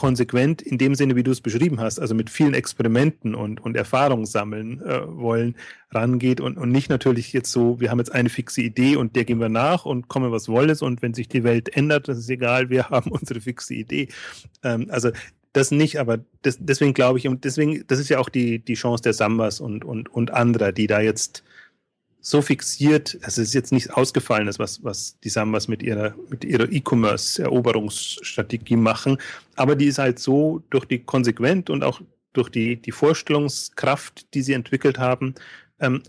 [0.00, 3.76] konsequent in dem Sinne, wie du es beschrieben hast, also mit vielen Experimenten und, und
[3.76, 5.56] Erfahrungen sammeln äh, wollen,
[5.90, 9.26] rangeht und, und nicht natürlich jetzt so, wir haben jetzt eine fixe Idee und der
[9.26, 12.30] gehen wir nach und kommen was wolles und wenn sich die Welt ändert, das ist
[12.30, 14.08] egal, wir haben unsere fixe Idee.
[14.64, 15.10] Ähm, also
[15.52, 18.74] das nicht, aber das, deswegen glaube ich, und deswegen, das ist ja auch die, die
[18.74, 21.44] Chance der Sambas und, und, und anderer, die da jetzt
[22.20, 26.44] so fixiert, es ist jetzt nicht ausgefallen ist, was, was die Sambas mit ihrer, mit
[26.44, 29.16] ihrer E-Commerce-Eroberungsstrategie machen.
[29.56, 32.02] Aber die ist halt so durch die konsequent und auch
[32.32, 35.34] durch die, die Vorstellungskraft, die sie entwickelt haben,
[35.80, 36.02] ähm,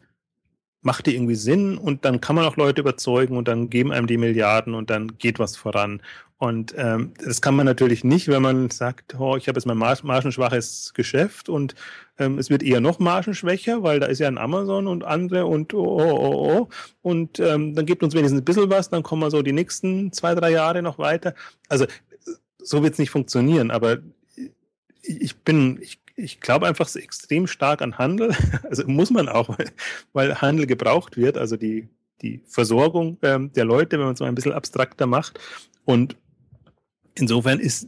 [0.82, 4.08] macht die irgendwie Sinn und dann kann man auch Leute überzeugen und dann geben einem
[4.08, 6.02] die Milliarden und dann geht was voran.
[6.42, 9.78] Und ähm, das kann man natürlich nicht, wenn man sagt, oh, ich habe jetzt mein
[9.78, 11.76] margenschwaches Geschäft und
[12.18, 15.76] ähm, es wird eher noch margenschwächer, weil da ist ja ein Amazon und andere und
[15.76, 16.70] oh, oh, oh, oh.
[17.04, 20.12] Und ähm, dann gibt uns wenigstens ein bisschen was, dann kommen wir so die nächsten
[20.14, 21.36] zwei, drei Jahre noch weiter.
[21.70, 21.86] Also
[22.58, 24.00] so wird es nicht funktionieren, aber
[25.04, 28.36] ich bin, ich, ich glaube einfach extrem stark an Handel.
[28.68, 29.56] Also muss man auch,
[30.14, 31.88] weil Handel gebraucht wird, also die,
[32.24, 35.40] die Versorgung ähm, der Leute, wenn man es mal ein bisschen abstrakter macht.
[35.86, 36.16] Und
[37.16, 37.88] insofern ist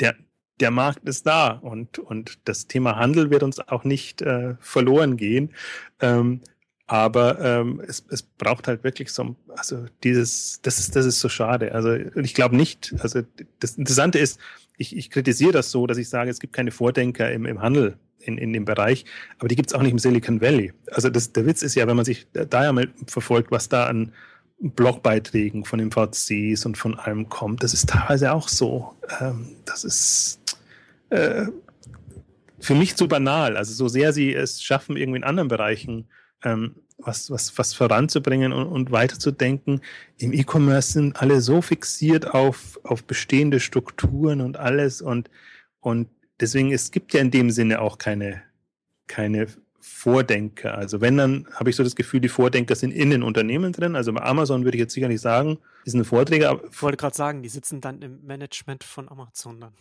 [0.00, 0.14] der,
[0.60, 5.16] der Markt ist da und, und das Thema Handel wird uns auch nicht äh, verloren
[5.16, 5.54] gehen.
[6.00, 6.40] Ähm,
[6.86, 11.28] aber ähm, es, es braucht halt wirklich so, also dieses, das ist, das ist so
[11.28, 11.72] schade.
[11.72, 13.20] Also ich glaube nicht, also
[13.60, 14.40] das Interessante ist,
[14.78, 17.98] ich, ich kritisiere das so, dass ich sage, es gibt keine Vordenker im, im Handel
[18.20, 19.04] in, in dem Bereich,
[19.38, 20.72] aber die gibt es auch nicht im Silicon Valley.
[20.90, 23.86] Also das, der Witz ist ja, wenn man sich da ja mal verfolgt, was da
[23.86, 24.12] an
[24.60, 27.62] Blogbeiträgen von den VCs und von allem kommt.
[27.62, 28.94] Das ist teilweise auch so.
[29.20, 30.40] Ähm, das ist
[31.10, 31.46] äh,
[32.58, 33.56] für mich zu banal.
[33.56, 36.08] Also so sehr sie es schaffen, irgendwie in anderen Bereichen
[36.44, 39.80] ähm, was, was, was voranzubringen und, und weiterzudenken.
[40.18, 45.30] Im E-Commerce sind alle so fixiert auf, auf bestehende Strukturen und alles und,
[45.80, 46.08] und
[46.40, 48.42] deswegen, es gibt ja in dem Sinne auch keine,
[49.06, 49.46] keine
[49.88, 50.76] Vordenker.
[50.76, 53.96] Also wenn, dann habe ich so das Gefühl, die Vordenker sind in den Unternehmen drin.
[53.96, 56.60] Also bei Amazon würde ich jetzt sicher nicht sagen, die sind Vorträge.
[56.70, 59.72] Ich wollte gerade sagen, die sitzen dann im Management von Amazon dann.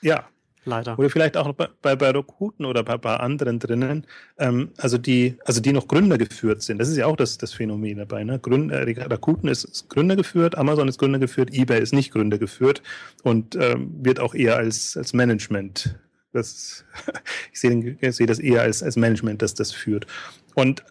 [0.00, 0.24] Ja.
[0.64, 0.96] Leider.
[0.96, 4.06] Oder vielleicht auch bei, bei, bei Rakuten oder bei, bei anderen drinnen,
[4.38, 6.78] ähm, also die, also die noch Gründer geführt sind.
[6.78, 8.22] Das ist ja auch das, das Phänomen dabei.
[8.22, 8.38] Ne?
[8.38, 12.38] Gründer, äh, Rakuten ist, ist Gründer geführt, Amazon ist Gründer geführt, eBay ist nicht Gründer
[12.38, 12.80] geführt
[13.24, 15.98] und ähm, wird auch eher als, als Management
[16.32, 16.84] das,
[17.52, 20.06] ich sehe, ich das eher als, als Management, das das führt.
[20.54, 20.84] Und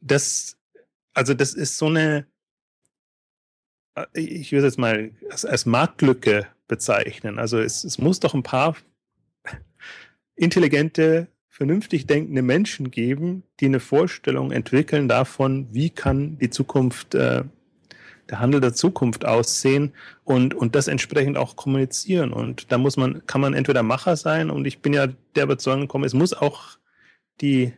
[0.00, 0.56] das,
[1.12, 2.26] also das ist so eine,
[4.12, 7.38] ich würde es jetzt mal als, als Marktlücke bezeichnen.
[7.38, 8.76] Also es, es muss doch ein paar
[10.36, 17.44] intelligente, vernünftig denkende Menschen geben, die eine Vorstellung entwickeln davon, wie kann die Zukunft äh,
[18.30, 19.92] der Handel der Zukunft aussehen
[20.24, 22.32] und, und das entsprechend auch kommunizieren.
[22.32, 25.82] Und da muss man, kann man entweder Macher sein und ich bin ja der Überzeugung
[25.82, 26.78] gekommen, es muss auch
[27.40, 27.72] die,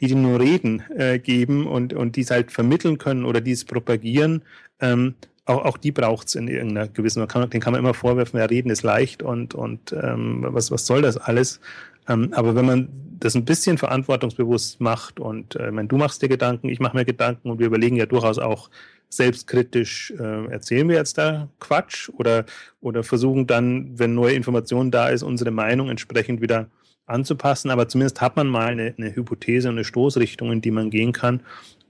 [0.00, 3.52] die, die nur reden, äh, geben und, und die es halt vermitteln können oder die
[3.52, 4.42] es propagieren.
[4.80, 5.14] Ähm,
[5.46, 8.38] auch, auch die braucht es in irgendeiner gewissen, man kann, den kann man immer vorwerfen,
[8.38, 11.60] ja, reden ist leicht und, und ähm, was, was soll das alles?
[12.08, 16.28] Ähm, aber wenn man das ein bisschen verantwortungsbewusst macht und äh, mein, du machst dir
[16.28, 18.70] Gedanken, ich mache mir Gedanken und wir überlegen ja durchaus auch,
[19.08, 22.44] selbstkritisch, äh, erzählen wir jetzt da Quatsch oder,
[22.80, 26.68] oder versuchen dann, wenn neue Informationen da ist, unsere Meinung entsprechend wieder
[27.06, 27.70] anzupassen.
[27.70, 31.12] Aber zumindest hat man mal eine, eine Hypothese und eine Stoßrichtung, in die man gehen
[31.12, 31.40] kann.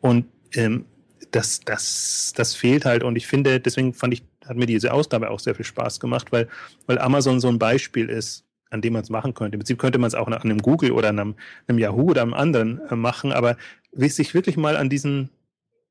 [0.00, 0.84] Und ähm,
[1.30, 3.02] das, das, das fehlt halt.
[3.02, 6.32] Und ich finde, deswegen fand ich, hat mir diese Ausgabe auch sehr viel Spaß gemacht,
[6.32, 6.48] weil,
[6.86, 9.56] weil Amazon so ein Beispiel ist, an dem man es machen könnte.
[9.56, 11.34] Im Prinzip könnte man es auch an einem Google oder einem,
[11.66, 13.56] einem Yahoo oder einem anderen äh, machen, aber
[13.92, 15.30] sich wirklich mal an diesen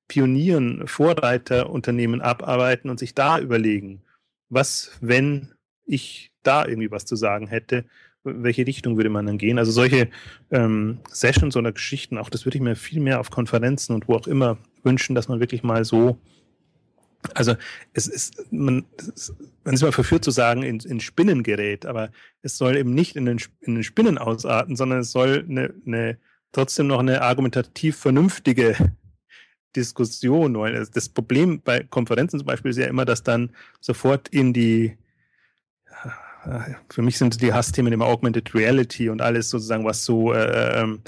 [0.07, 4.03] Pionieren, Vorreiterunternehmen abarbeiten und sich da überlegen,
[4.49, 5.53] was, wenn
[5.85, 7.85] ich da irgendwie was zu sagen hätte,
[8.23, 9.59] welche Richtung würde man dann gehen?
[9.59, 10.09] Also solche
[10.51, 14.15] ähm, Sessions oder Geschichten, auch das würde ich mir viel mehr auf Konferenzen und wo
[14.15, 16.17] auch immer wünschen, dass man wirklich mal so,
[17.33, 17.55] also
[17.93, 18.85] es ist, man,
[19.63, 22.11] man ist mal verführt zu sagen, in, in Spinnen gerät, aber
[22.41, 26.17] es soll eben nicht in den, in den Spinnen ausarten, sondern es soll eine, eine
[26.51, 28.75] trotzdem noch eine argumentativ vernünftige
[29.75, 34.53] Diskussion, weil das Problem bei Konferenzen zum Beispiel ist ja immer, dass dann sofort in
[34.53, 34.97] die,
[36.89, 41.01] für mich sind die Hassthemen immer Augmented Reality und alles sozusagen, was so, äh, ähm,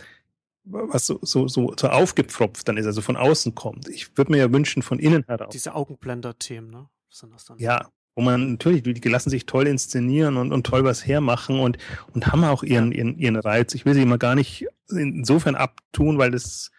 [0.64, 3.88] was so, so, so, so aufgepfropft dann ist, also von außen kommt.
[3.88, 5.50] Ich würde mir ja wünschen, von innen heraus.
[5.52, 6.90] Diese Augenblender-Themen, ne?
[7.10, 7.58] Sind das dann?
[7.58, 11.78] Ja, wo man natürlich, die lassen sich toll inszenieren und, und toll was hermachen und,
[12.14, 13.76] und haben auch ihren, ihren, ihren Reiz.
[13.76, 16.72] Ich will sie immer gar nicht insofern abtun, weil das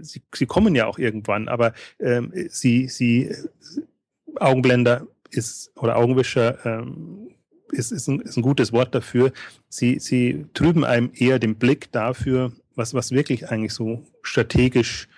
[0.00, 3.34] sie, sie kommen ja auch irgendwann, aber ähm, sie, sie,
[4.36, 7.28] Augenblender ist oder Augenwischer ähm,
[7.70, 9.32] ist, ist, ein, ist ein gutes Wort dafür.
[9.68, 15.08] Sie, sie trüben einem eher den Blick dafür, was, was wirklich eigentlich so strategisch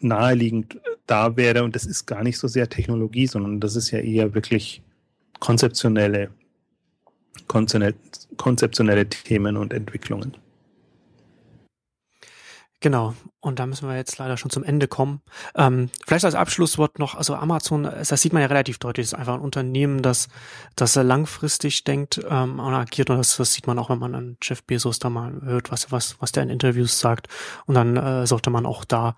[0.00, 1.64] naheliegend da wäre.
[1.64, 4.82] Und das ist gar nicht so sehr Technologie, sondern das ist ja eher wirklich
[5.40, 6.30] konzeptionelle,
[7.46, 10.36] konzeptionelle Themen und Entwicklungen.
[12.80, 13.14] Genau.
[13.40, 15.20] Und da müssen wir jetzt leider schon zum Ende kommen.
[15.54, 19.34] Ähm, vielleicht als Abschlusswort noch, also Amazon, das sieht man ja relativ deutlich, ist einfach
[19.34, 20.28] ein Unternehmen, das,
[20.76, 23.10] das langfristig denkt ähm, und agiert.
[23.10, 25.92] Und das, das sieht man auch, wenn man an Jeff Bezos da mal hört, was,
[25.92, 27.28] was, was der in Interviews sagt.
[27.66, 29.16] Und dann äh, sollte man auch da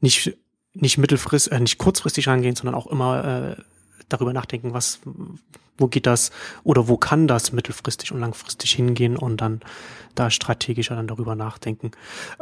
[0.00, 0.36] nicht,
[0.74, 3.62] nicht mittelfristig, äh, nicht kurzfristig rangehen, sondern auch immer äh,
[4.08, 5.00] darüber nachdenken, was,
[5.76, 6.30] wo geht das
[6.64, 9.60] oder wo kann das mittelfristig und langfristig hingehen und dann
[10.14, 11.92] da strategischer dann darüber nachdenken.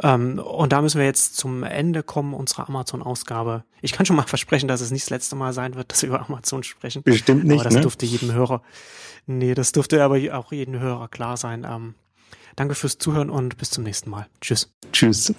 [0.01, 3.63] Ähm, und da müssen wir jetzt zum Ende kommen unserer Amazon-Ausgabe.
[3.81, 6.09] Ich kann schon mal versprechen, dass es nicht das letzte Mal sein wird, dass wir
[6.09, 7.03] über Amazon sprechen.
[7.03, 7.55] Bestimmt nicht.
[7.55, 7.81] Aber das ne?
[7.81, 8.61] dürfte jedem Hörer,
[9.27, 11.65] nee, das dürfte aber auch jedem Hörer klar sein.
[11.69, 11.93] Ähm,
[12.55, 14.27] danke fürs Zuhören und bis zum nächsten Mal.
[14.41, 14.73] Tschüss.
[14.91, 15.33] Tschüss.